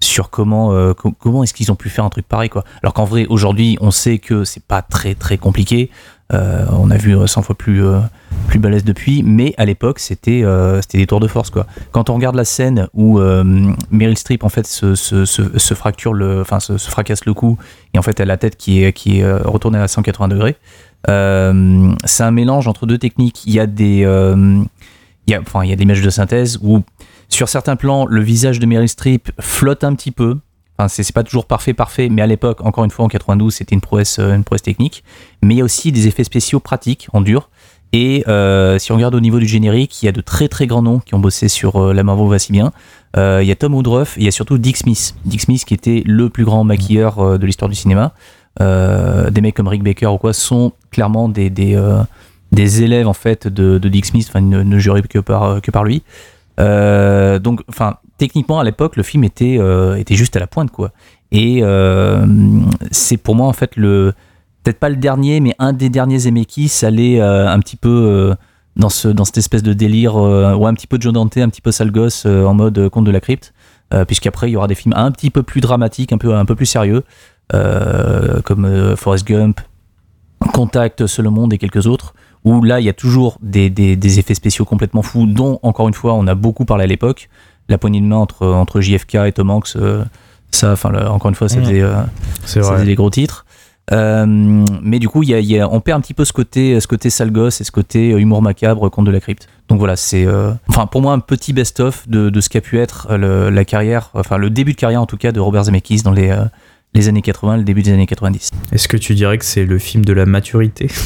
sur 0.02 0.30
comment, 0.30 0.74
euh, 0.74 0.94
co- 0.94 1.14
comment 1.18 1.42
est-ce 1.44 1.54
qu'ils 1.54 1.72
ont 1.72 1.76
pu 1.78 1.88
faire 1.90 2.04
un 2.04 2.10
truc 2.10 2.28
pareil 2.28 2.50
quoi. 2.50 2.66
Alors 2.84 2.94
qu'en 2.94 3.06
vrai, 3.06 3.26
aujourd'hui, 3.30 3.78
on 3.80 3.90
sait 3.90 4.18
que 4.18 4.44
c'est 4.44 4.64
pas 4.64 4.82
très 4.82 5.16
très 5.16 5.38
compliqué. 5.38 5.90
On 6.32 6.90
a 6.90 6.98
vu 6.98 7.16
euh, 7.16 7.28
100 7.28 7.44
fois 7.44 7.56
plus, 7.56 7.84
plus 8.48 8.58
balèze 8.58 8.84
depuis, 8.84 9.22
mais 9.22 9.54
à 9.58 9.66
l'époque, 9.66 10.00
c'était 10.00 10.44
c'était 10.82 10.98
des 10.98 11.06
tours 11.06 11.20
de 11.20 11.28
force 11.28 11.52
quoi. 11.52 11.68
Quand 11.92 12.10
on 12.10 12.16
regarde 12.16 12.36
la 12.36 12.44
scène 12.44 12.88
où 12.96 13.20
Meryl 13.92 14.18
Streep 14.18 14.44
en 14.44 14.50
fait 14.50 14.66
se, 14.66 14.96
se, 14.96 15.26
se, 15.26 15.60
se 15.60 15.74
fracture 15.76 16.12
le, 16.12 16.44
se, 16.60 16.78
se 16.80 16.90
fracasse 16.90 17.26
le 17.26 17.36
cou 17.36 17.60
et 17.94 18.00
en 18.00 18.02
fait 18.02 18.20
elle 18.20 18.32
a 18.32 18.34
la 18.34 18.38
tête 18.38 18.58
qui 18.58 18.84
est, 18.84 18.94
qui 18.94 19.20
est 19.20 19.32
retournée 19.32 19.78
à 19.78 19.88
180 19.88 20.28
degrés. 20.30 20.56
Euh, 21.10 21.94
c'est 22.06 22.24
un 22.24 22.32
mélange 22.32 22.68
entre 22.68 22.86
deux 22.86 22.98
techniques. 22.98 23.44
Il 23.46 23.54
y 23.54 23.60
a 23.60 23.68
des, 23.68 24.04
euh, 24.06 24.64
il 25.28 25.32
y 25.32 25.36
a, 25.36 25.42
enfin 25.42 25.64
il 25.64 25.70
y 25.70 25.74
a 25.74 25.76
images 25.82 26.02
de 26.02 26.10
synthèse 26.10 26.60
où 26.62 26.82
sur 27.30 27.50
certains 27.50 27.76
plans 27.76 28.06
le 28.06 28.22
visage 28.22 28.60
de 28.60 28.66
Meryl 28.66 28.90
Streep 28.90 29.32
flotte 29.40 29.84
un 29.84 29.96
petit 29.96 30.12
peu. 30.12 30.38
Enfin, 30.78 30.88
c'est 30.88 31.12
pas 31.14 31.24
toujours 31.24 31.46
parfait, 31.46 31.74
parfait, 31.74 32.10
mais 32.10 32.24
à 32.24 32.28
l'époque, 32.28 32.62
encore 32.66 32.84
une 32.84 32.90
fois, 32.90 33.06
en 33.06 33.08
92, 33.08 33.54
c'était 33.54 33.76
une 33.76 33.82
prouesse, 33.82 34.18
euh, 34.18 34.34
une 34.34 34.44
prouesse 34.44 34.64
technique. 34.64 35.04
Mais 35.44 35.54
il 35.54 35.58
y 35.60 35.62
a 35.62 35.64
aussi 35.64 35.92
des 35.92 36.08
effets 36.08 36.24
spéciaux 36.24 36.60
pratiques 36.60 37.08
en 37.14 37.22
dur. 37.22 37.50
Et 37.96 38.24
si 38.80 38.92
on 38.92 38.96
regarde 38.96 39.14
au 39.14 39.20
niveau 39.20 39.38
du 39.38 39.46
générique, 39.46 40.02
il 40.02 40.08
y 40.08 40.10
a 40.10 40.12
de 40.12 40.22
très 40.22 40.48
très 40.48 40.66
grands 40.66 40.82
noms 40.82 40.98
qui 40.98 41.14
ont 41.14 41.20
bossé 41.20 41.48
sur 41.48 41.94
La 41.94 42.02
Marvel 42.02 42.28
va 42.28 42.40
si 42.40 42.52
bien. 42.52 42.72
Il 43.16 43.44
y 43.44 43.52
a 43.52 43.56
Tom 43.56 43.76
Woodruff 43.76 44.18
et 44.18 44.22
il 44.22 44.26
y 44.26 44.28
a 44.28 44.32
surtout 44.32 44.58
Dick 44.58 44.78
Smith. 44.78 45.14
Dick 45.26 45.42
Smith 45.42 45.64
qui 45.64 45.76
était 45.76 46.02
le 46.04 46.28
plus 46.30 46.44
grand 46.44 46.64
maquilleur 46.64 47.38
de 47.38 47.46
l'histoire 47.46 47.70
du 47.70 47.76
cinéma. 47.76 48.14
Euh, 48.62 49.32
des 49.32 49.42
mecs 49.42 49.56
comme 49.56 49.68
Rick 49.68 49.84
Baker 49.84 50.08
ou 50.08 50.18
quoi 50.18 50.32
sont 50.32 50.74
clairement 50.92 51.28
des, 51.28 51.50
des, 51.50 51.76
euh, 51.76 52.04
élèves 52.56 53.08
en 53.08 53.14
fait 53.14 53.48
de, 53.48 53.80
Dick 53.80 54.06
Smith, 54.06 54.28
enfin 54.30 54.42
ne, 54.42 54.62
ne 54.62 55.02
que 55.08 55.20
par, 55.20 55.44
euh, 55.44 55.60
que 55.60 55.72
par 55.72 55.84
lui. 55.84 56.04
Donc, 56.58 57.62
enfin, 57.68 57.98
techniquement 58.18 58.60
à 58.60 58.64
l'époque, 58.64 58.96
le 58.96 59.04
film 59.04 59.24
était, 59.24 59.60
était 59.98 60.16
juste 60.16 60.36
à 60.36 60.40
la 60.40 60.48
pointe 60.48 60.72
quoi. 60.72 60.92
Et 61.32 61.64
c'est 62.92 63.18
pour 63.18 63.36
moi 63.36 63.48
en 63.48 63.54
fait 63.54 63.76
le 63.76 64.14
peut-être 64.64 64.80
pas 64.80 64.90
le 64.90 64.96
dernier, 64.96 65.42
mais 65.42 65.56
un 65.60 65.74
des 65.74 65.90
derniers 65.90 66.20
Zemeckis 66.20 66.86
allait 66.86 67.20
euh, 67.20 67.50
un 67.50 67.60
petit 67.60 67.76
peu 67.76 68.34
dans, 68.78 68.88
ce, 68.88 69.10
dans 69.10 69.26
cette 69.26 69.40
espèce 69.40 69.62
de 69.62 69.74
délire, 69.74 70.16
euh, 70.16 70.56
ouais, 70.56 70.70
un 70.70 70.74
petit 70.74 70.88
peu 70.88 70.98
Joe 71.02 71.12
Dante, 71.12 71.36
un 71.38 71.50
petit 71.50 71.60
peu 71.60 71.72
sale 71.74 71.92
gosse 71.92 72.26
en 72.26 72.54
mode 72.54 72.88
conte 72.90 73.04
de 73.04 73.12
la 73.12 73.20
crypte, 73.20 73.52
puisqu'après 74.08 74.50
il 74.50 74.54
y 74.54 74.56
aura 74.56 74.68
des 74.68 74.76
films 74.76 74.94
un 74.96 75.12
petit 75.12 75.32
peu 75.32 75.44
plus 75.44 75.60
dramatiques, 75.60 76.14
un 76.14 76.18
peu, 76.18 76.34
un 76.36 76.46
peu 76.46 76.56
plus 76.56 76.66
sérieux, 76.68 77.04
comme 77.52 78.66
euh, 78.66 78.96
Forrest 78.96 79.28
Gump, 79.28 79.60
Contact, 80.54 81.08
Seul 81.08 81.30
Monde 81.30 81.54
et 81.54 81.58
quelques 81.58 81.88
autres, 81.88 82.14
où 82.44 82.62
là 82.64 82.80
il 82.80 82.86
y 82.86 82.90
a 82.90 82.94
toujours 82.94 83.38
des, 83.42 83.70
des, 83.70 83.96
des 83.96 84.20
effets 84.20 84.34
spéciaux 84.36 84.66
complètement 84.66 85.02
fous, 85.02 85.26
dont 85.26 85.60
encore 85.64 85.88
une 85.88 85.94
fois 85.94 86.14
on 86.14 86.28
a 86.28 86.36
beaucoup 86.36 86.66
parlé 86.66 86.84
à 86.84 86.88
l'époque, 86.88 87.30
la 87.70 87.78
poignée 87.78 88.02
de 88.02 88.06
main 88.06 88.18
entre, 88.18 88.48
entre 88.48 88.82
JFK 88.82 89.16
et 89.26 89.32
Tom 89.32 89.50
Hanks, 89.50 89.74
euh, 89.78 90.04
ça, 90.52 90.74
enfin 90.74 90.94
encore 91.08 91.30
une 91.30 91.36
fois, 91.36 91.48
ça 91.50 91.60
Mmh. 91.60 91.64
faisait, 91.64 91.82
euh, 91.82 91.96
ça 92.46 92.62
faisait 92.64 92.86
des 92.86 92.96
gros 92.96 93.10
titres. 93.10 93.46
Euh, 93.92 94.26
mais 94.82 94.98
du 95.00 95.10
coup, 95.10 95.24
y 95.24 95.34
a- 95.34 95.40
y 95.42 95.60
a- 95.60 95.68
on 95.70 95.82
perd 95.82 95.98
un 95.98 96.02
petit 96.02 96.14
peu 96.14 96.24
ce 96.24 96.32
côté, 96.32 96.80
ce 96.80 96.88
côté 96.88 97.10
sale 97.10 97.32
gosse 97.32 97.60
et 97.60 97.66
ce 97.66 97.72
côté 97.72 98.14
euh, 98.14 98.18
humour 98.20 98.42
macabre, 98.42 98.90
conte 98.90 99.06
de 99.06 99.12
la 99.12 99.20
crypte. 99.20 99.48
Donc 99.68 99.80
voilà, 99.80 99.98
c'est, 99.98 100.26
euh, 100.26 100.52
enfin 100.70 100.86
pour 100.88 101.02
moi 101.02 101.12
un 101.12 101.20
petit 101.20 101.52
best-of 101.52 102.08
de, 102.08 102.30
de 102.30 102.42
ce 102.42 102.48
qu'a 102.48 102.62
pu 102.62 102.80
être 102.80 103.08
euh, 103.10 103.18
le- 103.18 103.50
la 103.50 103.66
carrière, 103.66 104.10
enfin 104.14 104.38
le 104.38 104.50
début 104.50 104.72
de 104.72 104.78
carrière 104.78 105.02
en 105.02 105.06
tout 105.06 105.18
cas 105.18 105.34
de 105.34 105.40
Robert 105.42 105.66
Zemeckis 105.66 106.02
dans 106.04 106.12
les, 106.12 106.30
euh, 106.30 106.46
les 106.96 107.08
années 107.08 107.22
80, 107.22 107.58
le 107.58 107.64
début 107.64 107.82
des 107.82 107.92
années 107.92 108.06
90. 108.08 108.52
Est-ce 108.72 108.88
que 108.88 108.98
tu 108.98 109.16
dirais 109.16 109.38
que 109.38 109.46
c'est 109.46 109.66
le 109.66 109.80
film 109.80 110.06
de 110.06 110.14
la 110.14 110.26
maturité? 110.26 110.90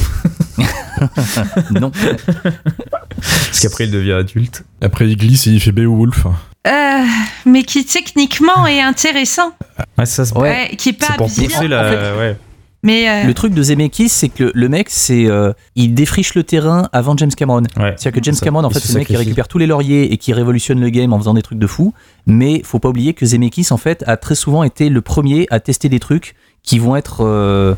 Non, 1.70 1.92
Parce 1.92 3.60
qu'après 3.60 3.84
il 3.84 3.92
devient 3.92 4.12
adulte. 4.12 4.64
Après, 4.80 5.08
il 5.08 5.16
glisse 5.16 5.46
et 5.46 5.50
il 5.50 5.60
fait 5.60 5.70
Beowulf. 5.70 6.26
Euh, 6.66 7.04
mais 7.46 7.62
qui 7.62 7.84
techniquement 7.84 8.66
est 8.66 8.80
intéressant, 8.80 9.52
Ouais, 9.96 10.06
ça 10.06 10.24
se 10.24 10.34
Ouais. 10.34 10.40
Ouais, 10.70 10.76
qui 10.76 10.88
est 10.90 10.92
pas 10.94 11.06
C'est 11.10 11.16
pour 11.16 11.28
bien, 11.30 11.48
pousser 11.48 11.68
la. 11.68 12.16
ouais. 12.16 12.36
Mais 12.82 13.08
euh, 13.08 13.24
le 13.26 13.34
truc 13.34 13.54
de 13.54 13.62
Zemeckis, 13.62 14.08
c'est 14.08 14.28
que 14.28 14.44
le, 14.44 14.52
le 14.54 14.68
mec, 14.68 14.88
c'est, 14.90 15.26
euh, 15.26 15.52
il 15.74 15.94
défriche 15.94 16.34
le 16.34 16.44
terrain 16.44 16.88
avant 16.92 17.16
James 17.16 17.30
Cameron. 17.36 17.62
Ouais. 17.76 17.94
C'est-à-dire 17.96 18.12
que 18.12 18.24
James 18.24 18.34
Ça, 18.34 18.44
Cameron, 18.44 18.64
en 18.64 18.70
fait, 18.70 18.78
c'est 18.78 18.92
le 18.92 18.98
mec 19.00 19.08
qui 19.08 19.16
récupère 19.16 19.48
tous 19.48 19.58
les 19.58 19.66
lauriers 19.66 20.12
et 20.12 20.16
qui 20.16 20.32
révolutionne 20.32 20.80
le 20.80 20.88
game 20.90 21.12
en 21.12 21.18
faisant 21.18 21.34
des 21.34 21.42
trucs 21.42 21.58
de 21.58 21.66
fou. 21.66 21.92
Mais 22.26 22.62
faut 22.64 22.78
pas 22.78 22.88
oublier 22.88 23.14
que 23.14 23.26
Zemeckis, 23.26 23.68
en 23.72 23.76
fait, 23.78 24.04
a 24.06 24.16
très 24.16 24.34
souvent 24.36 24.62
été 24.62 24.88
le 24.90 25.00
premier 25.00 25.46
à 25.50 25.58
tester 25.60 25.88
des 25.88 25.98
trucs 26.00 26.34
qui 26.62 26.78
vont 26.78 26.94
être 26.96 27.24
euh, 27.24 27.74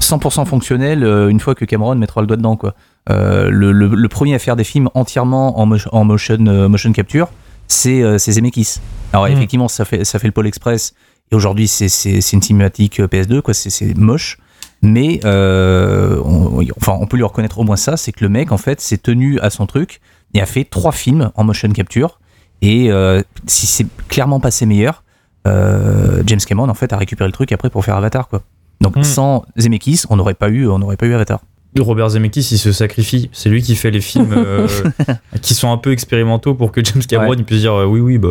100% 0.00 0.44
fonctionnels 0.46 1.02
euh, 1.04 1.28
une 1.28 1.40
fois 1.40 1.54
que 1.54 1.64
Cameron 1.64 1.94
mettra 1.96 2.20
le 2.20 2.26
doigt 2.26 2.36
dedans, 2.36 2.56
quoi. 2.56 2.74
Euh, 3.10 3.50
le, 3.50 3.72
le- 3.72 3.88
le 3.88 4.08
premier 4.08 4.34
à 4.34 4.38
faire 4.38 4.56
des 4.56 4.64
films 4.64 4.88
entièrement 4.94 5.58
en, 5.60 5.66
mo- 5.66 5.76
en 5.92 6.04
motion, 6.04 6.38
euh, 6.46 6.68
motion 6.68 6.90
capture, 6.92 7.28
c'est 7.68 8.02
euh, 8.02 8.18
c'est 8.18 8.32
Zemeckis. 8.32 8.76
Alors 9.12 9.26
Mm. 9.28 9.32
effectivement, 9.32 9.68
ça 9.68 9.84
fait, 9.84 10.04
ça 10.04 10.18
fait 10.18 10.26
le 10.26 10.32
Pôle 10.32 10.46
Express. 10.46 10.94
Et 11.32 11.34
aujourd'hui, 11.34 11.68
c'est 11.68 11.86
une 12.32 12.42
cinématique 12.42 13.00
euh, 13.00 13.06
PS2, 13.08 13.40
quoi. 13.42 13.52
C'est 13.54 13.96
moche. 13.96 14.38
Mais 14.84 15.20
euh, 15.24 16.20
on, 16.24 16.62
enfin, 16.76 16.96
on 17.00 17.06
peut 17.06 17.16
lui 17.16 17.24
reconnaître 17.24 17.58
au 17.58 17.64
moins 17.64 17.76
ça, 17.76 17.96
c'est 17.96 18.12
que 18.12 18.22
le 18.22 18.28
mec, 18.28 18.52
en 18.52 18.58
fait, 18.58 18.80
s'est 18.80 18.98
tenu 18.98 19.40
à 19.40 19.50
son 19.50 19.66
truc 19.66 20.00
et 20.34 20.40
a 20.40 20.46
fait 20.46 20.64
trois 20.64 20.92
films 20.92 21.30
en 21.34 21.44
motion 21.44 21.70
capture. 21.70 22.20
Et 22.62 22.92
euh, 22.92 23.22
si 23.46 23.66
c'est 23.66 23.86
clairement 24.08 24.40
pas 24.40 24.50
ses 24.50 24.66
meilleurs, 24.66 25.02
euh, 25.46 26.22
James 26.26 26.40
Cameron, 26.46 26.68
en 26.68 26.74
fait, 26.74 26.92
a 26.92 26.96
récupéré 26.96 27.28
le 27.28 27.32
truc 27.32 27.50
après 27.52 27.70
pour 27.70 27.84
faire 27.84 27.96
Avatar, 27.96 28.28
quoi. 28.28 28.42
Donc 28.80 28.96
Hmm. 28.96 29.02
sans 29.02 29.44
Zemeckis, 29.56 30.02
on 30.10 30.16
n'aurait 30.16 30.34
pas 30.34 30.48
eu, 30.48 30.66
on 30.68 30.78
n'aurait 30.78 30.96
pas 30.96 31.06
eu 31.06 31.14
Avatar. 31.14 31.40
Robert 31.78 32.10
Zemeckis, 32.10 32.48
il 32.52 32.58
se 32.58 32.70
sacrifie. 32.70 33.30
C'est 33.32 33.48
lui 33.48 33.60
qui 33.60 33.74
fait 33.74 33.90
les 33.90 34.00
films 34.00 34.32
euh, 34.36 34.68
qui 35.42 35.54
sont 35.54 35.72
un 35.72 35.76
peu 35.76 35.90
expérimentaux 35.92 36.54
pour 36.54 36.70
que 36.70 36.84
James 36.84 37.02
Cameron 37.02 37.30
Ouais. 37.30 37.36
il 37.38 37.44
puisse 37.44 37.60
dire 37.60 37.72
euh, 37.74 37.84
oui, 37.84 37.98
oui, 38.00 38.18
bah. 38.18 38.28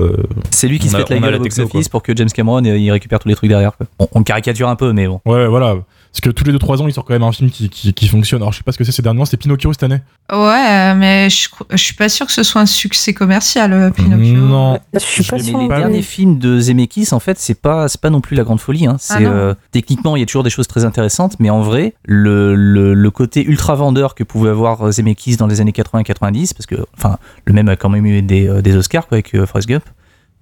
C'est 0.49 0.67
lui 0.69 0.79
qui 0.79 0.87
se 0.87 0.95
pète 0.95 1.09
la 1.09 1.19
gueule 1.19 1.35
au 1.35 1.39
box-office 1.39 1.89
pour 1.89 2.03
que 2.03 2.15
James 2.15 2.29
Cameron 2.29 2.63
il 2.63 2.91
récupère 2.91 3.19
tous 3.19 3.27
les 3.27 3.35
trucs 3.35 3.49
derrière. 3.49 3.75
quoi. 3.75 3.85
On, 4.13 4.23
caricature 4.23 4.69
un 4.69 4.75
peu, 4.77 4.93
mais 4.93 5.07
bon. 5.07 5.19
Ouais, 5.25 5.47
voilà. 5.47 5.75
Parce 6.13 6.21
que 6.21 6.29
tous 6.29 6.43
les 6.43 6.53
2-3 6.53 6.79
ans, 6.83 6.87
il 6.87 6.93
sort 6.93 7.05
quand 7.05 7.13
même 7.13 7.23
un 7.23 7.31
film 7.31 7.49
qui, 7.49 7.69
qui, 7.69 7.91
qui 7.91 8.07
fonctionne. 8.07 8.41
Alors, 8.43 8.53
je 8.53 8.59
sais 8.59 8.63
pas 8.63 8.71
ce 8.71 8.77
que 8.77 8.83
c'est 8.83 8.91
ces 8.91 9.01
derniers 9.01 9.25
c'est 9.25 9.35
Pinocchio 9.35 9.73
cette 9.73 9.81
année 9.81 9.99
ouais, 10.31 10.37
euh, 10.37 10.93
mais 10.95 11.27
je, 11.31 11.49
je 11.71 11.77
suis 11.77 11.95
pas 11.95 12.07
sûr 12.07 12.27
que 12.27 12.31
ce 12.31 12.43
soit 12.43 12.61
un 12.61 12.67
succès 12.67 13.15
commercial, 13.15 13.73
euh, 13.73 13.89
Pinocchio. 13.89 14.35
Non. 14.35 14.79
Je 14.93 14.99
suis 14.99 15.23
pas 15.23 15.39
sûre. 15.39 15.57
les 15.57 15.67
derniers 15.67 16.03
films 16.03 16.37
de 16.37 16.59
Zemeckis, 16.59 17.07
en 17.13 17.19
fait, 17.19 17.39
c'est 17.39 17.59
pas, 17.59 17.87
c'est 17.87 17.99
pas 17.99 18.11
non 18.11 18.21
plus 18.21 18.35
la 18.35 18.43
grande 18.43 18.61
folie. 18.61 18.85
Hein. 18.85 18.97
Ah 19.09 19.19
non. 19.19 19.31
euh, 19.31 19.53
techniquement, 19.71 20.15
il 20.15 20.19
y 20.19 20.23
a 20.23 20.25
toujours 20.27 20.43
des 20.43 20.51
choses 20.51 20.67
très 20.67 20.85
intéressantes, 20.85 21.37
mais 21.39 21.49
en 21.49 21.61
vrai, 21.61 21.95
le, 22.05 22.53
le, 22.53 22.93
le 22.93 23.11
côté 23.11 23.43
ultra 23.43 23.73
vendeur 23.73 24.13
que 24.13 24.23
pouvait 24.23 24.51
avoir 24.51 24.91
Zemeckis 24.91 25.37
dans 25.37 25.47
les 25.47 25.61
années 25.61 25.71
80-90, 25.71 26.53
parce 26.53 26.67
que, 26.67 26.75
enfin, 26.95 27.17
le 27.45 27.53
même 27.53 27.69
a 27.69 27.75
quand 27.75 27.89
même 27.89 28.05
eu 28.05 28.21
des, 28.21 28.47
euh, 28.47 28.61
des 28.61 28.75
Oscars 28.75 29.07
quoi, 29.07 29.15
avec 29.15 29.33
euh, 29.35 29.45
Forrest 29.45 29.67
Gump, 29.67 29.83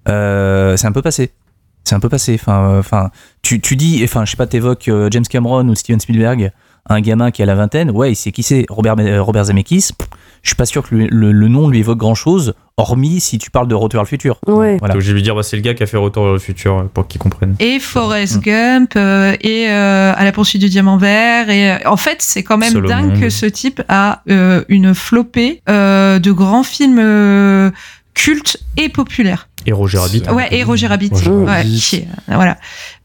euh, 0.08 0.76
c'est 0.76 0.86
un 0.86 0.92
peu 0.92 1.02
passé. 1.02 1.30
C'est 1.84 1.94
un 1.94 2.00
peu 2.00 2.08
passé. 2.08 2.38
Enfin, 2.40 2.70
euh, 2.70 2.78
enfin, 2.80 3.10
tu, 3.42 3.60
tu 3.60 3.76
dis, 3.76 4.00
enfin, 4.04 4.24
je 4.24 4.30
sais 4.30 4.36
pas, 4.36 4.46
t'évoques 4.46 4.88
euh, 4.88 5.08
James 5.10 5.24
Cameron 5.28 5.68
ou 5.68 5.74
Steven 5.74 6.00
Spielberg, 6.00 6.52
un 6.88 7.00
gamin 7.00 7.30
qui 7.30 7.42
a 7.42 7.46
la 7.46 7.54
vingtaine, 7.54 7.90
ouais, 7.92 8.12
il 8.12 8.16
sait 8.16 8.32
qui 8.32 8.42
c'est, 8.42 8.66
Robert, 8.68 8.96
euh, 8.98 9.22
Robert 9.22 9.44
Zemeckis. 9.44 9.90
Je 10.42 10.48
suis 10.48 10.56
pas 10.56 10.66
sûr 10.66 10.82
que 10.82 10.96
le, 10.96 11.30
le 11.30 11.48
nom 11.48 11.68
lui 11.68 11.78
évoque 11.78 11.98
grand 11.98 12.16
chose, 12.16 12.54
hormis 12.76 13.20
si 13.20 13.38
tu 13.38 13.52
parles 13.52 13.68
de 13.68 13.76
Retour 13.76 13.98
vers 13.98 14.02
le 14.02 14.08
futur. 14.08 14.40
Ouais. 14.48 14.76
Voilà. 14.78 14.94
Donc 14.94 15.02
je 15.02 15.06
vais 15.08 15.14
lui 15.14 15.22
dire, 15.22 15.36
bah, 15.36 15.44
c'est 15.44 15.54
le 15.54 15.62
gars 15.62 15.74
qui 15.74 15.84
a 15.84 15.86
fait 15.86 15.96
Retour 15.96 16.24
vers 16.24 16.32
le 16.32 16.38
futur 16.40 16.78
euh, 16.78 16.90
pour 16.92 17.06
qu'il 17.06 17.20
comprenne. 17.20 17.54
Et 17.60 17.78
Forrest 17.78 18.40
Gump 18.40 18.94
euh, 18.96 19.36
et 19.40 19.68
euh, 19.70 20.12
à 20.16 20.24
la 20.24 20.32
poursuite 20.32 20.60
du 20.60 20.68
diamant 20.68 20.96
vert 20.96 21.48
et 21.50 21.70
euh, 21.70 21.78
en 21.86 21.96
fait 21.96 22.16
c'est 22.20 22.42
quand 22.42 22.58
même 22.58 22.72
dingue 22.80 23.20
que 23.20 23.30
ce 23.30 23.46
type 23.46 23.80
a 23.88 24.22
euh, 24.28 24.64
une 24.68 24.92
flopée 24.94 25.62
euh, 25.68 26.18
de 26.18 26.32
grands 26.32 26.64
films 26.64 26.98
euh, 27.00 27.70
cultes 28.14 28.58
et 28.76 28.88
populaires. 28.88 29.48
Et 29.66 29.72
Roger 29.72 29.98
Rabbit. 29.98 30.22
Ouais, 30.30 30.48
et 30.50 30.64
Roger 30.64 30.86
Rabbit. 30.86 31.10
Roger 31.12 31.30
ouais, 31.30 31.44
Rabbit. 31.46 31.80
qui 31.80 31.96
euh, 32.30 32.34
voilà. 32.34 32.58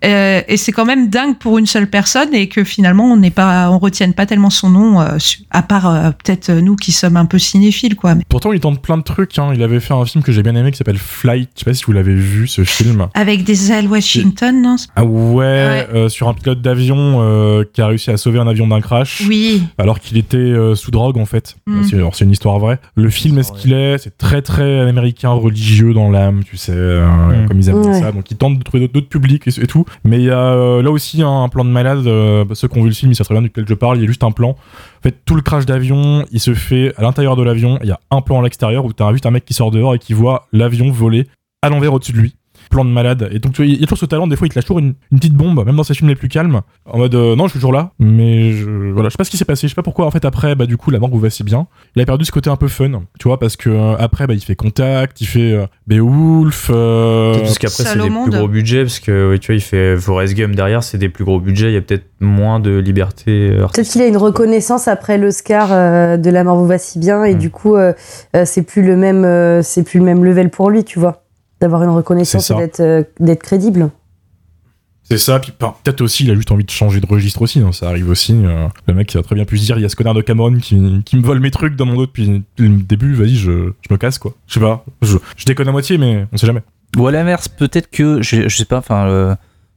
Euh, 0.05 0.41
et 0.47 0.57
c'est 0.57 0.71
quand 0.71 0.85
même 0.85 1.09
dingue 1.09 1.37
pour 1.39 1.57
une 1.57 1.65
seule 1.65 1.89
personne 1.89 2.33
et 2.33 2.47
que 2.49 2.63
finalement 2.63 3.05
on 3.11 3.17
n'est 3.17 3.31
pas, 3.31 3.71
on 3.71 3.79
retienne 3.79 4.13
pas 4.13 4.25
tellement 4.27 4.51
son 4.51 4.69
nom, 4.69 5.01
euh, 5.01 5.17
à 5.49 5.63
part 5.63 5.87
euh, 5.89 6.11
peut-être 6.11 6.51
nous 6.51 6.75
qui 6.75 6.91
sommes 6.91 7.17
un 7.17 7.25
peu 7.25 7.39
cinéphiles, 7.39 7.95
quoi. 7.95 8.13
Mais 8.13 8.21
Pourtant, 8.29 8.51
il 8.53 8.59
tente 8.59 8.81
plein 8.81 8.97
de 8.97 9.03
trucs. 9.03 9.39
Hein. 9.39 9.51
Il 9.55 9.63
avait 9.63 9.79
fait 9.79 9.93
un 9.95 10.05
film 10.05 10.23
que 10.23 10.31
j'ai 10.31 10.43
bien 10.43 10.55
aimé 10.55 10.71
qui 10.71 10.77
s'appelle 10.77 10.97
Flight. 10.99 11.49
Je 11.55 11.59
sais 11.61 11.65
pas 11.65 11.73
si 11.73 11.83
vous 11.85 11.93
l'avez 11.93 12.13
vu, 12.13 12.47
ce 12.47 12.63
film. 12.63 13.07
avec 13.15 13.43
des 13.43 13.71
ailes 13.71 13.87
Washington, 13.87 14.61
non? 14.61 14.75
Ah 14.95 15.03
ouais, 15.03 15.87
euh, 15.93 16.09
sur 16.09 16.27
un 16.29 16.33
pilote 16.35 16.61
d'avion 16.61 17.17
euh, 17.21 17.63
qui 17.73 17.81
a 17.81 17.87
réussi 17.87 18.11
à 18.11 18.17
sauver 18.17 18.37
un 18.39 18.47
avion 18.47 18.67
d'un 18.67 18.81
crash. 18.81 19.23
Oui. 19.27 19.63
alors 19.79 19.99
qu'il 19.99 20.17
était 20.17 20.37
euh, 20.37 20.75
sous 20.75 20.91
drogue 20.91 21.17
en 21.17 21.25
fait. 21.25 21.55
Mm. 21.65 21.83
C'est, 21.83 21.95
alors, 21.95 22.15
c'est 22.15 22.25
une 22.25 22.31
histoire 22.31 22.59
vraie. 22.59 22.79
Le 22.95 23.09
film 23.09 23.39
est 23.39 23.43
ce 23.43 23.51
qu'il 23.51 23.73
est, 23.73 23.97
c'est 23.97 24.15
très 24.17 24.41
très 24.43 24.81
américain 24.87 25.29
religieux 25.31 25.93
dans 25.93 26.11
l'âme, 26.11 26.43
tu 26.43 26.55
sais, 26.57 26.71
euh, 26.75 27.07
Mm. 27.07 27.47
comme 27.47 27.59
ils 27.59 27.69
aiment 27.69 27.77
Ouais. 27.85 27.99
ça. 27.99 28.11
Donc 28.11 28.29
ils 28.31 28.37
tentent 28.37 28.59
de 28.59 28.63
trouver 28.63 28.81
d'autres, 28.81 28.93
d'autres 28.93 29.09
publics 29.09 29.47
et, 29.47 29.61
et 29.61 29.67
tout. 29.67 29.85
Mais 30.03 30.17
il 30.17 30.25
y 30.25 30.29
a 30.31 30.39
euh, 30.39 30.81
là 30.81 30.91
aussi 30.91 31.21
un, 31.21 31.43
un 31.43 31.49
plan 31.49 31.65
de 31.65 31.69
malade. 31.69 32.05
euh, 32.07 32.45
ceux 32.53 32.67
qui 32.67 32.77
ont 32.77 32.81
vu 32.83 32.89
le 32.89 32.95
film, 32.95 33.13
très 33.13 33.33
bien 33.33 33.41
duquel 33.41 33.65
je 33.67 33.73
parle. 33.73 33.97
Il 33.97 34.01
y 34.01 34.03
a 34.03 34.07
juste 34.07 34.23
un 34.23 34.31
plan. 34.31 34.49
En 34.49 35.01
fait, 35.03 35.15
tout 35.25 35.35
le 35.35 35.41
crash 35.41 35.65
d'avion, 35.65 36.25
il 36.31 36.39
se 36.39 36.53
fait 36.53 36.93
à 36.97 37.01
l'intérieur 37.01 37.35
de 37.35 37.43
l'avion. 37.43 37.79
Il 37.81 37.87
y 37.87 37.91
a 37.91 37.99
un 38.11 38.21
plan 38.21 38.39
à 38.39 38.43
l'extérieur 38.43 38.85
où 38.85 38.93
t'as 38.93 39.11
juste 39.11 39.25
un 39.25 39.31
mec 39.31 39.45
qui 39.45 39.53
sort 39.53 39.71
dehors 39.71 39.95
et 39.95 39.99
qui 39.99 40.13
voit 40.13 40.47
l'avion 40.51 40.91
voler 40.91 41.27
à 41.61 41.69
l'envers 41.69 41.93
au-dessus 41.93 42.13
de 42.13 42.17
lui 42.17 42.35
plan 42.69 42.85
de 42.85 42.89
malade. 42.89 43.29
Et 43.31 43.39
donc, 43.39 43.53
tu 43.53 43.63
vois, 43.63 43.65
il 43.65 43.79
y 43.79 43.83
a 43.83 43.85
toujours 43.87 43.97
ce 43.97 44.05
talent, 44.05 44.27
des 44.27 44.35
fois, 44.35 44.47
il 44.47 44.49
te 44.49 44.55
lâche 44.55 44.65
toujours 44.65 44.79
une, 44.79 44.93
une 45.11 45.17
petite 45.19 45.33
bombe, 45.35 45.63
même 45.65 45.75
dans 45.75 45.83
ses 45.83 45.93
films 45.93 46.09
les 46.09 46.15
plus 46.15 46.27
calmes, 46.29 46.61
en 46.85 46.97
mode 46.97 47.15
euh, 47.15 47.35
non, 47.35 47.45
je 47.45 47.51
suis 47.51 47.59
toujours 47.59 47.73
là, 47.73 47.91
mais 47.99 48.51
je, 48.53 48.65
voilà, 48.91 49.09
je 49.09 49.13
sais 49.13 49.17
pas 49.17 49.23
ce 49.23 49.29
qui 49.31 49.37
s'est 49.37 49.45
passé, 49.45 49.67
je 49.67 49.71
sais 49.71 49.75
pas 49.75 49.83
pourquoi, 49.83 50.05
en 50.05 50.11
fait, 50.11 50.25
après, 50.25 50.55
bah, 50.55 50.65
du 50.65 50.77
coup, 50.77 50.91
la 50.91 50.99
mort 50.99 51.09
vous 51.09 51.19
va 51.19 51.29
si 51.29 51.43
bien. 51.43 51.67
Il 51.95 52.01
a 52.01 52.05
perdu 52.05 52.25
ce 52.25 52.31
côté 52.31 52.49
un 52.49 52.55
peu 52.55 52.67
fun, 52.67 53.01
tu 53.19 53.27
vois, 53.27 53.39
parce 53.39 53.55
que 53.55 53.69
euh, 53.69 53.95
après, 53.97 54.27
bah, 54.27 54.33
il 54.33 54.41
fait 54.41 54.55
Contact, 54.55 55.21
il 55.21 55.25
fait 55.27 55.53
euh, 55.53 55.65
Beowulf. 55.87 56.69
euh, 56.73 57.39
Parce 57.39 57.57
qu'après, 57.59 57.83
c'est 57.83 57.97
des 57.99 58.09
plus 58.09 58.31
gros 58.31 58.47
budgets, 58.47 58.83
parce 58.83 58.99
que 58.99 59.31
oui, 59.31 59.39
tu 59.39 59.47
vois, 59.47 59.55
il 59.55 59.61
fait 59.61 59.97
Forrest 59.97 60.35
Gump 60.35 60.55
derrière, 60.55 60.83
c'est 60.83 60.97
des 60.97 61.09
plus 61.09 61.23
gros 61.25 61.39
budgets, 61.39 61.67
il 61.69 61.73
y 61.73 61.77
a 61.77 61.81
peut-être 61.81 62.05
moins 62.19 62.59
de 62.59 62.77
liberté. 62.77 63.49
Peut-être 63.73 63.87
qu'il 63.89 64.01
a 64.01 64.07
une 64.07 64.17
reconnaissance 64.17 64.87
après 64.87 65.17
l'Oscar 65.17 65.69
euh, 65.71 66.17
de 66.17 66.29
La 66.29 66.43
mort 66.43 66.57
vous 66.57 66.67
va 66.67 66.77
si 66.77 66.99
bien 66.99 67.23
et 67.23 67.35
Mm. 67.35 67.37
du 67.37 67.49
coup 67.51 67.75
c'est 68.45 68.63
plus 68.63 68.81
le 68.83 68.95
même 68.95 69.23
euh, 69.25 69.61
c'est 69.61 69.83
plus 69.83 69.99
le 69.99 70.05
même 70.05 70.23
level 70.23 70.49
pour 70.49 70.69
lui, 70.69 70.83
tu 70.83 70.99
vois, 70.99 71.23
d'avoir 71.61 71.83
une 71.83 71.89
reconnaissance 71.89 72.51
et 72.51 72.55
d'être 72.55 72.79
euh, 72.79 73.03
d'être 73.19 73.43
crédible. 73.43 73.89
C'est 75.09 75.17
ça, 75.17 75.39
puis 75.39 75.53
peut-être 75.53 76.01
aussi, 76.01 76.25
il 76.25 76.31
a 76.31 76.35
juste 76.35 76.51
envie 76.51 76.65
de 76.65 76.69
changer 76.69 76.99
de 76.99 77.05
registre 77.05 77.41
aussi, 77.41 77.61
hein, 77.61 77.71
ça 77.71 77.87
arrive 77.87 78.09
aussi. 78.09 78.33
euh, 78.33 78.67
le 78.87 78.93
mec 78.93 79.07
qui 79.07 79.17
a 79.17 79.23
très 79.23 79.35
bien 79.35 79.45
pu 79.45 79.57
se 79.57 79.63
dire, 79.63 79.77
il 79.77 79.81
y 79.81 79.85
a 79.85 79.89
ce 79.89 79.95
connard 79.95 80.13
de 80.13 80.21
Cameron 80.21 80.57
qui, 80.57 81.01
qui 81.05 81.15
me 81.15 81.21
vole 81.21 81.39
mes 81.39 81.49
trucs 81.49 81.77
dans 81.77 81.85
mon 81.85 81.95
dos 81.95 82.07
depuis 82.07 82.43
le 82.57 82.69
début, 82.81 83.13
vas-y, 83.13 83.35
je, 83.35 83.71
je 83.81 83.87
me 83.93 83.97
casse, 83.97 84.19
quoi. 84.19 84.33
Je 84.47 84.55
sais 84.55 84.59
pas, 84.59 84.83
je, 85.01 85.17
je 85.37 85.45
déconne 85.45 85.69
à 85.69 85.71
moitié, 85.71 85.97
mais 85.97 86.27
on 86.33 86.37
sait 86.37 86.45
jamais. 86.45 86.61
Ou 86.97 87.07
à 87.07 87.11
l'inverse, 87.13 87.47
peut-être 87.47 87.89
que, 87.89 88.21
je, 88.21 88.49
je 88.49 88.57
sais 88.57 88.65
pas, 88.65 88.79
enfin, 88.79 89.07
euh, 89.07 89.35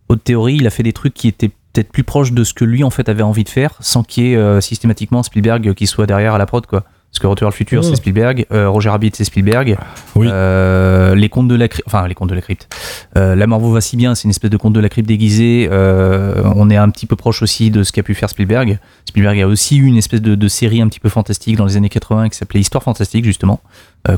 haute 0.09 0.25
théorie, 0.25 0.57
il 0.57 0.67
a 0.67 0.71
fait 0.71 0.83
des 0.83 0.93
trucs 0.93 1.15
qui 1.15 1.29
étaient 1.29 1.53
peut-être 1.73 1.93
plus 1.93 2.03
proches 2.03 2.33
de 2.33 2.43
ce 2.43 2.53
que 2.53 2.65
lui 2.65 2.83
en 2.83 2.91
fait 2.91 3.09
avait 3.09 3.23
envie 3.23 3.45
de 3.45 3.49
faire, 3.49 3.77
sans 3.79 4.03
qu'il 4.03 4.25
y 4.25 4.33
ait 4.33 4.37
euh, 4.37 4.61
systématiquement 4.61 5.23
Spielberg 5.23 5.75
qui 5.75 5.87
soit 5.87 6.07
derrière 6.07 6.35
à 6.35 6.39
la 6.39 6.47
prod, 6.47 6.67
quoi. 6.67 6.83
Parce 7.11 7.19
que 7.19 7.27
Retour 7.27 7.47
vers 7.47 7.51
le 7.51 7.55
futur, 7.55 7.85
c'est 7.85 7.97
Spielberg, 7.97 8.47
euh, 8.53 8.69
Roger 8.69 8.91
Rabbit, 8.91 9.11
c'est 9.15 9.25
Spielberg. 9.25 9.77
Oui. 10.15 10.29
Euh, 10.31 11.17
les 11.17 11.29
contes 11.29 11.49
de 11.49 11.57
la 11.57 11.67
crypte, 11.67 11.87
enfin 11.89 12.07
les 12.07 12.15
contes 12.15 12.31
de 12.31 12.37
la 12.37 12.41
crypte. 12.41 12.69
Euh, 13.17 13.35
la 13.35 13.49
mort 13.49 13.59
vous 13.59 13.73
va 13.73 13.81
si 13.81 13.97
bien, 13.97 14.15
c'est 14.15 14.25
une 14.25 14.31
espèce 14.31 14.51
de 14.51 14.57
conte 14.57 14.75
de 14.75 14.81
la 14.81 14.89
crypte 14.89 15.09
déguisé. 15.09 15.69
On 15.71 16.71
est 16.71 16.77
un 16.77 16.89
petit 16.91 17.07
peu 17.07 17.17
proche 17.17 17.43
aussi 17.43 17.71
de 17.71 17.83
ce 17.83 17.91
qu'a 17.91 18.05
pu 18.05 18.15
faire 18.15 18.31
Spielberg. 18.31 18.79
Spielberg 19.09 19.41
a 19.41 19.49
aussi 19.49 19.79
eu 19.79 19.87
une 19.87 19.97
espèce 19.97 20.23
de, 20.23 20.37
de 20.37 20.49
série 20.49 20.81
un 20.81 20.89
petit 20.89 21.01
peu 21.01 21.09
fantastique 21.09 21.57
dans 21.57 21.65
les 21.65 21.77
années 21.77 21.89
80 21.89 22.29
qui 22.29 22.37
s'appelait 22.37 22.61
Histoire 22.61 22.85
fantastique 22.85 23.25
justement, 23.25 23.61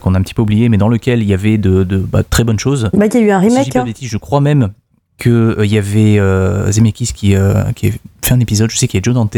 qu'on 0.02 0.14
a 0.14 0.18
un 0.18 0.22
petit 0.22 0.35
peu 0.35 0.42
oublié, 0.42 0.68
mais 0.68 0.76
dans 0.76 0.88
lequel 0.88 1.22
il 1.22 1.28
y 1.28 1.35
avait 1.35 1.57
de, 1.57 1.85
de 1.85 1.96
bah, 1.96 2.22
très 2.22 2.44
bonnes 2.44 2.59
choses. 2.59 2.90
Bah 2.92 3.07
il 3.07 3.14
y 3.14 3.16
a 3.16 3.20
eu 3.20 3.31
un 3.31 3.40
Si 3.40 3.48
remake 3.48 3.72
pas 3.72 3.81
hein. 3.81 3.92
je 4.00 4.16
crois 4.18 4.40
même 4.42 4.70
qu'il 5.22 5.66
y 5.66 5.78
avait 5.78 6.18
euh, 6.18 6.70
Zemeckis 6.72 7.12
qui, 7.14 7.35
euh, 7.35 7.62
qui 7.72 7.88
a 7.88 7.90
fait 8.22 8.35
un 8.35 8.40
épisode. 8.40 8.70
Je 8.70 8.76
sais 8.76 8.88
qu'il 8.88 8.98
y 8.98 9.00
a 9.00 9.04
Joe 9.04 9.14
Dante. 9.14 9.37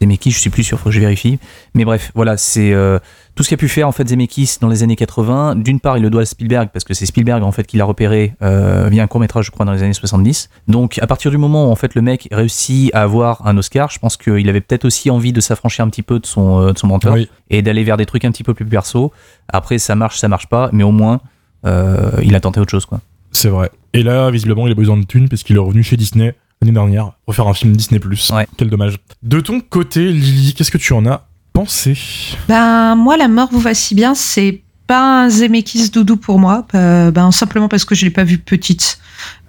Zemeckis, 0.00 0.30
je 0.30 0.38
suis 0.38 0.50
plus 0.50 0.62
sûr, 0.62 0.78
faut 0.78 0.86
que 0.86 0.90
je 0.92 1.00
vérifie. 1.00 1.38
Mais 1.74 1.84
bref, 1.84 2.12
voilà, 2.14 2.36
c'est 2.36 2.72
euh, 2.72 2.98
tout 3.34 3.42
ce 3.42 3.50
qu'a 3.50 3.56
pu 3.56 3.68
faire 3.68 3.88
en 3.88 3.92
fait 3.92 4.08
Zemeckis 4.08 4.58
dans 4.60 4.68
les 4.68 4.82
années 4.82 4.94
80. 4.96 5.56
D'une 5.56 5.80
part, 5.80 5.96
il 5.96 6.02
le 6.02 6.10
doit 6.10 6.22
à 6.22 6.24
Spielberg 6.24 6.70
parce 6.72 6.84
que 6.84 6.94
c'est 6.94 7.06
Spielberg 7.06 7.42
en 7.42 7.50
fait 7.52 7.66
qui 7.66 7.76
l'a 7.76 7.84
repéré 7.84 8.34
euh, 8.42 8.88
via 8.90 9.02
un 9.02 9.06
court 9.08 9.20
métrage, 9.20 9.46
je 9.46 9.50
crois, 9.50 9.66
dans 9.66 9.72
les 9.72 9.82
années 9.82 9.92
70. 9.92 10.50
Donc, 10.68 10.98
à 11.02 11.06
partir 11.06 11.30
du 11.30 11.36
moment 11.38 11.68
où 11.68 11.70
en 11.72 11.76
fait 11.76 11.94
le 11.94 12.02
mec 12.02 12.28
réussit 12.30 12.94
à 12.94 13.02
avoir 13.02 13.46
un 13.46 13.56
Oscar, 13.58 13.90
je 13.90 13.98
pense 13.98 14.16
qu'il 14.16 14.48
avait 14.48 14.60
peut-être 14.60 14.84
aussi 14.84 15.10
envie 15.10 15.32
de 15.32 15.40
s'affranchir 15.40 15.84
un 15.84 15.88
petit 15.90 16.02
peu 16.02 16.20
de 16.20 16.26
son, 16.26 16.60
euh, 16.60 16.72
de 16.72 16.78
son 16.78 16.86
mentor 16.86 17.14
Oui. 17.14 17.28
et 17.50 17.62
d'aller 17.62 17.82
vers 17.82 17.96
des 17.96 18.06
trucs 18.06 18.24
un 18.24 18.30
petit 18.30 18.44
peu 18.44 18.54
plus 18.54 18.66
perso. 18.66 19.12
Après, 19.48 19.78
ça 19.78 19.96
marche, 19.96 20.18
ça 20.18 20.28
marche 20.28 20.46
pas, 20.46 20.70
mais 20.72 20.84
au 20.84 20.92
moins, 20.92 21.20
euh, 21.66 22.10
il 22.22 22.36
a 22.36 22.40
tenté 22.40 22.60
autre 22.60 22.70
chose, 22.70 22.86
quoi. 22.86 23.00
C'est 23.32 23.48
vrai. 23.48 23.70
Et 23.92 24.02
là, 24.02 24.30
visiblement, 24.30 24.66
il 24.66 24.72
a 24.72 24.74
besoin 24.74 24.96
de 24.96 25.04
thunes 25.04 25.28
parce 25.28 25.42
qu'il 25.42 25.56
est 25.56 25.60
revenu 25.60 25.82
chez 25.82 25.96
Disney 25.96 26.34
l'année 26.60 26.72
dernière 26.72 27.12
pour 27.24 27.34
faire 27.34 27.46
un 27.46 27.54
film 27.54 27.76
Disney+. 27.76 28.00
Ouais. 28.30 28.46
Quel 28.56 28.70
dommage. 28.70 28.98
De 29.22 29.40
ton 29.40 29.60
côté, 29.60 30.12
Lily, 30.12 30.54
qu'est-ce 30.54 30.70
que 30.70 30.78
tu 30.78 30.92
en 30.92 31.06
as 31.06 31.26
pensé? 31.52 31.96
Ben, 32.48 32.94
moi, 32.94 33.16
la 33.16 33.28
mort 33.28 33.48
vous 33.50 33.60
va 33.60 33.74
si 33.74 33.94
bien, 33.94 34.14
c'est 34.14 34.62
pas 34.86 35.24
un 35.24 35.28
Zemeckis 35.28 35.90
doudou 35.90 36.16
pour 36.16 36.38
moi, 36.38 36.66
euh, 36.74 37.10
ben, 37.10 37.30
simplement 37.30 37.68
parce 37.68 37.84
que 37.84 37.94
je 37.94 38.04
l'ai 38.04 38.10
pas 38.10 38.24
vu 38.24 38.38
petite. 38.38 38.98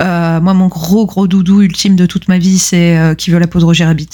Euh, 0.02 0.42
moi, 0.42 0.54
mon 0.54 0.68
gros, 0.68 1.06
gros 1.06 1.28
doudou 1.28 1.62
ultime 1.62 1.96
de 1.96 2.06
toute 2.06 2.28
ma 2.28 2.38
vie, 2.38 2.60
c'est 2.60 2.98
euh, 2.98 3.16
Qui 3.16 3.32
veut 3.32 3.40
la 3.40 3.48
peau 3.48 3.60
de 3.60 3.66
Roger 3.66 3.86
Rabbit. 3.86 4.10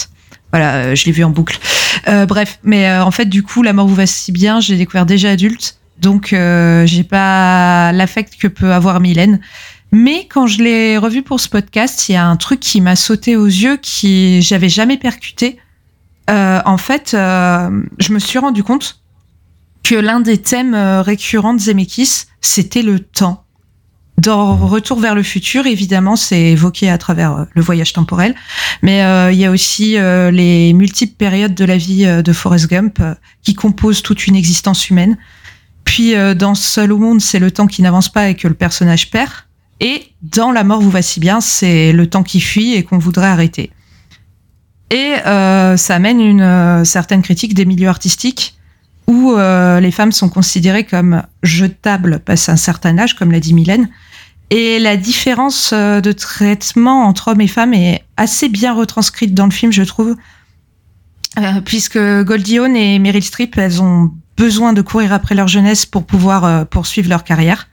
Voilà, 0.52 0.76
euh, 0.76 0.96
je 0.96 1.06
l'ai 1.06 1.12
vu 1.12 1.24
en 1.24 1.32
boucle. 1.32 1.60
Euh, 2.08 2.26
bref, 2.26 2.60
mais 2.64 2.88
euh, 2.88 3.04
en 3.04 3.12
fait, 3.12 3.26
du 3.26 3.44
coup, 3.44 3.64
la 3.64 3.74
mort 3.74 3.88
vous 3.88 3.96
va 3.96 4.06
si 4.06 4.32
bien, 4.32 4.60
j'ai 4.60 4.78
découvert 4.78 5.06
déjà 5.06 5.32
adulte, 5.32 5.78
donc 6.00 6.34
euh, 6.34 6.86
j'ai 6.86 7.04
pas 7.04 7.92
l'affect 7.92 8.36
que 8.36 8.48
peut 8.48 8.74
avoir 8.74 9.00
Mylène. 9.00 9.40
Mais 9.92 10.28
quand 10.28 10.48
je 10.48 10.62
l'ai 10.62 10.98
revu 10.98 11.22
pour 11.22 11.40
ce 11.40 11.48
podcast, 11.48 12.10
il 12.10 12.14
y 12.14 12.16
a 12.16 12.26
un 12.26 12.36
truc 12.36 12.60
qui 12.60 12.82
m'a 12.82 12.96
sauté 12.96 13.36
aux 13.36 13.46
yeux, 13.46 13.78
qui 13.78 14.42
j'avais 14.42 14.70
jamais 14.70 14.98
percuté. 14.98 15.58
Euh, 16.30 16.62
en 16.66 16.78
fait, 16.78 17.14
euh, 17.14 17.70
je 18.00 18.12
me 18.12 18.20
suis 18.20 18.40
rendu 18.40 18.64
compte 18.64 19.02
que 19.84 19.96
l'un 19.96 20.20
des 20.20 20.40
thèmes 20.40 20.74
euh, 20.74 21.02
récurrents 21.02 21.54
de 21.54 21.60
Zemeckis, 21.60 22.26
c'était 22.42 22.82
le 22.82 23.00
temps. 23.00 23.46
Dans 24.18 24.56
Retour 24.56 25.00
vers 25.00 25.14
le 25.14 25.24
futur, 25.24 25.68
évidemment, 25.68 26.16
c'est 26.16 26.42
évoqué 26.42 26.90
à 26.90 26.98
travers 26.98 27.34
euh, 27.34 27.46
le 27.54 27.62
voyage 27.62 27.92
temporel, 27.94 28.34
mais 28.82 29.04
euh, 29.04 29.32
il 29.32 29.38
y 29.38 29.46
a 29.46 29.52
aussi 29.52 29.98
euh, 29.98 30.32
les 30.32 30.74
multiples 30.74 31.16
périodes 31.16 31.54
de 31.54 31.66
la 31.66 31.78
vie 31.78 32.06
de 32.06 32.34
Forrest 32.34 32.68
Gump 32.70 33.00
euh, 33.02 33.14
qui 33.44 33.54
composent 33.54 34.02
toute 34.02 34.26
une 34.26 34.36
existence 34.36 34.90
humaine. 34.90 35.18
Puis 35.86 36.16
euh, 36.16 36.34
dans 36.34 36.56
Seul 36.56 36.92
au 36.92 36.98
monde, 36.98 37.22
c'est 37.22 37.40
le 37.40 37.52
temps 37.52 37.68
qui 37.68 37.82
n'avance 37.82 38.10
pas 38.10 38.28
et 38.30 38.36
que 38.36 38.50
le 38.50 38.54
personnage 38.54 39.10
perd. 39.10 39.32
Et 39.80 40.04
dans 40.22 40.52
La 40.52 40.64
mort 40.64 40.82
vous 40.82 40.90
va 40.90 41.02
si 41.02 41.20
bien, 41.20 41.40
c'est 41.40 41.94
le 41.94 42.08
temps 42.08 42.24
qui 42.24 42.42
fuit 42.42 42.74
et 42.74 42.84
qu'on 42.84 42.98
voudrait 42.98 43.28
arrêter. 43.28 43.72
Et 44.92 45.14
euh, 45.26 45.78
ça 45.78 45.96
amène 45.96 46.20
une 46.20 46.42
euh, 46.42 46.84
certaine 46.84 47.22
critique 47.22 47.54
des 47.54 47.66
milieux 47.66 47.90
artistiques 47.90 48.56
où 49.08 49.34
euh, 49.34 49.80
les 49.80 49.92
femmes 49.92 50.12
sont 50.12 50.30
considérées 50.30 50.84
comme 50.84 51.24
jetables 51.44 52.20
passé 52.20 52.52
un 52.52 52.58
certain 52.58 52.98
âge, 52.98 53.16
comme 53.16 53.32
l'a 53.32 53.40
dit 53.40 53.54
Mylène. 53.54 53.90
Et 54.52 54.80
la 54.80 54.96
différence 54.96 55.72
euh, 55.74 56.02
de 56.02 56.12
traitement 56.12 57.04
entre 57.04 57.30
hommes 57.30 57.42
et 57.42 57.48
femmes 57.48 57.74
est 57.74 58.04
assez 58.18 58.50
bien 58.50 58.74
retranscrite 58.74 59.34
dans 59.34 59.46
le 59.46 59.52
film, 59.52 59.72
je 59.72 59.84
trouve. 59.84 60.16
Puisque 61.66 62.00
Goldie 62.24 62.60
Hawn 62.60 62.78
et 62.78 62.98
Meryl 62.98 63.22
Streep, 63.22 63.58
elles 63.58 63.82
ont 63.82 64.14
besoin 64.38 64.74
de 64.74 64.82
courir 64.82 65.14
après 65.14 65.36
leur 65.36 65.48
jeunesse 65.48 65.86
pour 65.86 66.06
pouvoir 66.06 66.46
euh, 66.46 66.66
poursuivre 66.66 67.10
leur 67.10 67.24
carrière. 67.24 67.68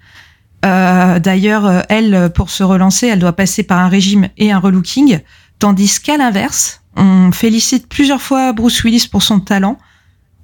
Euh, 0.64 1.18
D'ailleurs, 1.18 1.66
euh, 1.66 1.80
elle, 1.88 2.30
pour 2.34 2.50
se 2.50 2.62
relancer, 2.62 3.08
elle 3.08 3.18
doit 3.18 3.32
passer 3.34 3.62
par 3.62 3.78
un 3.78 3.88
régime 3.88 4.28
et 4.38 4.52
un 4.52 4.58
relooking, 4.58 5.20
tandis 5.58 6.00
qu'à 6.00 6.16
l'inverse, 6.16 6.82
on 6.96 7.32
félicite 7.32 7.88
plusieurs 7.88 8.22
fois 8.22 8.52
Bruce 8.52 8.82
Willis 8.84 9.08
pour 9.10 9.22
son 9.22 9.40
talent, 9.40 9.78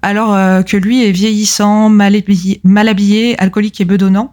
alors 0.01 0.65
que 0.65 0.77
lui 0.77 1.05
est 1.05 1.11
vieillissant, 1.11 1.89
mal 1.89 2.15
habillé, 2.89 3.39
alcoolique 3.39 3.81
et 3.81 3.85
bedonnant, 3.85 4.33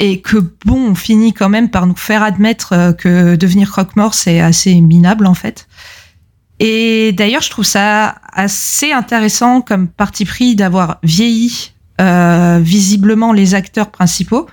et 0.00 0.20
que 0.20 0.36
bon, 0.66 0.90
on 0.90 0.94
finit 0.96 1.32
quand 1.32 1.48
même 1.48 1.70
par 1.70 1.86
nous 1.86 1.96
faire 1.96 2.22
admettre 2.22 2.94
que 2.98 3.36
devenir 3.36 3.70
croque-mort, 3.70 4.12
c'est 4.12 4.40
assez 4.40 4.78
minable 4.80 5.26
en 5.26 5.34
fait. 5.34 5.67
Et 6.60 7.12
d'ailleurs, 7.12 7.42
je 7.42 7.50
trouve 7.50 7.64
ça 7.64 8.16
assez 8.32 8.92
intéressant 8.92 9.60
comme 9.60 9.88
parti 9.88 10.24
pris 10.24 10.56
d'avoir 10.56 10.98
vieilli 11.02 11.72
euh, 12.00 12.58
visiblement 12.60 13.32
les 13.32 13.54
acteurs 13.54 13.90
principaux. 13.90 14.48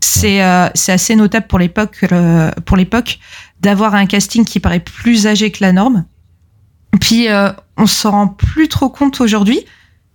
C'est 0.00 0.42
euh, 0.42 0.68
assez 0.88 1.16
notable 1.16 1.46
pour 1.46 1.58
l'époque 1.58 2.04
euh, 2.12 2.50
pour 2.64 2.76
l'époque 2.76 3.18
d'avoir 3.60 3.94
un 3.94 4.06
casting 4.06 4.44
qui 4.44 4.60
paraît 4.60 4.80
plus 4.80 5.26
âgé 5.26 5.50
que 5.50 5.58
la 5.62 5.72
norme. 5.72 6.04
Puis 7.00 7.28
euh, 7.28 7.50
on 7.76 7.86
s'en 7.86 8.10
rend 8.10 8.28
plus 8.28 8.68
trop 8.68 8.88
compte 8.88 9.20
aujourd'hui, 9.20 9.64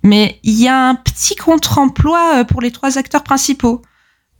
mais 0.03 0.39
il 0.43 0.59
y 0.59 0.67
a 0.67 0.89
un 0.89 0.95
petit 0.95 1.35
contre-emploi 1.35 2.39
euh, 2.39 2.43
pour 2.43 2.61
les 2.61 2.71
trois 2.71 2.97
acteurs 2.97 3.23
principaux. 3.23 3.81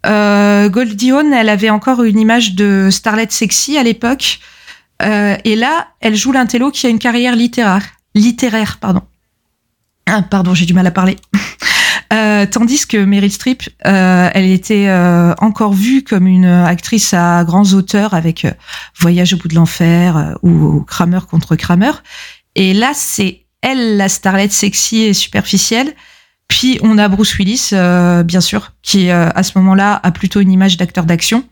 Euh, 0.06 0.70
Goldie 0.70 1.12
Hawn, 1.12 1.32
elle 1.32 1.50
avait 1.50 1.70
encore 1.70 2.04
une 2.04 2.20
image 2.20 2.56
de 2.56 2.90
starlet 2.92 3.28
sexy 3.30 3.78
à 3.78 3.84
l'époque, 3.84 4.40
euh, 5.02 5.36
et 5.44 5.56
là, 5.56 5.88
elle 6.00 6.16
joue 6.16 6.32
l'intello 6.32 6.72
qui 6.72 6.86
a 6.86 6.90
une 6.90 7.00
carrière 7.00 7.36
littéraire, 7.36 7.84
littéraire, 8.16 8.78
pardon. 8.80 9.02
Ah, 10.06 10.22
pardon, 10.22 10.54
j'ai 10.54 10.66
du 10.66 10.74
mal 10.74 10.88
à 10.88 10.92
parler. 10.92 11.18
Euh, 12.12 12.46
tandis 12.46 12.86
que 12.86 12.98
Meryl 12.98 13.32
Streep, 13.32 13.64
euh, 13.88 14.30
elle 14.34 14.46
était 14.46 14.88
euh, 14.88 15.34
encore 15.40 15.74
vue 15.74 16.04
comme 16.04 16.28
une 16.28 16.46
actrice 16.46 17.12
à 17.14 17.44
grands 17.44 17.74
auteurs 17.74 18.14
avec 18.14 18.46
euh, 18.46 18.52
Voyage 19.00 19.34
au 19.34 19.38
bout 19.38 19.48
de 19.48 19.56
l'enfer 19.56 20.18
euh, 20.18 20.34
ou 20.44 20.82
Kramer 20.82 21.22
contre 21.28 21.56
Kramer. 21.56 21.92
Et 22.54 22.76
là, 22.76 22.92
c'est 22.94 23.46
elle 23.62 23.98
la 23.98 24.10
starlette 24.10 24.52
sexy 24.52 25.02
et 25.02 25.14
superficielle. 25.14 25.96
Puis 26.48 26.78
on 26.84 27.00
a 27.00 27.08
Bruce 27.08 27.36
Willis, 27.38 27.70
euh, 27.74 28.22
bien 28.22 28.42
sûr, 28.42 28.74
qui 28.84 29.10
à 29.10 29.42
ce 29.42 29.58
moment-là 29.58 30.00
a 30.04 30.12
plutôt 30.12 30.40
une 30.40 30.52
image 30.52 30.78
d'acteur 30.78 31.06
d'action. 31.06 31.44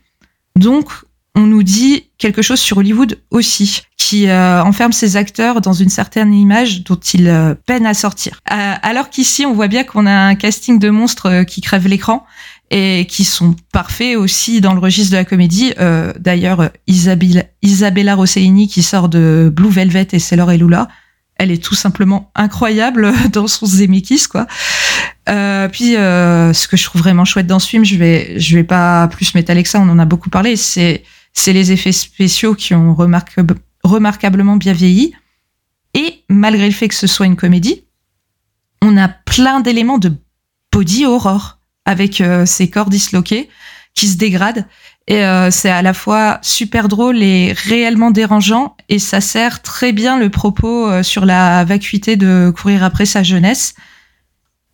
Donc 0.54 0.90
on 1.34 1.40
nous 1.40 1.62
dit 1.62 2.04
quelque 2.22 2.40
chose 2.40 2.60
sur 2.60 2.78
Hollywood 2.78 3.18
aussi, 3.30 3.82
qui 3.98 4.28
euh, 4.28 4.62
enferme 4.62 4.92
ses 4.92 5.16
acteurs 5.16 5.60
dans 5.60 5.72
une 5.72 5.88
certaine 5.88 6.32
image 6.32 6.84
dont 6.84 6.94
ils 6.96 7.28
euh, 7.28 7.54
peinent 7.66 7.84
à 7.84 7.94
sortir. 7.94 8.40
Euh, 8.50 8.74
alors 8.80 9.10
qu'ici, 9.10 9.44
on 9.44 9.52
voit 9.52 9.66
bien 9.66 9.82
qu'on 9.82 10.06
a 10.06 10.12
un 10.12 10.36
casting 10.36 10.78
de 10.78 10.88
monstres 10.88 11.26
euh, 11.26 11.44
qui 11.44 11.60
crèvent 11.60 11.88
l'écran 11.88 12.24
et 12.70 13.06
qui 13.10 13.24
sont 13.24 13.56
parfaits 13.72 14.16
aussi 14.16 14.60
dans 14.60 14.72
le 14.72 14.78
registre 14.78 15.10
de 15.10 15.16
la 15.16 15.24
comédie. 15.24 15.74
Euh, 15.80 16.12
D'ailleurs, 16.18 16.70
Isabella, 16.86 17.42
Isabella 17.60 18.14
Rossellini 18.14 18.68
qui 18.68 18.82
sort 18.82 19.08
de 19.08 19.52
Blue 19.54 19.68
Velvet 19.68 20.08
et 20.12 20.20
Sailor 20.20 20.52
et 20.52 20.58
Lula, 20.58 20.88
elle 21.36 21.50
est 21.50 21.62
tout 21.62 21.74
simplement 21.74 22.30
incroyable 22.36 23.12
dans 23.32 23.48
son 23.48 23.66
Zemeckis, 23.66 24.28
quoi. 24.30 24.46
Euh, 25.28 25.68
puis, 25.68 25.96
euh, 25.96 26.52
ce 26.52 26.68
que 26.68 26.76
je 26.76 26.84
trouve 26.84 27.02
vraiment 27.02 27.24
chouette 27.24 27.46
dans 27.46 27.58
ce 27.58 27.68
film, 27.68 27.84
je 27.84 27.96
vais, 27.96 28.38
je 28.38 28.56
vais 28.56 28.64
pas 28.64 29.08
plus 29.08 29.34
m'étaler 29.34 29.62
que 29.64 29.68
ça, 29.68 29.80
on 29.80 29.88
en 29.88 29.98
a 29.98 30.04
beaucoup 30.04 30.30
parlé, 30.30 30.56
c'est, 30.56 31.02
c'est 31.32 31.52
les 31.52 31.72
effets 31.72 31.92
spéciaux 31.92 32.54
qui 32.54 32.74
ont 32.74 32.94
remarquab- 32.94 33.58
remarquablement 33.82 34.56
bien 34.56 34.72
vieilli. 34.72 35.14
Et 35.94 36.24
malgré 36.28 36.66
le 36.66 36.74
fait 36.74 36.88
que 36.88 36.94
ce 36.94 37.06
soit 37.06 37.26
une 37.26 37.36
comédie, 37.36 37.84
on 38.80 38.96
a 38.96 39.08
plein 39.08 39.60
d'éléments 39.60 39.98
de 39.98 40.12
body 40.72 41.04
horror 41.04 41.58
avec 41.84 42.20
euh, 42.20 42.46
ces 42.46 42.70
corps 42.70 42.90
disloqués 42.90 43.48
qui 43.94 44.08
se 44.08 44.16
dégradent. 44.16 44.66
Et 45.08 45.24
euh, 45.24 45.50
c'est 45.50 45.68
à 45.68 45.82
la 45.82 45.94
fois 45.94 46.38
super 46.42 46.88
drôle 46.88 47.22
et 47.22 47.52
réellement 47.52 48.10
dérangeant. 48.10 48.76
Et 48.88 48.98
ça 48.98 49.20
sert 49.20 49.60
très 49.60 49.92
bien 49.92 50.18
le 50.18 50.30
propos 50.30 50.88
euh, 50.88 51.02
sur 51.02 51.26
la 51.26 51.64
vacuité 51.64 52.16
de 52.16 52.52
courir 52.56 52.84
après 52.84 53.04
sa 53.04 53.22
jeunesse. 53.22 53.74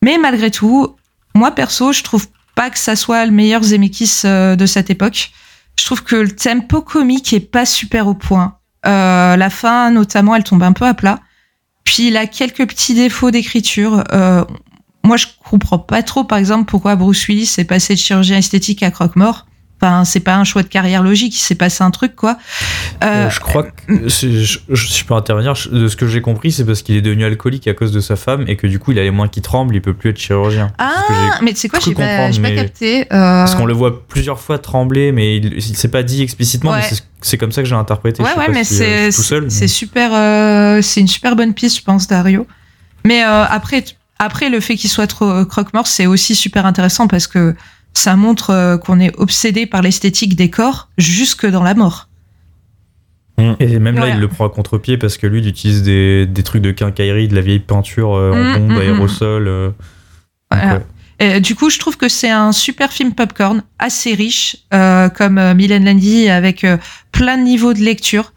Mais 0.03 0.19
malgré 0.19 0.51
tout, 0.51 0.97
moi 1.35 1.51
perso, 1.51 1.93
je 1.93 2.03
trouve 2.03 2.29
pas 2.55 2.71
que 2.71 2.79
ça 2.79 2.95
soit 2.95 3.25
le 3.27 3.33
meilleur 3.33 3.63
Zemeckis 3.63 4.23
euh, 4.25 4.55
de 4.55 4.67
cette 4.67 4.91
époque. 4.91 5.31
Je 5.79 5.85
trouve 5.85 6.03
que 6.03 6.17
le 6.17 6.35
tempo 6.35 6.83
comique 6.83 7.33
est 7.33 7.41
pas 7.41 7.65
super 7.65 8.09
au 8.09 8.15
point. 8.15 8.59
Euh, 8.85 9.37
la 9.37 9.51
fin, 9.51 9.91
notamment, 9.91 10.35
elle 10.35 10.43
tombe 10.43 10.63
un 10.63 10.73
peu 10.73 10.85
à 10.85 10.93
plat. 10.93 11.21
Puis 11.85 12.09
il 12.09 12.17
a 12.17 12.27
quelques 12.27 12.67
petits 12.67 12.95
défauts 12.95 13.31
d'écriture. 13.31 14.03
Euh, 14.13 14.45
moi, 15.05 15.17
je 15.17 15.27
comprends 15.49 15.79
pas 15.79 16.03
trop, 16.03 16.25
par 16.25 16.39
exemple, 16.39 16.65
pourquoi 16.69 16.97
Bruce 16.97 17.27
Willis 17.27 17.55
est 17.59 17.65
passé 17.65 17.95
de 17.95 17.99
chirurgien 17.99 18.39
esthétique 18.39 18.83
à 18.83 18.91
croque-mort. 18.91 19.47
Enfin, 19.81 20.05
c'est 20.05 20.19
pas 20.21 20.35
un 20.35 20.43
choix 20.43 20.63
de 20.65 20.69
carrière 20.69 21.05
logique, 21.05 21.37
il 21.37 21.41
s'est 21.41 21.55
passé 21.55 21.85
un 21.85 21.93
truc, 21.93 22.17
quoi. 22.17 22.37
Euh, 23.05 23.27
Euh, 23.27 23.31
je 23.31 23.39
crois 23.39 23.63
que 23.63 24.09
je, 24.09 24.59
je- 24.69 24.87
si 24.89 24.99
je 24.99 25.05
peux 25.05 25.15
intervenir. 25.15 25.55
De 25.71 25.87
ce 25.87 25.95
que 25.95 26.09
j'ai 26.09 26.21
compris, 26.21 26.51
c'est 26.51 26.65
parce 26.65 26.83
qu'il 26.83 26.97
est 26.97 27.01
devenu 27.01 27.25
alcoolique 27.25 27.69
à 27.69 27.75
cause 27.75 27.93
de 27.93 28.01
sa 28.01 28.17
femme 28.17 28.45
et 28.49 28.57
que 28.57 28.67
du 28.67 28.81
coup, 28.81 28.91
il 28.91 28.99
a 28.99 29.03
les 29.05 29.13
mains 29.13 29.29
qui 29.29 29.41
tremblent, 29.41 29.77
il 29.77 29.81
peut 29.81 29.95
plus 29.95 30.11
être 30.11 30.19
chirurgien. 30.19 30.73
Ah, 30.79 31.39
mais 31.43 31.53
tu 31.53 31.61
sais 31.61 31.69
quoi, 31.69 31.79
j'ai 31.79 31.95
pas, 31.95 32.29
pas 32.29 32.51
capté. 32.51 33.03
euh, 33.03 33.07
Parce 33.11 33.55
qu'on 33.55 33.67
le 33.67 33.73
voit 33.73 34.05
plusieurs 34.09 34.41
fois 34.41 34.59
trembler, 34.59 35.13
mais 35.13 35.37
il, 35.37 35.55
il 35.55 35.77
s'est 35.77 35.89
pas 35.89 36.03
dit 36.03 36.23
explicitement, 36.23 36.73
Ouais. 36.73 36.81
mais 36.91 36.97
c'est- 37.23 37.39
comme 37.39 37.53
ça 37.53 37.63
que 37.63 37.69
j'ai 37.69 37.77
interprété. 37.77 38.21
Ouais, 38.23 38.31
ouais, 38.37 38.49
mais 38.53 38.65
si, 38.65 38.83
euh, 38.83 39.11
c'est 39.13 39.41
mais- 39.41 39.69
super, 39.69 40.83
c'est 40.83 41.01
une 41.01 41.07
super 41.09 41.37
bonne 41.37 41.55
piste, 41.55 41.77
je 41.79 41.83
pense, 41.85 42.09
Dario. 42.09 42.49
Mais 43.05 43.23
après, 43.23 43.85
après 44.19 44.49
le 44.51 44.59
fait 44.59 44.75
qu'il 44.75 44.91
soit 44.91 45.07
trop 45.07 45.45
croque-mort, 45.45 45.87
c'est 45.87 46.07
aussi 46.07 46.35
super 46.35 46.67
intéressant 46.67 47.07
parce 47.07 47.29
que 47.29 47.55
ça 47.99 48.17
montre 48.17 48.51
euh, 48.51 48.79
qu'on 48.79 49.01
est 49.01 49.15
obsédé 49.19 49.67
par 49.67 49.83
l'esthétique 49.83 50.37
des 50.37 50.51
corps 50.51 50.89
jusque 50.99 51.47
dans 51.47 51.63
la 51.63 51.75
mort. 51.75 52.09
Et 53.61 53.79
même 53.79 53.95
là, 53.95 54.09
il 54.09 54.19
le 54.19 54.27
prend 54.27 54.47
à 54.47 54.51
contre-pied 54.51 54.99
parce 54.99 55.17
que 55.17 55.27
lui, 55.29 55.39
il 55.39 55.47
utilise 55.47 55.85
des, 55.85 56.27
des 56.27 56.43
trucs 56.43 56.61
de 56.61 56.73
quincaillerie, 56.73 57.29
de 57.29 57.37
la 57.37 57.41
vieille 57.41 57.61
peinture 57.61 58.17
euh, 58.17 58.33
en 58.33 58.59
bombe, 58.59 58.71
mm, 58.71 58.75
mm. 58.75 58.79
aérosol. 58.79 59.47
euh. 59.47 59.67
Donc, 59.69 59.77
Voilà. 60.51 60.75
ouais. 60.75 60.83
Et, 61.21 61.41
du 61.41 61.55
coup, 61.55 61.71
je 61.71 61.79
trouve 61.79 61.97
que 61.97 62.09
c'est 62.09 62.31
un 62.31 62.53
super 62.53 62.93
film 62.93 63.13
popcorn, 63.13 63.63
assez 63.79 64.15
riche, 64.15 64.57
euh, 64.73 65.09
comme 65.09 65.39
euh, 65.39 65.55
Mylène 65.55 65.85
l'a 65.85 65.95
dit, 65.95 66.29
avec 66.29 66.65
euh, 66.65 66.79
plein 67.13 67.39
de 67.39 67.43
niveaux 67.43 67.75
de 67.75 67.81
lecture. 67.81 68.33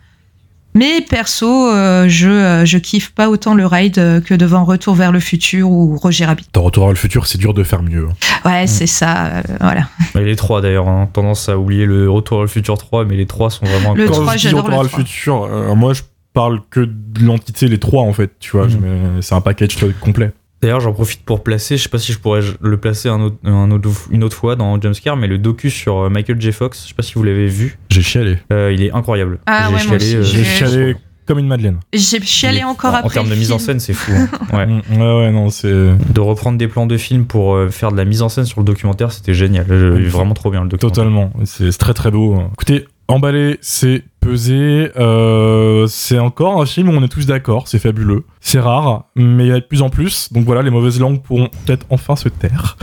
Mais 0.74 1.02
perso, 1.02 1.70
euh, 1.70 2.08
je, 2.08 2.30
euh, 2.30 2.66
je 2.66 2.78
kiffe 2.78 3.12
pas 3.12 3.30
autant 3.30 3.54
le 3.56 3.66
ride 3.66 3.98
euh, 4.00 4.22
que 4.22 4.34
devant 4.34 4.64
Retour 4.64 4.96
vers 4.96 5.12
le 5.12 5.20
futur 5.20 5.70
ou 5.70 5.98
Roger 5.98 6.26
Rabbit. 6.26 6.46
Dans 6.54 6.62
Retour 6.64 6.84
vers 6.86 6.92
le 6.94 6.98
futur, 6.98 7.28
c'est 7.28 7.38
dur 7.38 7.54
de 7.54 7.64
faire 7.64 7.84
mieux. 7.84 8.08
Ouais, 8.46 8.68
c'est 8.68 8.88
ça, 8.88 9.26
euh, 9.28 9.42
voilà. 9.60 9.88
Mais 10.16 10.24
les 10.24 10.36
trois 10.36 10.62
d'ailleurs, 10.62 10.88
hein, 10.88 11.10
tendance 11.12 11.50
à 11.50 11.58
oublier 11.58 11.86
le 11.86 12.10
Retour 12.10 12.38
vers 12.38 12.44
le 12.44 12.50
futur 12.50 12.78
3, 12.78 13.06
mais 13.06 13.16
les 13.18 13.26
trois 13.26 13.50
sont 13.50 13.66
vraiment 13.66 13.94
Le 13.94 14.04
incroyables. 14.04 14.12
trois, 14.14 14.26
Quand 14.26 14.32
je 14.32 14.38
dis 14.38 14.44
j'adore 14.44 14.60
Retour 14.66 14.72
vers 14.72 14.84
le 14.84 14.90
le 14.90 15.04
futur, 15.06 15.44
euh, 15.44 15.76
moi 15.76 15.94
je 15.94 16.02
parle 16.34 16.62
que 16.70 16.80
de 16.80 17.26
l'entité, 17.26 17.68
les 17.68 17.78
trois 17.80 18.04
en 18.04 18.14
fait, 18.14 18.32
tu 18.40 18.52
vois. 18.52 18.68
Mets- 18.68 19.22
C'est 19.22 19.36
un 19.36 19.42
package 19.42 19.76
complet. 20.00 20.32
D'ailleurs, 20.62 20.80
j'en 20.80 20.94
profite 20.94 21.24
pour 21.26 21.44
placer, 21.44 21.78
je 21.78 21.84
sais 21.84 21.90
pas 21.90 21.98
si 21.98 22.14
je 22.14 22.20
pourrais 22.20 22.42
le 22.62 22.78
placer 22.78 23.10
un 23.10 23.20
autre, 23.22 23.38
un 23.44 23.72
autre, 23.72 23.90
une 24.12 24.24
autre 24.24 24.38
fois 24.38 24.56
dans 24.56 24.80
Jumpscare, 24.80 25.18
mais 25.18 25.28
le 25.28 25.38
docu 25.40 25.70
sur 25.72 25.98
euh, 25.98 26.10
Michael 26.10 26.40
J. 26.40 26.52
Fox, 26.52 26.84
je 26.84 26.90
sais 26.90 26.94
pas 26.94 27.02
si 27.04 27.14
vous 27.16 27.24
l'avez 27.24 27.48
vu, 27.48 27.78
J'ai 27.90 28.02
chialé. 28.04 28.38
euh, 28.54 28.72
il 28.72 28.84
est 28.84 28.92
incroyable. 28.92 29.40
Ah 29.48 29.70
J'ai 29.78 29.88
ouais, 29.90 29.94
euh, 29.96 30.00
J'ai 30.00 30.24
J'ai- 30.24 30.44
chialé 30.44 30.96
comme 31.26 31.40
une 31.40 31.48
madeleine. 31.48 31.80
J'ai 31.94 32.20
chialé 32.22 32.64
encore 32.64 32.94
en, 32.94 32.98
après. 32.98 33.08
En 33.10 33.12
termes 33.12 33.30
de 33.30 33.36
mise 33.36 33.52
en 33.52 33.58
film. 33.58 33.68
scène, 33.68 33.80
c'est 33.80 33.94
fou. 33.94 34.12
hein. 34.14 34.28
Ouais. 34.54 34.66
Mm, 34.68 34.82
ouais, 34.92 34.98
ouais, 35.20 35.32
non, 35.32 35.50
c'est. 35.50 35.72
De 35.72 36.20
reprendre 36.20 36.58
des 36.58 36.68
plans 36.68 36.86
de 36.88 36.98
film 36.98 37.26
pour 37.26 37.56
euh, 37.56 37.70
faire 37.70 37.92
de 37.92 37.98
la 37.98 38.06
mise 38.06 38.22
en 38.22 38.30
scène 38.30 38.46
sur 38.46 38.60
le 38.60 38.66
documentaire, 38.66 39.12
c'était 39.12 39.34
génial. 39.34 39.66
Vraiment 39.66 40.34
trop 40.34 40.52
bien 40.52 40.62
le 40.64 40.68
documentaire. 40.70 41.04
Totalement. 41.06 41.32
C'est 41.46 41.72
c'est 41.72 41.78
très 41.78 41.94
très 41.94 42.12
beau. 42.12 42.38
Écoutez, 42.54 42.86
emballé, 43.08 43.58
c'est 43.62 44.04
pesé. 44.22 44.92
euh, 44.98 45.86
c'est 45.88 46.20
encore 46.20 46.62
un 46.62 46.66
film 46.66 46.90
où 46.90 46.94
on 46.94 47.04
est 47.04 47.08
tous 47.10 47.26
d'accord. 47.26 47.68
C'est 47.68 47.80
fabuleux. 47.80 48.24
C'est 48.40 48.60
rare, 48.60 49.06
mais 49.16 49.46
il 49.46 49.50
y 49.50 49.52
a 49.52 49.60
de 49.60 49.66
plus 49.66 49.82
en 49.82 49.90
plus. 49.90 50.32
Donc 50.32 50.46
voilà, 50.46 50.62
les 50.62 50.70
mauvaises 50.70 51.00
langues 51.00 51.22
pourront 51.22 51.50
peut-être 51.66 51.86
enfin 51.90 52.16
se 52.16 52.30
taire. 52.30 52.78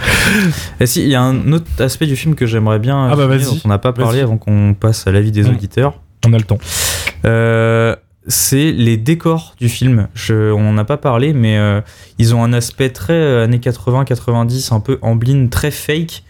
Et 0.81 0.87
si, 0.87 1.03
il 1.03 1.09
y 1.09 1.15
a 1.15 1.23
un 1.23 1.53
autre 1.53 1.67
aspect 1.79 2.07
du 2.07 2.17
film 2.17 2.35
que 2.35 2.45
j'aimerais 2.45 2.79
bien 2.79 3.09
Ah 3.11 3.17
bah 3.17 3.27
vas-y. 3.27 3.45
dont 3.45 3.59
on 3.65 3.69
n'a 3.69 3.79
pas 3.79 3.93
parlé 3.93 4.21
avant 4.21 4.37
qu'on 4.37 4.75
passe 4.79 5.07
à 5.07 5.13
l'avis 5.13 5.33
des 5.33 5.45
Mm. 5.45 5.51
auditeurs. 5.51 5.95
On 6.27 6.33
a 6.33 6.37
le 6.39 6.45
temps. 6.45 6.59
Euh, 7.25 7.95
c'est 8.27 8.73
les 8.73 8.97
décors 8.97 9.55
du 9.59 9.69
film. 9.69 10.09
Je, 10.15 10.53
on 10.53 10.73
n'a 10.75 10.85
pas 10.85 10.97
parlé, 10.99 11.33
mais 11.33 11.57
euh, 11.57 11.81
ils 12.19 12.35
ont 12.35 12.43
un 12.45 12.53
aspect 12.53 12.91
très 12.91 13.15
euh, 13.15 13.45
années 13.45 13.59
80-90, 13.59 14.75
un 14.75 14.81
peu 14.81 14.99
Amblin, 15.01 15.47
très 15.47 15.71
fake. 15.71 16.25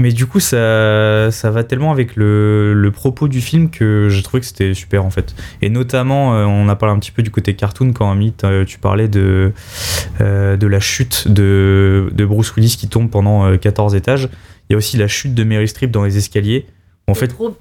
Mais 0.00 0.12
du 0.12 0.24
coup, 0.26 0.40
ça, 0.40 1.30
ça 1.30 1.50
va 1.50 1.62
tellement 1.62 1.92
avec 1.92 2.16
le, 2.16 2.72
le 2.74 2.90
propos 2.90 3.28
du 3.28 3.40
film 3.40 3.68
que 3.70 4.08
j'ai 4.10 4.22
trouvé 4.22 4.40
que 4.40 4.46
c'était 4.46 4.72
super 4.74 5.04
en 5.04 5.10
fait. 5.10 5.34
Et 5.62 5.68
notamment, 5.68 6.34
euh, 6.34 6.44
on 6.46 6.68
a 6.68 6.76
parlé 6.76 6.94
un 6.94 6.98
petit 6.98 7.10
peu 7.10 7.22
du 7.22 7.30
côté 7.30 7.54
cartoon 7.54 7.92
quand 7.92 8.10
Amit, 8.10 8.32
euh, 8.44 8.64
tu 8.64 8.78
parlais 8.78 9.08
de, 9.08 9.52
euh, 10.20 10.56
de 10.56 10.66
la 10.66 10.80
chute 10.80 11.28
de, 11.28 12.08
de 12.12 12.24
Bruce 12.24 12.54
Willis 12.56 12.76
qui 12.78 12.88
tombe 12.88 13.10
pendant 13.10 13.44
euh, 13.46 13.56
14 13.58 13.94
étages. 13.94 14.28
Il 14.68 14.72
y 14.72 14.74
a 14.74 14.78
aussi 14.78 14.96
la 14.96 15.06
chute 15.08 15.34
de 15.34 15.44
Mary 15.44 15.68
Streep 15.68 15.90
dans 15.90 16.04
les 16.04 16.16
escaliers. 16.16 16.66
En 17.08 17.14
fait, 17.14 17.28
Trop- 17.28 17.56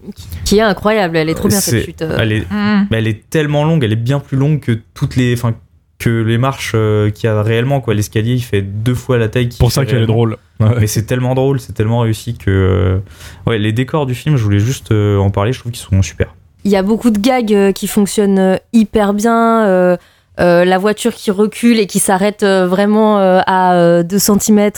qui 0.45 0.59
est 0.59 0.61
incroyable, 0.61 1.17
elle 1.17 1.27
est 1.29 1.33
trop 1.33 1.47
bien 1.47 1.59
cette 1.59 1.83
chute. 1.83 2.01
elle 2.03 2.31
est, 2.31 2.45
Mm. 2.51 2.87
elle 2.91 3.07
est 3.07 3.29
tellement 3.29 3.65
longue, 3.65 3.83
elle 3.83 3.91
est 3.93 3.95
bien 3.95 4.19
plus 4.19 4.37
longue 4.37 4.59
que 4.59 4.77
toutes 4.93 5.15
les, 5.15 5.33
enfin, 5.33 5.55
que 5.99 6.23
les 6.23 6.37
marches 6.37 6.71
euh, 6.75 7.09
qu'il 7.11 7.27
y 7.27 7.31
a 7.31 7.43
réellement 7.43 7.81
quoi. 7.81 7.93
L'escalier, 7.93 8.33
il 8.33 8.41
fait 8.41 8.61
deux 8.61 8.95
fois 8.95 9.17
la 9.17 9.27
taille. 9.27 9.49
Pour 9.59 9.71
ça 9.71 9.85
qu'elle 9.85 10.03
est 10.03 10.07
drôle. 10.07 10.37
Ouais. 10.59 10.75
Mais 10.79 10.87
c'est 10.87 11.03
tellement 11.03 11.35
drôle, 11.35 11.59
c'est 11.59 11.73
tellement 11.73 11.99
réussi 11.99 12.37
que, 12.37 12.49
euh, 12.49 12.99
ouais, 13.49 13.57
les 13.57 13.71
décors 13.71 14.05
du 14.05 14.15
film, 14.15 14.35
je 14.35 14.43
voulais 14.43 14.59
juste 14.59 14.91
euh, 14.91 15.17
en 15.17 15.29
parler. 15.29 15.53
Je 15.53 15.59
trouve 15.59 15.71
qu'ils 15.71 15.81
sont 15.81 16.01
super. 16.01 16.35
Il 16.65 16.71
y 16.71 16.75
a 16.75 16.83
beaucoup 16.83 17.11
de 17.11 17.19
gags 17.19 17.53
euh, 17.53 17.71
qui 17.71 17.87
fonctionnent 17.87 18.59
hyper 18.73 19.13
bien. 19.13 19.97
Euh, 20.39 20.65
la 20.65 20.77
voiture 20.77 21.13
qui 21.13 21.31
recule 21.31 21.79
et 21.79 21.87
qui 21.87 21.99
s'arrête 21.99 22.43
euh, 22.43 22.67
vraiment 22.67 23.19
euh, 23.19 23.41
à 23.45 24.03
2 24.03 24.19
cm 24.19 24.71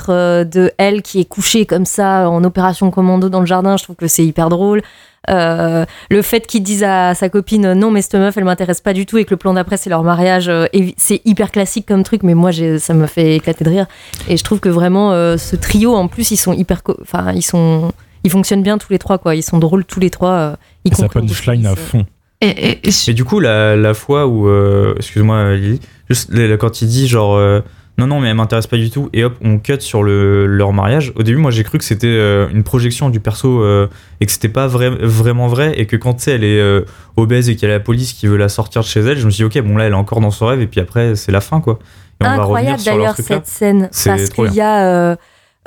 de 0.46 0.72
elle 0.78 1.02
qui 1.02 1.20
est 1.20 1.26
couchée 1.26 1.66
comme 1.66 1.86
ça 1.86 2.30
en 2.30 2.44
opération 2.44 2.92
commando 2.92 3.30
dans 3.30 3.40
le 3.40 3.46
jardin, 3.46 3.78
je 3.78 3.84
trouve 3.84 3.96
que 3.96 4.08
c'est 4.08 4.26
hyper 4.26 4.50
drôle. 4.50 4.82
Euh, 5.30 5.86
le 6.10 6.22
fait 6.24 6.48
qu'il 6.48 6.64
dise 6.64 6.84
à 6.84 7.14
sa 7.14 7.30
copine 7.30 7.74
non 7.74 7.92
mais 7.92 8.02
cette 8.02 8.16
meuf 8.16 8.36
elle 8.38 8.44
m'intéresse 8.44 8.82
pas 8.82 8.94
du 8.94 9.06
tout 9.06 9.20
et 9.20 9.26
que 9.26 9.30
le 9.30 9.38
plan 9.38 9.54
d'après 9.54 9.78
c'est 9.78 9.92
leur 9.92 10.02
mariage 10.02 10.50
euh, 10.50 10.66
c'est 10.98 11.22
hyper 11.26 11.52
classique 11.52 11.86
comme 11.88 12.02
truc 12.02 12.24
mais 12.24 12.34
moi 12.34 12.50
ça 12.80 12.96
me 12.96 13.06
fait 13.06 13.36
éclater 13.36 13.64
de 13.64 13.70
rire 13.70 13.86
et 14.28 14.36
je 14.36 14.44
trouve 14.44 14.60
que 14.60 14.70
vraiment 14.70 15.12
euh, 15.12 15.38
ce 15.38 15.56
trio 15.56 15.94
en 15.94 16.08
plus 16.08 16.32
ils 16.32 16.38
sont 16.38 16.54
hyper 16.54 16.82
enfin 17.04 17.34
ils 17.34 17.44
sont 17.44 17.92
ils 18.24 18.32
fonctionnent 18.32 18.64
bien 18.64 18.80
tous 18.80 18.92
les 18.92 18.98
trois 18.98 19.20
quoi 19.20 19.36
ils 19.36 19.44
sont 19.44 19.60
drôles 19.60 19.86
tous 19.86 20.00
les 20.00 20.10
trois 20.10 20.56
y 20.86 20.96
ça 20.96 21.08
punchline 21.08 21.68
à 21.68 21.76
fond. 21.76 22.04
Et, 22.42 22.48
et- 22.48 22.88
et- 22.88 22.92
Et 23.10 23.14
du 23.14 23.24
coup, 23.24 23.40
la, 23.40 23.76
la 23.76 23.94
fois 23.94 24.26
où, 24.28 24.48
euh, 24.48 24.94
excuse-moi, 24.98 25.54
Lily, 25.54 25.80
juste 26.10 26.32
quand 26.58 26.82
il 26.82 26.88
dit 26.88 27.08
genre, 27.08 27.36
euh, 27.36 27.62
non, 27.98 28.08
non, 28.08 28.20
mais 28.20 28.30
elle 28.30 28.36
m'intéresse 28.36 28.66
pas 28.68 28.78
du 28.78 28.90
tout, 28.90 29.10
et 29.14 29.24
hop, 29.24 29.36
on 29.44 29.60
cut 29.60 29.80
sur 29.80 30.02
le, 30.02 30.48
leur 30.48 30.74
mariage. 30.74 31.14
Au 31.16 31.24
début, 31.24 31.38
moi, 31.38 31.52
j'ai 31.52 31.64
cru 31.64 31.78
que 31.78 31.84
c'était 31.84 32.08
euh, 32.08 32.48
une 32.52 32.64
projection 32.64 33.10
du 33.10 33.20
perso 33.20 33.62
euh, 33.62 33.88
et 34.22 34.26
que 34.26 34.32
c'était 34.32 34.50
pas 34.50 34.66
vrai, 34.66 34.90
vraiment 34.90 35.48
vrai, 35.48 35.74
et 35.80 35.86
que 35.86 35.96
quand 35.98 36.16
tu 36.16 36.24
sais, 36.24 36.32
elle 36.32 36.44
est 36.44 36.60
euh, 36.60 36.82
obèse 37.16 37.50
et 37.50 37.56
qu'il 37.56 37.68
y 37.70 37.72
a 37.72 37.76
la 37.76 37.80
police 37.82 38.14
qui 38.14 38.26
veut 38.28 38.38
la 38.38 38.50
sortir 38.50 38.82
de 38.82 38.88
chez 38.88 39.02
elle, 39.02 39.20
je 39.20 39.26
me 39.26 39.30
suis 39.30 39.48
dit, 39.48 39.60
ok, 39.60 39.64
bon 39.68 39.78
là, 39.78 39.86
elle 39.86 39.92
est 39.92 39.96
encore 39.96 40.20
dans 40.22 40.32
son 40.32 40.48
rêve, 40.48 40.62
et 40.62 40.68
puis 40.68 40.80
après, 40.82 41.16
c'est 41.16 41.32
la 41.32 41.42
fin, 41.42 41.62
quoi. 41.62 41.78
Et 42.22 42.26
incroyable 42.44 42.78
d'ailleurs 42.98 43.16
cette 43.24 43.48
scène 43.48 43.90
parce 44.12 44.30
qu'il 44.30 44.54
y 44.56 44.62
a 44.62 44.86
euh, 44.88 45.16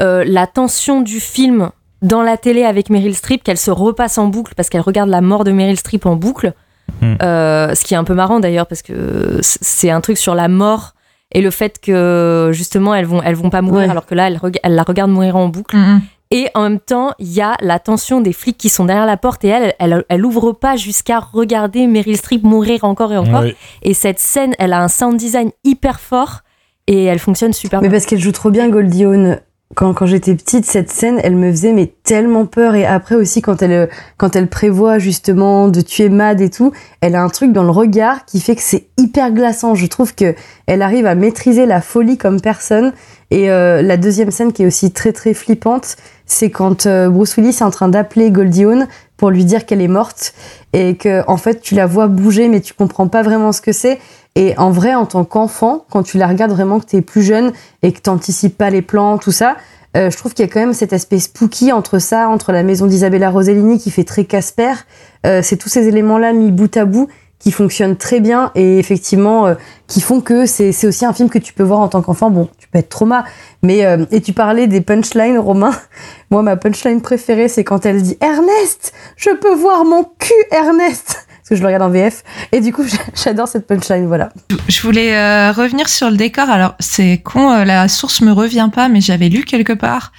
euh, 0.00 0.24
la 0.26 0.46
tension 0.48 1.02
du 1.02 1.20
film 1.20 1.70
dans 2.02 2.22
la 2.22 2.36
télé 2.36 2.64
avec 2.64 2.90
Meryl 2.90 3.14
Streep 3.14 3.42
qu'elle 3.44 3.58
se 3.58 3.70
repasse 3.70 4.18
en 4.18 4.26
boucle 4.26 4.54
parce 4.56 4.68
qu'elle 4.68 4.80
regarde 4.82 5.08
la 5.08 5.20
mort 5.20 5.44
de 5.44 5.52
Meryl 5.52 5.76
Streep 5.78 6.06
en 6.06 6.16
boucle 6.16 6.52
Hmm. 7.00 7.14
Euh, 7.22 7.74
ce 7.74 7.84
qui 7.84 7.94
est 7.94 7.96
un 7.96 8.04
peu 8.04 8.14
marrant 8.14 8.40
d'ailleurs 8.40 8.66
parce 8.66 8.82
que 8.82 9.38
c'est 9.42 9.90
un 9.90 10.00
truc 10.00 10.16
sur 10.18 10.34
la 10.34 10.48
mort 10.48 10.92
et 11.32 11.40
le 11.40 11.50
fait 11.50 11.80
que 11.80 12.50
justement 12.52 12.94
elles 12.94 13.06
vont 13.06 13.22
elles 13.22 13.34
vont 13.34 13.50
pas 13.50 13.62
mourir 13.62 13.86
Ouais. 13.86 13.90
alors 13.90 14.06
que 14.06 14.14
là 14.14 14.28
elle, 14.28 14.36
reg- 14.36 14.58
elle 14.62 14.74
la 14.74 14.82
regarde 14.84 15.10
mourir 15.10 15.36
en 15.36 15.48
boucle 15.48 15.76
Mm, 15.76 15.80
mm. 15.80 16.00
et 16.30 16.48
en 16.54 16.62
même 16.62 16.78
temps 16.80 17.12
il 17.18 17.32
y 17.32 17.40
a 17.40 17.54
la 17.60 17.78
tension 17.78 18.20
des 18.20 18.32
flics 18.32 18.56
qui 18.58 18.68
sont 18.68 18.84
derrière 18.84 19.06
la 19.06 19.16
porte 19.16 19.44
et 19.44 19.48
elle 19.48 19.74
elle, 19.78 20.04
elle 20.08 20.24
ouvre 20.24 20.52
pas 20.52 20.76
jusqu'à 20.76 21.18
regarder 21.20 21.86
Meryl 21.86 22.16
Streep 22.16 22.42
mourir 22.44 22.84
encore 22.84 23.12
et 23.12 23.16
encore 23.16 23.44
et 23.82 23.94
cette 23.94 24.18
scène, 24.20 24.54
elle 24.58 24.72
a 24.72 24.82
un 24.82 24.88
sound 24.88 25.16
design 25.16 25.50
hyper 25.64 25.98
fort 26.00 26.40
et 26.86 27.04
elle 27.04 27.18
fonctionne 27.18 27.52
super 27.54 27.80
Mais 27.80 27.88
bien. 27.88 27.96
parce 27.98 28.06
qu'elle 28.06 28.20
joue 28.20 28.32
trop 28.32 28.50
bien 28.50 28.68
Goldie 28.68 29.04
Hawn. 29.04 29.40
Quand, 29.74 29.92
quand 29.92 30.06
j'étais 30.06 30.34
petite, 30.36 30.66
cette 30.66 30.90
scène, 30.90 31.20
elle 31.24 31.34
me 31.34 31.50
faisait 31.50 31.72
mais 31.72 31.92
tellement 32.04 32.46
peur. 32.46 32.76
Et 32.76 32.86
après 32.86 33.16
aussi, 33.16 33.42
quand 33.42 33.60
elle, 33.60 33.88
quand 34.18 34.36
elle 34.36 34.48
prévoit 34.48 34.98
justement 34.98 35.68
de 35.68 35.80
tuer 35.80 36.08
Mad 36.08 36.40
et 36.40 36.50
tout, 36.50 36.72
elle 37.00 37.16
a 37.16 37.22
un 37.22 37.28
truc 37.28 37.52
dans 37.52 37.64
le 37.64 37.70
regard 37.70 38.24
qui 38.24 38.40
fait 38.40 38.54
que 38.54 38.62
c'est 38.62 38.86
hyper 38.98 39.32
glaçant. 39.32 39.74
Je 39.74 39.86
trouve 39.86 40.14
que 40.14 40.34
elle 40.66 40.82
arrive 40.82 41.06
à 41.06 41.16
maîtriser 41.16 41.66
la 41.66 41.80
folie 41.80 42.18
comme 42.18 42.40
personne. 42.40 42.92
Et 43.30 43.50
euh, 43.50 43.82
la 43.82 43.96
deuxième 43.96 44.30
scène 44.30 44.52
qui 44.52 44.62
est 44.62 44.66
aussi 44.66 44.92
très 44.92 45.12
très 45.12 45.34
flippante, 45.34 45.96
c'est 46.26 46.50
quand 46.50 46.86
euh, 46.86 47.08
Bruce 47.08 47.36
Willis 47.36 47.50
est 47.50 47.62
en 47.62 47.70
train 47.70 47.88
d'appeler 47.88 48.30
Goldie 48.30 48.64
Hawn 48.64 48.86
pour 49.16 49.30
lui 49.30 49.44
dire 49.44 49.66
qu'elle 49.66 49.80
est 49.80 49.88
morte 49.88 50.34
et 50.72 50.96
que 50.96 51.22
en 51.28 51.36
fait 51.36 51.60
tu 51.60 51.74
la 51.74 51.86
vois 51.86 52.08
bouger 52.08 52.48
mais 52.48 52.60
tu 52.60 52.74
comprends 52.74 53.08
pas 53.08 53.22
vraiment 53.22 53.52
ce 53.52 53.60
que 53.60 53.72
c'est. 53.72 53.98
Et 54.36 54.54
en 54.58 54.70
vrai, 54.70 54.94
en 54.94 55.06
tant 55.06 55.24
qu'enfant, 55.24 55.84
quand 55.90 56.02
tu 56.02 56.18
la 56.18 56.26
regardes 56.26 56.50
vraiment 56.50 56.80
que 56.80 56.86
tu 56.86 56.96
es 56.96 57.02
plus 57.02 57.22
jeune 57.22 57.52
et 57.82 57.92
que 57.92 58.00
tu 58.00 58.48
pas 58.50 58.68
les 58.68 58.82
plans, 58.82 59.16
tout 59.16 59.30
ça, 59.30 59.56
euh, 59.96 60.10
je 60.10 60.16
trouve 60.16 60.34
qu'il 60.34 60.44
y 60.44 60.48
a 60.48 60.52
quand 60.52 60.60
même 60.60 60.72
cet 60.72 60.92
aspect 60.92 61.20
spooky 61.20 61.72
entre 61.72 62.00
ça, 62.00 62.28
entre 62.28 62.50
la 62.50 62.64
maison 62.64 62.86
d'Isabella 62.86 63.30
Rossellini 63.30 63.78
qui 63.78 63.90
fait 63.90 64.04
très 64.04 64.24
Casper. 64.24 64.72
Euh, 65.24 65.40
c'est 65.42 65.56
tous 65.56 65.68
ces 65.68 65.86
éléments-là 65.86 66.32
mis 66.32 66.50
bout 66.50 66.76
à 66.76 66.84
bout 66.84 67.08
qui 67.44 67.52
fonctionnent 67.52 67.96
très 67.96 68.20
bien 68.20 68.50
et 68.54 68.78
effectivement 68.78 69.46
euh, 69.46 69.54
qui 69.86 70.00
font 70.00 70.22
que 70.22 70.46
c'est 70.46 70.86
aussi 70.86 71.04
un 71.04 71.12
film 71.12 71.28
que 71.28 71.38
tu 71.38 71.52
peux 71.52 71.62
voir 71.62 71.80
en 71.80 71.88
tant 71.88 72.00
qu'enfant. 72.00 72.30
Bon, 72.30 72.48
tu 72.56 72.68
peux 72.68 72.78
être 72.78 72.88
trauma, 72.88 73.24
mais 73.62 73.84
euh, 73.84 74.06
et 74.10 74.22
tu 74.22 74.32
parlais 74.32 74.66
des 74.66 74.80
punchlines, 74.80 75.38
Romain. 75.38 75.72
Moi, 76.30 76.40
ma 76.40 76.56
punchline 76.56 77.02
préférée, 77.02 77.48
c'est 77.48 77.62
quand 77.62 77.84
elle 77.84 78.00
dit 78.00 78.16
Ernest, 78.22 78.94
je 79.18 79.28
peux 79.28 79.54
voir 79.54 79.84
mon 79.84 80.04
cul, 80.18 80.32
Ernest 80.50 81.26
parce 81.28 81.50
que 81.50 81.56
je 81.56 81.60
le 81.60 81.66
regarde 81.66 81.82
en 81.82 81.90
VF. 81.90 82.24
Et 82.52 82.62
du 82.62 82.72
coup, 82.72 82.84
j'adore 83.22 83.46
cette 83.46 83.66
punchline, 83.66 84.06
voilà. 84.06 84.30
Je 84.66 84.80
voulais 84.80 85.14
euh, 85.14 85.52
revenir 85.52 85.90
sur 85.90 86.10
le 86.10 86.16
décor. 86.16 86.48
Alors, 86.48 86.74
c'est 86.80 87.20
con, 87.22 87.62
la 87.62 87.88
source 87.88 88.22
me 88.22 88.32
revient 88.32 88.70
pas, 88.74 88.88
mais 88.88 89.02
j'avais 89.02 89.28
lu 89.28 89.44
quelque 89.44 89.74
part 89.74 90.12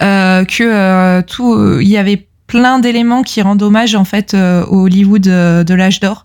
euh, 0.00 0.46
que 0.46 1.20
tout, 1.20 1.78
il 1.78 1.88
y 1.88 1.98
avait 1.98 2.26
plein 2.46 2.78
d'éléments 2.78 3.22
qui 3.22 3.42
rendent 3.42 3.62
hommage 3.62 3.94
en 3.94 4.06
fait 4.06 4.32
au 4.32 4.86
Hollywood 4.86 5.20
de 5.20 5.74
l'âge 5.74 6.00
d'or. 6.00 6.24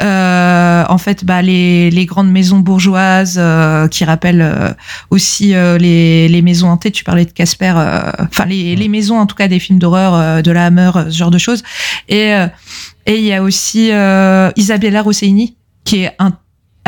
Euh, 0.00 0.84
en 0.88 0.98
fait, 0.98 1.24
bah, 1.24 1.42
les, 1.42 1.90
les, 1.90 2.06
grandes 2.06 2.30
maisons 2.30 2.58
bourgeoises 2.58 3.36
euh, 3.38 3.86
qui 3.88 4.04
rappellent 4.04 4.76
aussi 5.10 5.48
les, 5.48 6.28
les, 6.28 6.42
maisons 6.42 6.68
hantées. 6.68 6.90
Tu 6.90 7.04
parlais 7.04 7.24
de 7.24 7.32
Casper, 7.32 7.74
enfin 8.18 8.46
les, 8.46 8.76
les, 8.76 8.88
maisons 8.88 9.18
en 9.18 9.26
tout 9.26 9.36
cas 9.36 9.48
des 9.48 9.58
films 9.58 9.78
d'horreur, 9.78 10.42
de 10.42 10.50
la 10.50 10.66
Hammer, 10.66 10.90
ce 11.10 11.16
genre 11.16 11.30
de 11.30 11.38
choses. 11.38 11.62
Et 12.08 12.34
et 13.06 13.16
il 13.18 13.24
y 13.24 13.32
a 13.32 13.42
aussi 13.42 13.90
euh, 13.92 14.50
Isabella 14.56 15.02
Rossellini, 15.02 15.56
qui 15.84 16.02
est 16.02 16.14
un 16.18 16.32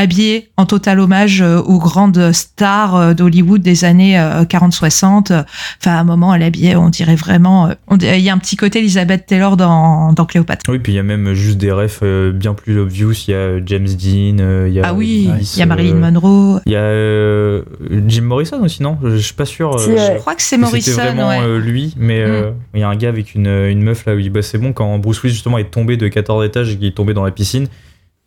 habillée 0.03 0.50
en 0.57 0.66
total 0.66 1.00
hommage 1.00 1.40
euh, 1.40 1.59
aux 1.61 1.78
grandes 1.78 2.32
stars 2.32 2.96
euh, 2.96 3.14
d'Hollywood 3.14 3.62
des 3.62 3.84
années 3.84 4.16
40-60. 4.16 5.32
Enfin, 5.32 5.46
à 5.84 6.00
un 6.00 6.05
moment, 6.05 6.34
elle 6.34 6.42
habillait, 6.42 6.76
on 6.76 6.88
dirait 6.88 7.16
vraiment... 7.16 7.70
Il 8.00 8.20
y 8.20 8.28
a 8.28 8.32
un 8.32 8.38
petit 8.38 8.57
côté 8.57 8.80
Elizabeth 8.80 9.26
Taylor 9.26 9.57
dans, 9.57 10.12
dans 10.12 10.26
Cléopâtre. 10.26 10.64
Oui, 10.68 10.78
puis 10.78 10.92
il 10.92 10.96
y 10.96 10.98
a 10.98 11.03
même 11.03 11.32
juste 11.34 11.59
des 11.59 11.72
refs 11.72 12.03
bien 12.34 12.55
plus 12.55 12.78
obvious. 12.78 13.12
Il 13.28 13.30
y 13.30 13.34
a 13.34 13.64
James 13.64 13.86
Dean, 13.86 14.66
il 14.66 14.72
y 14.72 14.80
a... 14.80 14.88
Ah 14.88 14.94
oui, 14.94 15.30
il 15.40 15.59
y 15.59 15.62
a 15.62 15.66
Marilyn 15.66 15.94
Monroe. 15.94 16.61
Il 16.66 16.72
y 16.72 16.76
a 16.76 17.61
Jim 18.07 18.22
Morrison 18.22 18.62
aussi, 18.62 18.82
non? 18.82 18.98
Je 19.03 19.16
suis 19.16 19.34
pas 19.34 19.46
sûr. 19.46 19.78
je 19.78 20.18
crois 20.18 20.34
que 20.34 20.42
c'est 20.42 20.59
Morrison, 20.59 20.92
C'était 20.92 21.12
vraiment 21.12 21.57
lui, 21.57 21.94
mais 21.96 22.26
mm. 22.26 22.55
il 22.74 22.80
y 22.80 22.82
a 22.82 22.88
un 22.88 22.96
gars 22.96 23.09
avec 23.09 23.34
une, 23.34 23.46
une 23.46 23.82
meuf 23.82 24.07
là 24.07 24.14
où 24.14 24.18
il 24.18 24.30
bah, 24.30 24.42
c'est 24.42 24.59
bon, 24.59 24.72
quand 24.72 24.98
Bruce 24.98 25.22
Willis 25.22 25.34
justement 25.34 25.59
est 25.59 25.70
tombé 25.70 25.96
de 25.96 26.09
14 26.09 26.44
étages 26.44 26.70
et 26.72 26.76
qu'il 26.76 26.86
est 26.86 26.96
tombé 26.96 27.14
dans 27.14 27.24
la 27.24 27.30
piscine, 27.30 27.68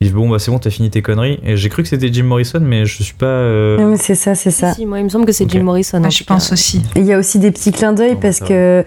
il 0.02 0.08
dit 0.08 0.14
bon 0.14 0.28
bah 0.28 0.39
c'est 0.39 0.52
bon 0.52 0.60
t'as 0.60 0.70
fini 0.70 0.89
tes 0.89 1.02
conneries. 1.02 1.39
Et 1.43 1.56
j'ai 1.56 1.70
cru 1.70 1.82
que 1.82 1.88
c'était 1.88 2.12
Jim 2.12 2.24
Morrison 2.24 2.60
mais 2.62 2.86
je 2.86 3.02
suis 3.02 3.14
pas 3.14 3.26
euh... 3.26 3.96
c'est 3.98 4.16
ça 4.16 4.36
c'est 4.36 4.52
ça. 4.52 4.74
Si, 4.74 4.86
moi 4.86 5.00
il 5.00 5.06
me 5.06 5.10
semble 5.10 5.26
que 5.26 5.32
c'est 5.32 5.50
Jim 5.50 5.64
Morrison 5.64 6.02
je 6.10 6.24
pense 6.26 6.52
aussi. 6.52 6.82
Il 6.96 7.06
y 7.06 7.14
a 7.14 7.18
aussi 7.18 7.39
des 7.39 7.52
petits 7.52 7.72
clins 7.72 7.93
d'œil 7.93 8.18
parce 8.20 8.39
que 8.39 8.84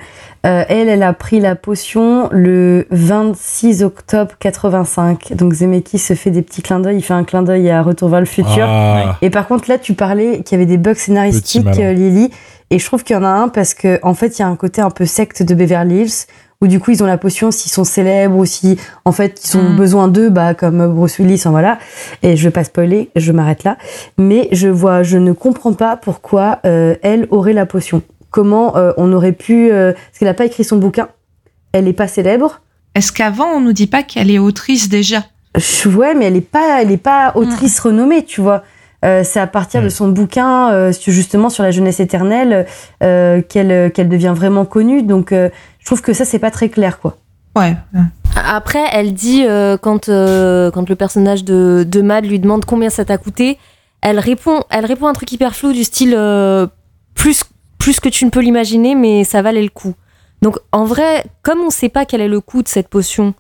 euh, 0.47 0.65
elle 0.69 0.89
elle 0.89 1.03
a 1.03 1.15
pris 1.15 1.41
la 1.41 1.57
potion 1.57 2.29
le 2.31 2.87
26 2.91 3.83
octobre 3.83 4.33
85 4.39 5.33
donc 5.35 5.55
Zemeckis 5.55 5.99
se 5.99 6.15
fait 6.15 6.31
des 6.31 6.43
petits 6.43 6.63
clins 6.63 6.81
d'œil 6.81 6.99
il 6.99 7.03
fait 7.03 7.15
un 7.15 7.25
clin 7.25 7.43
d'œil 7.43 7.71
à 7.71 7.83
Retour 7.83 8.11
vers 8.11 8.21
le 8.21 8.27
futur. 8.27 8.67
Ah. 8.69 9.17
et 9.23 9.31
par 9.31 9.49
contre 9.49 9.71
là 9.71 9.79
tu 9.79 9.95
parlais 9.95 10.43
qu'il 10.43 10.59
y 10.59 10.61
avait 10.61 10.71
des 10.71 10.79
bugs 10.79 10.95
scénaristiques 10.95 11.67
euh, 11.79 11.93
Lily. 11.93 12.31
Et 12.71 12.79
je 12.79 12.85
trouve 12.85 13.03
qu'il 13.03 13.17
y 13.17 13.19
en 13.19 13.25
a 13.25 13.31
un 13.31 13.49
parce 13.49 13.73
que 13.73 13.99
en 14.03 14.13
fait 14.13 14.39
il 14.39 14.43
y 14.43 14.45
a 14.45 14.49
un 14.49 14.57
côté 14.57 14.83
un 14.83 14.91
peu 14.91 15.07
secte 15.07 15.43
de 15.43 15.55
Beverly 15.55 16.03
Hills 16.03 16.27
où 16.61 16.67
du 16.67 16.81
coup 16.81 16.91
ils 16.91 17.03
ont 17.05 17.07
la 17.07 17.19
potion 17.19 17.51
s'ils 17.53 17.71
sont 17.71 17.85
célèbres 17.85 18.37
ou 18.37 18.45
si 18.45 18.79
en 19.05 19.13
fait 19.13 19.41
ils 19.45 19.57
ont 19.57 19.71
Mm. 19.71 19.77
besoin 19.77 20.09
d'eux 20.09 20.29
bah 20.29 20.55
comme 20.55 20.93
Bruce 20.93 21.19
Willis 21.19 21.37
enfin 21.37 21.51
voilà. 21.51 21.79
Et 22.23 22.37
je 22.37 22.45
vais 22.45 22.51
pas 22.51 22.65
spoiler 22.65 23.11
je 23.15 23.31
m'arrête 23.33 23.63
là. 23.65 23.77
Mais 24.19 24.49
je 24.53 24.69
vois 24.69 25.03
je 25.05 25.19
ne 25.19 25.33
comprends 25.33 25.73
pas 25.73 25.97
pourquoi 25.97 26.59
euh, 26.67 26.97
elle 27.03 27.29
aurait 27.31 27.53
la 27.53 27.65
potion. 27.67 28.03
Comment 28.31 28.77
euh, 28.77 28.93
on 28.97 29.13
aurait 29.13 29.33
pu 29.33 29.71
euh, 29.71 29.93
parce 29.93 30.19
qu'elle 30.19 30.29
a 30.29 30.35
pas 30.35 30.47
écrit 30.47 30.65
son 30.65 30.77
bouquin. 30.79 31.09
Elle 31.73 31.87
est 31.87 31.93
pas 31.93 32.09
célèbre. 32.09 32.61
Est-ce 32.95 33.13
qu'avant, 33.13 33.47
on 33.55 33.61
nous 33.61 33.73
dit 33.73 33.87
pas 33.87 34.03
qu'elle 34.03 34.31
est 34.31 34.39
autrice 34.41 34.89
déjà? 34.89 35.25
Je- 35.57 35.89
ouais 35.89 36.15
mais 36.15 36.25
elle 36.27 36.37
est 36.37 36.41
pas 36.41 36.83
elle 36.83 36.91
est 36.91 36.97
pas 36.97 37.33
autrice 37.37 37.79
renommée 37.79 38.25
tu 38.25 38.41
vois. 38.41 38.65
Euh, 39.05 39.23
c'est 39.25 39.39
à 39.39 39.47
partir 39.47 39.81
de 39.81 39.87
Mm. 39.87 39.91
son 39.91 40.09
bouquin 40.09 40.73
euh, 40.73 40.93
justement 41.07 41.51
sur 41.51 41.63
la 41.63 41.71
jeunesse 41.71 42.01
éternelle 42.01 42.67
euh, 43.05 43.41
qu'elle 43.43 43.93
qu'elle 43.93 44.09
devient 44.09 44.33
vraiment 44.35 44.65
connue. 44.65 45.05
Donc 45.05 45.31
euh, 45.31 45.51
trouve 45.89 46.03
que 46.03 46.13
ça 46.13 46.25
c'est 46.25 46.39
pas 46.39 46.51
très 46.51 46.69
clair 46.69 47.01
quoi 47.01 47.19
Ouais. 47.57 47.75
Après, 48.37 48.85
elle 48.93 49.15
dit, 49.15 49.45
euh, 49.45 49.77
quand, 49.77 50.09
euh, 50.09 50.71
quand 50.71 50.89
le 50.89 50.95
personnage 50.95 51.45
de, 51.45 51.85
de 51.89 52.03
Mad 52.03 52.25
lui 52.25 52.39
demande 52.39 52.65
combien 52.65 52.89
ça 52.89 53.05
t'a 53.05 53.19
coûté, 53.19 53.59
elle 54.01 54.21
répond, 54.21 54.63
elle 54.71 54.87
répond 54.87 55.09
un 55.09 55.13
truc 55.13 55.33
hyper 55.33 55.57
flou 55.57 55.73
du 55.73 55.83
style 55.83 56.15
euh, 56.17 56.69
plus, 57.15 57.43
plus 57.79 57.99
que 57.99 58.09
tu 58.09 58.25
ne 58.25 58.31
peux 58.31 58.41
l'imaginer, 58.41 58.95
mais 58.95 59.25
ça 59.25 59.43
valait 59.43 59.63
le 59.63 59.71
coup. 59.71 59.95
Donc 60.41 60.59
en 60.71 60.85
vrai, 60.85 61.25
comme 61.43 61.59
on 61.61 61.71
sait 61.71 61.89
pas 61.89 62.05
quel 62.05 62.21
est 62.21 62.29
le 62.29 62.41
coût 62.41 62.63
de 62.63 62.69
cette 62.69 62.89
potion 62.89 63.35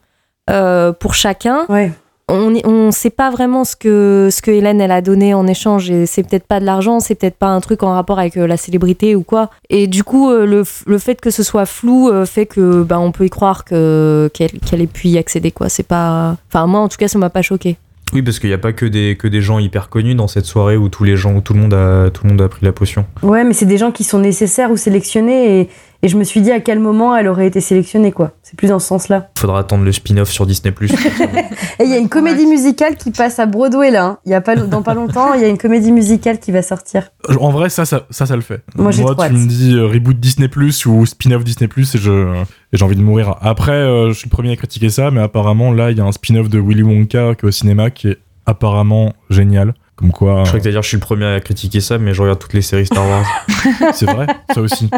euh, 0.51 0.93
pour 0.93 1.15
chacun, 1.15 1.65
ouais 1.69 1.93
on 2.29 2.51
ne 2.51 2.91
sait 2.91 3.11
pas 3.11 3.31
vraiment 3.31 3.65
ce 3.65 3.75
que, 3.75 4.29
ce 4.31 4.43
que 4.43 4.51
Hélène 4.51 4.81
elle 4.81 4.91
a 4.91 5.01
donné 5.01 5.35
en 5.35 5.47
échange. 5.47 5.91
Et 5.91 6.07
c'est 6.07 6.23
peut-être 6.23 6.47
pas 6.47 6.61
de 6.61 6.65
l'argent, 6.65 7.01
c'est 7.01 7.15
peut-être 7.15 7.37
pas 7.37 7.49
un 7.49 7.61
truc 7.61 7.83
en 7.83 7.95
rapport 7.95 8.19
avec 8.19 8.37
euh, 8.37 8.47
la 8.47 8.57
célébrité 8.57 9.15
ou 9.15 9.23
quoi. 9.23 9.51
Et 9.71 9.87
du 9.87 10.05
coup, 10.05 10.31
euh, 10.31 10.47
le, 10.47 10.65
le 10.87 10.99
fait 10.99 11.21
que 11.21 11.31
ce 11.31 11.43
soit 11.43 11.67
flou 11.67 12.09
euh, 12.09 12.27
fait 12.27 12.47
que 12.47 12.83
bah, 12.83 13.01
on 13.01 13.13
peut 13.13 13.25
y 13.25 13.31
croire 13.31 13.65
que 13.65 14.31
qu'elle 14.35 14.53
qu'elle 14.61 14.83
ait 14.83 14.87
pu 14.87 15.09
y 15.09 15.19
accéder. 15.19 15.51
quoi. 15.51 15.69
C'est 15.69 15.87
pas. 15.87 16.37
Enfin, 16.49 16.67
moi 16.67 16.81
en 16.81 16.89
tout 16.89 16.99
cas, 16.99 17.09
ça 17.09 17.19
m'a 17.19 17.31
pas 17.31 17.43
choqué. 17.43 17.77
Oui, 18.15 18.23
parce 18.23 18.39
qu'il 18.39 18.49
n'y 18.49 18.55
a 18.55 18.59
pas 18.59 18.73
que 18.73 18.87
des, 18.87 19.17
que 19.19 19.29
des 19.29 19.43
gens 19.43 19.59
hyper 19.59 19.91
connus 19.91 20.15
dans 20.15 20.29
cette 20.29 20.47
soirée 20.47 20.79
où 20.79 20.89
tous 20.89 21.05
les 21.05 21.17
gens, 21.17 21.35
où 21.35 21.41
tout 21.43 21.53
le 21.53 21.61
monde 21.61 21.75
a, 21.75 22.09
tout 22.11 22.25
le 22.25 22.31
monde 22.31 22.41
a 22.41 22.49
pris 22.49 22.65
la 22.65 22.73
potion. 22.73 23.05
Ouais, 23.23 23.45
mais 23.45 23.53
c'est 23.53 23.67
des 23.67 23.77
gens 23.77 23.91
qui 23.91 24.03
sont 24.03 24.19
nécessaires 24.19 24.71
ou 24.71 24.79
sélectionnés 24.79 25.61
et, 25.61 25.69
et 26.03 26.09
je 26.09 26.17
me 26.17 26.23
suis 26.25 26.41
dit 26.41 26.53
à 26.53 26.61
quel 26.61 26.79
moment 26.79 27.17
elle 27.17 27.27
aurait 27.29 27.47
été 27.47 27.61
sélectionnée, 27.61 28.13
quoi. 28.13 28.33
C'est 28.43 28.57
plus 28.57 28.69
dans 28.69 28.79
ce 28.79 28.87
sens-là. 28.87 29.31
Faudra 29.37 29.59
attendre 29.59 29.85
le 29.85 29.91
spin-off 29.93 30.31
sur 30.31 30.47
Disney+. 30.47 30.73
Et 31.81 31.85
il 31.85 31.91
y 31.91 31.95
a 31.95 31.99
une 31.99 32.09
comédie 32.09 32.47
musicale 32.47 32.97
qui 32.97 33.11
passe 33.11 33.39
à 33.39 33.47
Broadway, 33.47 33.91
là. 33.91 34.05
hein. 34.05 34.19
Il 34.25 34.31
y 34.31 34.35
a 34.35 34.41
pas, 34.41 34.55
dans 34.57 34.83
pas 34.83 34.95
longtemps, 34.95 35.35
il 35.35 35.41
y 35.41 35.45
a 35.45 35.49
une 35.49 35.59
comédie 35.59 35.91
musicale 35.93 36.39
qui 36.39 36.53
va 36.53 36.63
sortir. 36.63 37.11
En 37.41 37.51
vrai, 37.51 37.69
ça, 37.69 37.85
ça, 37.85 38.07
ça, 38.11 38.27
ça 38.27 38.37
le 38.37 38.43
fait. 38.43 38.63
Moi, 38.77 38.91
j'ai 38.93 39.05
trop 39.05 39.15
tu 39.15 39.33
me 39.33 39.49
dis 39.49 39.75
euh, 39.75 39.87
reboot 39.87 40.19
Disney 40.19 40.49
Plus 40.49 40.87
ou 40.87 41.05
spin-off 41.05 41.43
Disney 41.45 41.69
Plus 41.69 41.95
et 41.95 41.99
je 41.99 42.43
et 42.73 42.77
j'ai 42.77 42.85
envie 42.85 42.97
de 42.97 43.03
mourir. 43.03 43.37
Après, 43.41 43.73
euh, 43.73 44.09
je 44.09 44.19
suis 44.19 44.29
le 44.29 44.31
premier 44.31 44.53
à 44.53 44.57
critiquer 44.57 44.91
ça, 44.91 45.11
mais 45.11 45.21
apparemment 45.21 45.73
là, 45.73 45.91
il 45.91 45.99
y 45.99 46.01
a 46.01 46.05
un 46.05 46.13
spin-off 46.13 46.49
de 46.49 46.59
Willy 46.61 46.83
Wonka 46.83 47.35
qui 47.35 47.45
est 47.45 47.49
au 47.49 47.51
cinéma 47.51 47.91
qui 47.91 48.09
est 48.09 48.19
apparemment 48.47 49.13
génial. 49.31 49.75
Comme 49.99 50.13
quoi, 50.13 50.45
Je 50.45 50.49
crois 50.49 50.61
que 50.61 50.63
t'allais 50.65 50.75
dire 50.75 50.83
je 50.83 50.89
suis 50.89 50.97
le 50.97 51.01
premier 51.03 51.27
à 51.27 51.41
critiquer 51.41 51.81
ça, 51.81 51.99
mais 51.99 52.15
je 52.15 52.23
regarde 52.23 52.39
toutes 52.39 52.53
les 52.55 52.63
séries 52.63 52.87
Star 52.87 53.05
Wars. 53.07 53.25
c'est 53.95 54.07
vrai, 54.09 54.27
ça 54.55 54.61
aussi. 54.61 54.89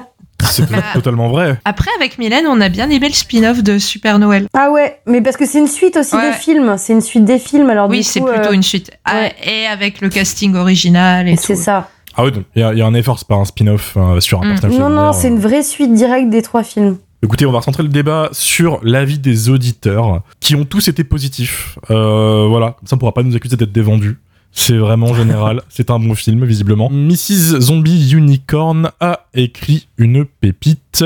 C'est 0.43 0.67
to- 0.67 0.75
totalement 0.95 1.29
vrai. 1.31 1.59
Après, 1.65 1.91
avec 1.97 2.19
Mylène, 2.19 2.47
on 2.47 2.61
a 2.61 2.69
bien 2.69 2.89
aimé 2.91 3.09
le 3.09 3.15
spin-off 3.15 3.63
de 3.63 3.79
Super 3.79 4.19
Noël. 4.19 4.47
Ah 4.55 4.71
ouais, 4.71 5.01
mais 5.07 5.21
parce 5.23 5.37
que 5.39 5.47
c'est 5.47 5.59
une 5.59 5.67
suite 5.67 5.97
aussi 5.97 6.15
Ouais. 6.17 6.31
des 6.33 6.37
films. 6.37 6.75
C'est 6.79 6.93
une 6.93 7.01
suite 7.01 7.25
des 7.25 7.39
films, 7.39 7.71
alors 7.71 7.89
Oui, 7.89 8.03
c'est 8.03 8.21
plutôt 8.21 8.51
euh, 8.51 8.53
une 8.53 8.63
suite. 8.63 8.91
Ah, 9.05 9.15
ouais. 9.23 9.35
et 9.45 9.67
avec 9.67 10.01
le 10.03 10.09
casting 10.11 10.55
original 10.55 11.29
et 11.29 11.37
C'est 11.37 11.55
tout. 11.57 11.63
ça. 11.63 11.89
Ah 12.17 12.25
oui, 12.25 12.33
donc 12.33 12.45
il 12.57 12.61
y, 12.61 12.63
a- 12.63 12.73
il 12.73 12.79
y 12.79 12.83
a 12.83 12.87
un 12.87 12.95
effort, 12.95 13.19
c'est 13.19 13.29
pas 13.29 13.37
un 13.37 13.45
spin-off 13.45 13.95
euh, 13.97 14.21
sur 14.21 14.43
un 14.43 14.47
Mm. 14.47 14.51
personnage 14.51 14.79
Non, 14.79 14.89
non, 14.91 15.13
c'est 15.13 15.29
une 15.29 15.39
vraie 15.39 15.63
suite 15.63 15.95
directe 15.95 16.29
des 16.31 16.43
trois 16.43 16.63
films. 16.63 16.99
Écoutez, 17.23 17.45
on 17.47 17.53
va 17.53 17.59
recentrer 17.59 17.83
le 17.83 17.89
débat 17.91 18.29
sur 18.33 18.81
l'avis 18.83 19.19
des 19.19 19.49
auditeurs 19.51 20.23
qui 20.41 20.55
ont 20.57 20.65
tous 20.65 20.89
été 20.89 21.05
positifs. 21.05 21.79
Euh, 21.91 22.47
voilà, 22.49 22.77
ça 22.85 22.97
on 22.97 22.99
pourra 22.99 23.13
pas 23.13 23.23
nous 23.23 23.37
accuser 23.37 23.57
d'être 23.57 23.73
des 23.73 23.83
vendus. 23.83 24.19
C'est 24.53 24.77
vraiment 24.77 25.15
général, 25.15 25.63
c'est 25.69 25.91
un 25.91 25.99
bon 25.99 26.15
film 26.15 26.45
visiblement. 26.45 26.91
Mrs. 26.91 27.61
Zombie 27.61 28.11
Unicorn 28.13 28.91
a 29.01 29.27
écrit 29.35 29.89
une 29.97 30.25
pépite. 30.25 31.05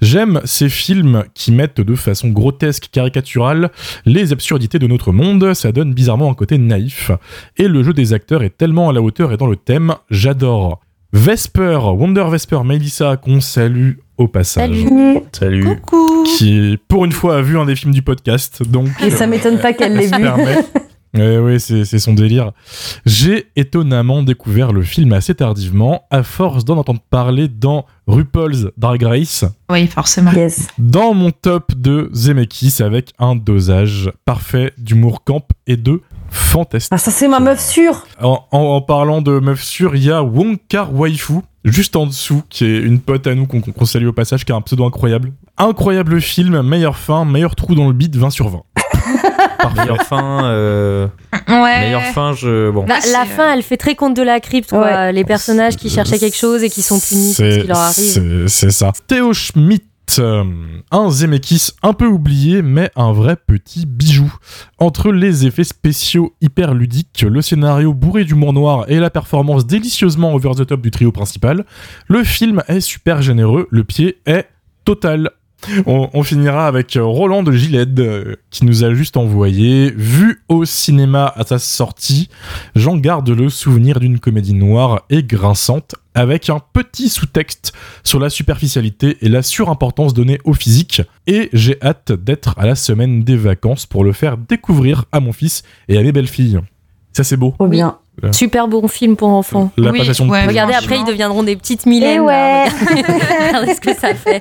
J'aime 0.00 0.40
ces 0.44 0.68
films 0.68 1.24
qui 1.34 1.52
mettent 1.52 1.80
de 1.80 1.94
façon 1.94 2.28
grotesque, 2.28 2.88
caricaturale, 2.90 3.70
les 4.06 4.32
absurdités 4.32 4.78
de 4.78 4.86
notre 4.86 5.12
monde, 5.12 5.54
ça 5.54 5.72
donne 5.72 5.92
bizarrement 5.92 6.30
un 6.30 6.34
côté 6.34 6.58
naïf. 6.58 7.10
Et 7.56 7.68
le 7.68 7.82
jeu 7.82 7.92
des 7.92 8.12
acteurs 8.12 8.42
est 8.42 8.56
tellement 8.56 8.88
à 8.88 8.92
la 8.92 9.02
hauteur 9.02 9.32
et 9.32 9.36
dans 9.36 9.46
le 9.46 9.56
thème, 9.56 9.94
j'adore. 10.10 10.80
Vesper, 11.12 11.78
Wonder 11.82 12.26
Vesper 12.30 12.60
Melissa, 12.64 13.16
qu'on 13.16 13.40
salue 13.40 13.92
au 14.18 14.28
passage 14.28 14.68
Salut. 14.68 15.20
Salut. 15.32 15.80
Coucou 15.80 16.08
qui 16.36 16.78
pour 16.88 17.04
une 17.04 17.12
fois 17.12 17.38
a 17.38 17.42
vu 17.42 17.58
un 17.58 17.64
des 17.64 17.76
films 17.76 17.92
du 17.94 18.02
podcast, 18.02 18.62
donc 18.62 18.88
Et 19.02 19.10
ça 19.10 19.26
m'étonne 19.26 19.58
pas 19.58 19.72
qu'elle 19.72 19.94
l'ait 19.94 20.06
vu. 20.06 20.24
Eh 21.14 21.38
oui, 21.38 21.58
c'est 21.58 21.84
son 21.98 22.12
délire. 22.12 22.52
J'ai 23.06 23.46
étonnamment 23.56 24.22
découvert 24.22 24.72
le 24.72 24.82
film 24.82 25.12
assez 25.12 25.34
tardivement, 25.34 26.02
à 26.10 26.22
force 26.22 26.64
d'en 26.64 26.76
entendre 26.76 27.00
parler 27.10 27.48
dans 27.48 27.86
RuPaul's 28.06 28.68
Drag 28.76 29.02
Race, 29.02 29.44
Oui, 29.70 29.86
forcément. 29.86 30.32
Yes. 30.32 30.68
dans 30.78 31.14
mon 31.14 31.30
top 31.30 31.72
de 31.74 32.10
Zemeckis 32.12 32.82
avec 32.82 33.12
un 33.18 33.36
dosage 33.36 34.10
parfait 34.24 34.72
d'humour 34.78 35.24
camp 35.24 35.46
et 35.66 35.76
de 35.76 36.02
fantastique. 36.30 36.90
Ah, 36.92 36.98
ça, 36.98 37.10
c'est 37.10 37.28
ma 37.28 37.40
meuf 37.40 37.58
sûre. 37.60 38.06
En, 38.22 38.44
en- 38.52 38.58
en 38.58 38.80
parlant 38.82 39.22
de 39.22 39.38
meuf 39.38 39.62
sûre, 39.62 39.96
il 39.96 40.04
y 40.04 40.10
a 40.10 40.22
Wong 40.22 40.58
Kar 40.68 40.94
Waifu 40.94 41.34
juste 41.64 41.96
en 41.96 42.06
dessous, 42.06 42.42
qui 42.50 42.64
est 42.66 42.78
une 42.80 43.00
pote 43.00 43.26
à 43.26 43.34
nous 43.34 43.46
qu'on 43.46 43.60
qu'on 43.60 43.84
salue 43.86 44.06
au 44.06 44.12
passage, 44.12 44.44
qui 44.44 44.52
a 44.52 44.56
un 44.56 44.60
pseudo 44.62 44.84
incroyable. 44.84 45.32
Incroyable 45.58 46.20
film, 46.20 46.60
meilleure 46.62 46.96
fin, 46.96 47.24
meilleur 47.24 47.54
trou 47.56 47.74
dans 47.74 47.86
le 47.86 47.92
beat, 47.94 48.14
20 48.16 48.30
sur 48.30 48.48
20. 48.48 48.62
Meilleure 49.76 50.02
fin, 50.02 50.44
euh, 50.44 51.06
Ouais. 51.48 51.80
meilleure 51.80 52.02
fin, 52.14 52.32
je. 52.32 52.70
Bon. 52.70 52.84
Bah, 52.86 52.96
Ah, 53.02 53.06
la 53.12 53.24
fin, 53.24 53.52
elle 53.54 53.62
fait 53.62 53.76
très 53.76 53.94
conte 53.94 54.14
de 54.16 54.22
la 54.22 54.40
crypte, 54.40 54.70
quoi. 54.70 54.80
Ouais. 54.80 55.12
Les 55.12 55.24
personnages 55.24 55.76
qui 55.76 55.90
cherchaient 55.90 56.18
quelque 56.18 56.36
chose 56.36 56.62
et 56.62 56.70
qui 56.70 56.82
sont 56.82 56.98
punis 57.00 57.34
pour 57.34 57.36
ce 57.36 57.50
C'est- 57.52 57.60
qui 57.62 57.66
leur 57.66 57.78
arrive. 57.78 57.94
C'est 57.94 58.48
c'est 58.48 58.70
ça. 58.70 58.92
Théo 59.06 59.32
Schmidt, 59.32 59.84
euh, 60.18 60.44
un 60.90 61.10
Zemeckis 61.10 61.70
un 61.82 61.92
peu 61.92 62.06
oublié, 62.06 62.62
mais 62.62 62.90
un 62.96 63.12
vrai 63.12 63.36
petit 63.36 63.84
bijou. 63.86 64.32
Entre 64.78 65.12
les 65.12 65.46
effets 65.46 65.64
spéciaux 65.64 66.34
hyper 66.40 66.72
ludiques, 66.74 67.24
le 67.28 67.42
scénario 67.42 67.92
bourré 67.92 68.24
d'humour 68.24 68.52
noir 68.52 68.84
et 68.88 68.98
la 69.00 69.10
performance 69.10 69.66
délicieusement 69.66 70.32
over 70.34 70.52
the 70.56 70.66
top 70.66 70.80
du 70.80 70.90
trio 70.90 71.12
principal, 71.12 71.64
le 72.08 72.24
film 72.24 72.62
est 72.68 72.80
super 72.80 73.20
généreux, 73.22 73.66
le 73.70 73.84
pied 73.84 74.18
est 74.26 74.46
total. 74.84 75.30
On, 75.86 76.22
finira 76.22 76.66
avec 76.68 76.96
euh, 76.96 77.04
Roland 77.04 77.42
de 77.42 77.52
Giled 77.52 77.98
euh, 77.98 78.36
qui 78.50 78.64
nous 78.64 78.84
a 78.84 78.94
juste 78.94 79.16
envoyé 79.16 79.90
vu 79.90 80.42
au 80.48 80.64
cinéma 80.64 81.32
à 81.34 81.44
sa 81.44 81.58
sortie 81.58 82.28
j'en 82.76 82.96
garde 82.96 83.28
le 83.28 83.48
souvenir 83.50 83.98
d'une 83.98 84.20
comédie 84.20 84.54
noire 84.54 85.02
et 85.10 85.24
grinçante 85.24 85.96
avec 86.14 86.48
un 86.48 86.60
petit 86.72 87.08
sous-texte 87.08 87.72
sur 88.04 88.20
la 88.20 88.30
superficialité 88.30 89.18
et 89.20 89.28
la 89.28 89.42
surimportance 89.42 90.14
donnée 90.14 90.38
au 90.44 90.52
physique 90.52 91.02
et 91.26 91.48
j'ai 91.52 91.76
hâte 91.82 92.12
d'être 92.12 92.54
à 92.56 92.64
la 92.64 92.76
semaine 92.76 93.24
des 93.24 93.36
vacances 93.36 93.84
pour 93.84 94.04
le 94.04 94.12
faire 94.12 94.38
découvrir 94.38 95.06
à 95.10 95.18
mon 95.18 95.32
fils 95.32 95.64
et 95.88 95.98
à 95.98 96.02
mes 96.02 96.12
belles-filles 96.12 96.60
ça 97.18 97.24
c'est 97.24 97.36
beau. 97.36 97.52
Super 98.30 98.68
bon 98.68 98.86
film 98.86 99.16
pour 99.16 99.30
enfants. 99.30 99.72
la 99.76 99.90
Oui, 99.90 99.98
passation 99.98 100.26
de 100.26 100.30
ouais. 100.30 100.46
Regardez, 100.46 100.74
après, 100.74 100.98
ils 100.98 101.04
deviendront 101.04 101.42
des 101.42 101.56
petites 101.56 101.84
Mylène. 101.84 102.18
Là. 102.18 102.22
ouais. 102.22 102.68
Regardez, 103.48 103.74
ce 103.74 103.80
que 103.80 103.92
ça 103.94 104.14
fait. 104.14 104.40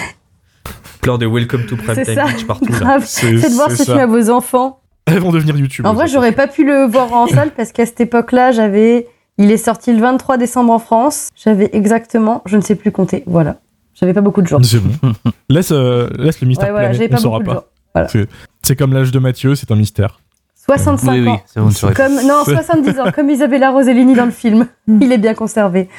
Plein 1.00 1.16
de 1.16 1.26
Welcome 1.26 1.66
to 1.66 1.76
Prime 1.76 1.94
C'est 1.94 2.14
Time. 2.14 2.26
Beach 2.26 2.44
partout. 2.44 2.72
Faites 2.72 3.52
voir 3.52 3.70
ce 3.70 3.76
ça. 3.76 3.84
film 3.84 3.98
à 3.98 4.06
vos 4.06 4.30
enfants. 4.30 4.80
elles 5.06 5.20
vont 5.20 5.30
devenir 5.30 5.56
youtube 5.56 5.86
En 5.86 5.94
vrai, 5.94 6.08
j'aurais 6.08 6.32
pas 6.32 6.48
pu 6.48 6.64
le 6.64 6.86
voir 6.86 7.12
en 7.12 7.28
salle 7.28 7.52
parce 7.56 7.70
qu'à 7.70 7.86
cette 7.86 8.00
époque-là, 8.00 8.50
j'avais. 8.50 9.06
Il 9.38 9.52
est 9.52 9.58
sorti 9.58 9.92
le 9.92 10.00
23 10.00 10.38
décembre 10.38 10.72
en 10.72 10.78
France. 10.80 11.28
J'avais 11.36 11.70
exactement, 11.72 12.42
je 12.46 12.56
ne 12.56 12.62
sais 12.62 12.74
plus 12.74 12.90
compter. 12.90 13.22
Voilà. 13.26 13.58
J'avais 13.94 14.12
pas 14.14 14.22
beaucoup 14.22 14.42
de 14.42 14.48
jours. 14.48 14.60
c'est 14.64 14.80
bon 14.80 15.12
laisse, 15.48 15.70
euh, 15.70 16.08
laisse 16.18 16.40
le 16.40 16.48
mystère 16.48 16.66
Ouais, 16.66 16.72
voilà, 16.72 16.88
planer, 16.90 17.06
on 17.06 17.14
pas 17.14 17.16
saura 17.18 17.40
pas 17.40 17.66
c'est 18.62 18.76
comme 18.76 18.92
l'âge 18.92 19.10
de 19.10 19.18
Mathieu 19.18 19.54
c'est 19.54 19.70
un 19.70 19.76
mystère 19.76 20.20
65 20.66 21.12
Oui, 21.12 21.20
oui, 21.20 21.28
ans. 21.28 21.40
c'est 21.46 21.60
bon, 21.60 21.68
tu 21.70 21.84
aurais- 21.84 21.94
Comme, 21.94 22.14
non, 22.26 22.42
70 22.44 23.00
ans, 23.00 23.12
comme 23.14 23.30
Isabella 23.30 23.70
Rossellini 23.70 24.14
dans 24.14 24.24
le 24.26 24.30
film. 24.32 24.66
Il 24.88 25.12
est 25.12 25.18
bien 25.18 25.34
conservé. 25.34 25.88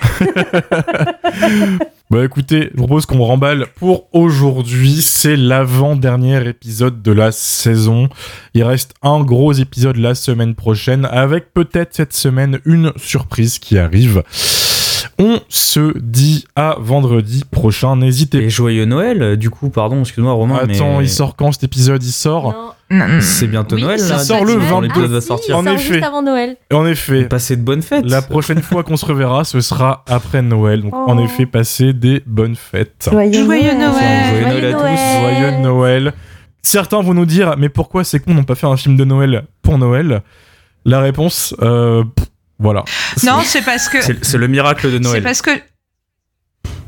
Bah 2.10 2.24
écoutez, 2.24 2.70
je 2.72 2.78
propose 2.78 3.06
qu'on 3.06 3.22
remballe 3.22 3.68
pour 3.76 4.08
aujourd'hui. 4.14 5.02
C'est 5.02 5.36
l'avant-dernier 5.36 6.48
épisode 6.48 7.02
de 7.02 7.12
la 7.12 7.34
saison. 7.34 8.08
Il 8.54 8.64
reste 8.64 8.94
un 9.04 9.20
gros 9.26 9.52
épisode 9.52 9.98
la 9.98 10.16
semaine 10.16 10.56
prochaine 10.56 11.04
avec 11.12 11.54
peut-être 11.54 11.94
cette 11.94 12.14
semaine 12.14 12.60
une 12.66 12.94
surprise 12.96 13.60
qui 13.60 13.78
arrive. 13.78 14.24
On 15.20 15.40
se 15.50 15.98
dit 15.98 16.46
à 16.56 16.76
vendredi 16.80 17.44
prochain. 17.50 17.96
N'hésitez 17.96 18.38
Et 18.44 18.50
joyeux 18.52 18.86
Noël, 18.86 19.22
euh, 19.24 19.36
du 19.36 19.50
coup, 19.50 19.70
pardon, 19.70 20.02
excuse-moi 20.02 20.32
Romain, 20.34 20.62
mais 20.68 20.76
Attends, 20.76 21.02
il 21.02 21.10
sort 21.10 21.36
quand 21.36 21.52
cet 21.52 21.64
épisode? 21.64 22.04
Il 22.04 22.12
sort 22.12 22.76
c'est 23.20 23.48
bientôt 23.48 23.76
Oui, 23.76 23.82
Noël 23.82 24.00
ça 24.00 24.14
là. 24.16 24.20
sort 24.20 24.46
le 24.46 24.54
quand 24.54 24.60
22. 24.80 24.88
l'épisode 24.88 25.12
va 25.12 25.18
Ah, 25.18 25.22
sortir. 25.22 25.58
En 25.58 25.62
il 25.62 25.66
sort 25.66 25.74
effet. 25.74 25.94
juste 25.96 26.06
avant 26.06 26.22
Noël. 26.22 26.56
En 26.72 26.86
effet, 26.86 27.26
Passez 27.26 27.58
de 27.58 27.62
bonnes 27.62 27.82
fêtes. 27.82 28.06
la 28.06 28.22
prochaine 28.22 28.62
fois 28.62 28.84
qu'on 28.84 28.96
se 28.96 29.06
reverra, 29.06 29.44
ce 29.44 29.60
sera 29.60 30.04
après 30.08 30.42
Noël. 30.42 30.84
Donc 30.84 30.94
en 30.94 31.18
Oh. 31.18 31.24
effet, 31.24 31.46
passez 31.46 31.92
des 31.94 32.22
bonnes 32.26 32.56
fêtes. 32.56 33.10
Joyeux, 33.12 33.44
Joyeux 33.44 33.74
Noël. 33.74 33.80
Noël. 33.80 34.30
Joyeux 34.30 34.46
Noël 34.62 34.66
à 34.66 34.74
tous. 34.74 35.20
Joyeux 35.42 35.58
Noël. 35.64 36.14
Certains 36.62 37.02
vont 37.02 37.14
nous 37.14 37.26
dire, 37.26 37.56
mais 37.58 37.70
pourquoi 37.70 38.04
c'est 38.06 38.20
qu'on 38.20 38.34
n'a 38.36 38.44
pas 38.44 38.56
fait 38.56 38.68
un 38.68 38.78
film 38.78 38.96
de 38.96 39.04
Noël 39.04 39.44
pour 39.64 39.78
Noël? 39.78 40.22
La 40.86 41.02
réponse, 41.02 41.56
euh, 41.62 42.04
pff, 42.16 42.28
voilà. 42.60 42.84
Non, 43.24 43.40
c'est 43.44 43.62
parce 43.64 43.88
que. 43.90 44.02
C'est 44.02 44.24
c'est 44.26 44.38
le 44.38 44.48
miracle 44.48 44.88
de 44.92 44.98
C'est 44.98 45.00
Noël. 45.04 45.24
parce 45.24 45.42
que. 45.42 45.52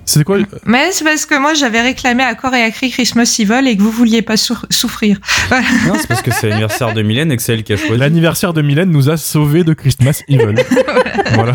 C'est 0.06 0.24
quoi 0.24 0.38
Mais 0.66 0.92
c'est 0.92 1.04
parce 1.04 1.28
que 1.28 1.38
moi 1.40 1.54
j'avais 1.54 1.82
réclamé 1.82 2.24
à 2.24 2.34
corps 2.34 2.56
et 2.56 2.64
à 2.64 2.72
cri 2.72 2.90
Christmas 2.90 3.36
Evil 3.38 3.68
et 3.68 3.78
que 3.78 3.84
vous 3.84 3.92
vouliez 3.92 4.24
pas 4.24 4.38
sou- 4.38 4.58
souffrir. 4.72 5.20
Non, 5.86 5.94
c'est 6.00 6.08
parce 6.08 6.24
que 6.24 6.32
c'est 6.32 6.50
l'anniversaire 6.50 6.96
de 6.96 7.04
Mylène 7.04 7.32
et 7.32 7.38
que 7.38 7.44
c'est 7.44 7.54
elle 7.54 7.64
qui 7.64 7.74
a 7.74 7.78
choisi. 7.78 7.96
L'anniversaire 7.96 8.52
de 8.54 8.64
Mylène 8.64 8.90
nous 8.90 9.12
a 9.12 9.18
sauvés 9.18 9.64
de 9.64 9.74
Christmas 9.76 10.24
Evil. 10.28 10.56
voilà. 11.36 11.54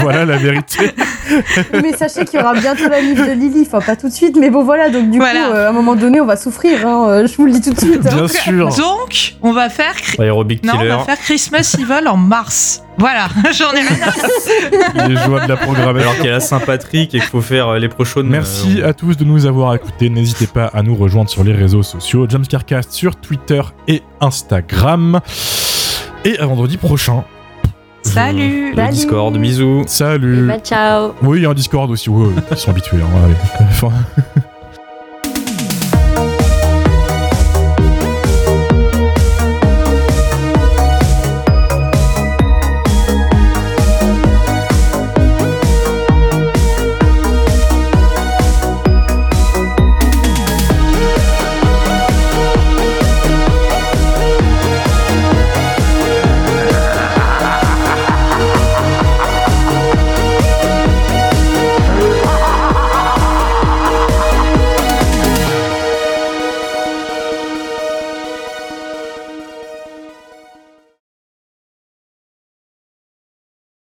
voilà 0.00 0.24
la 0.24 0.36
vérité. 0.36 0.92
Mais 1.72 1.92
sachez 1.96 2.24
qu'il 2.24 2.38
y 2.38 2.42
aura 2.42 2.54
bientôt 2.54 2.88
la 2.88 3.00
livre 3.00 3.26
de 3.26 3.32
Lily. 3.32 3.64
Enfin, 3.66 3.80
pas 3.80 3.96
tout 3.96 4.08
de 4.08 4.14
suite, 4.14 4.36
mais 4.38 4.50
bon, 4.50 4.62
voilà. 4.62 4.90
Donc, 4.90 5.10
du 5.10 5.18
Voilà. 5.18 5.46
coup, 5.48 5.52
euh, 5.54 5.66
à 5.66 5.70
un 5.70 5.72
moment 5.72 5.96
donné, 5.96 6.20
on 6.20 6.26
va 6.26 6.36
souffrir. 6.36 6.86
hein, 6.86 7.08
euh, 7.10 7.26
je 7.26 7.34
vous 7.36 7.46
le 7.46 7.52
dis 7.52 7.60
tout 7.60 7.72
de 7.74 7.80
suite. 7.80 8.06
hein. 8.06 8.14
Bien 8.14 8.28
sûr. 8.28 8.68
Donc, 8.76 9.34
on 9.42 9.52
va 9.52 9.68
faire. 9.70 9.94
Cri- 9.96 10.22
Aerobic 10.22 10.62
Non, 10.64 10.74
on 10.78 10.84
va 10.84 10.98
faire 11.00 11.18
Christmas 11.18 11.74
Evil 11.80 12.06
en 12.06 12.16
mars. 12.16 12.82
Voilà, 12.98 13.28
j'en 13.56 13.72
ai 13.72 13.80
rien 13.80 15.08
Les 15.08 15.16
joies 15.16 15.40
de 15.44 15.48
la 15.48 15.56
programmation. 15.56 16.00
Alors 16.10 16.16
qu'il 16.16 16.26
y 16.26 16.28
a 16.28 16.32
la 16.32 16.40
Saint-Patrick 16.40 17.14
et 17.14 17.18
qu'il 17.20 17.28
faut 17.28 17.40
faire 17.40 17.68
euh, 17.68 17.78
les 17.78 17.88
prochaines. 17.88 18.26
Merci 18.26 18.80
euh, 18.82 18.88
à 18.88 18.92
tous 18.92 19.16
de 19.16 19.24
nous 19.24 19.46
avoir 19.46 19.74
écoutés. 19.74 20.10
N'hésitez 20.10 20.46
pas 20.46 20.66
à 20.66 20.82
nous 20.82 20.96
rejoindre 20.96 21.30
sur 21.30 21.44
les 21.44 21.52
réseaux 21.52 21.82
sociaux. 21.82 22.26
Jumpscarecast 22.28 22.90
sur 22.92 23.16
Twitter 23.16 23.62
et 23.86 24.02
Instagram. 24.20 25.20
Et 26.24 26.38
à 26.38 26.46
vendredi 26.46 26.76
prochain. 26.76 27.24
Salut 28.02 28.70
Le 28.70 28.76
Salut. 28.76 28.90
Discord, 28.92 29.36
bisous. 29.38 29.82
Salut. 29.86 30.46
Bah, 30.46 30.58
ciao. 30.58 31.12
Oui, 31.22 31.38
il 31.38 31.42
y 31.42 31.46
a 31.46 31.50
un 31.50 31.54
Discord 31.54 31.90
aussi. 31.90 32.08
Ouais, 32.10 32.28
ils 32.50 32.56
sont 32.56 32.70
habitués. 32.70 32.98
hein, 32.98 33.24
allez. 33.24 33.34
Enfin, 33.68 33.92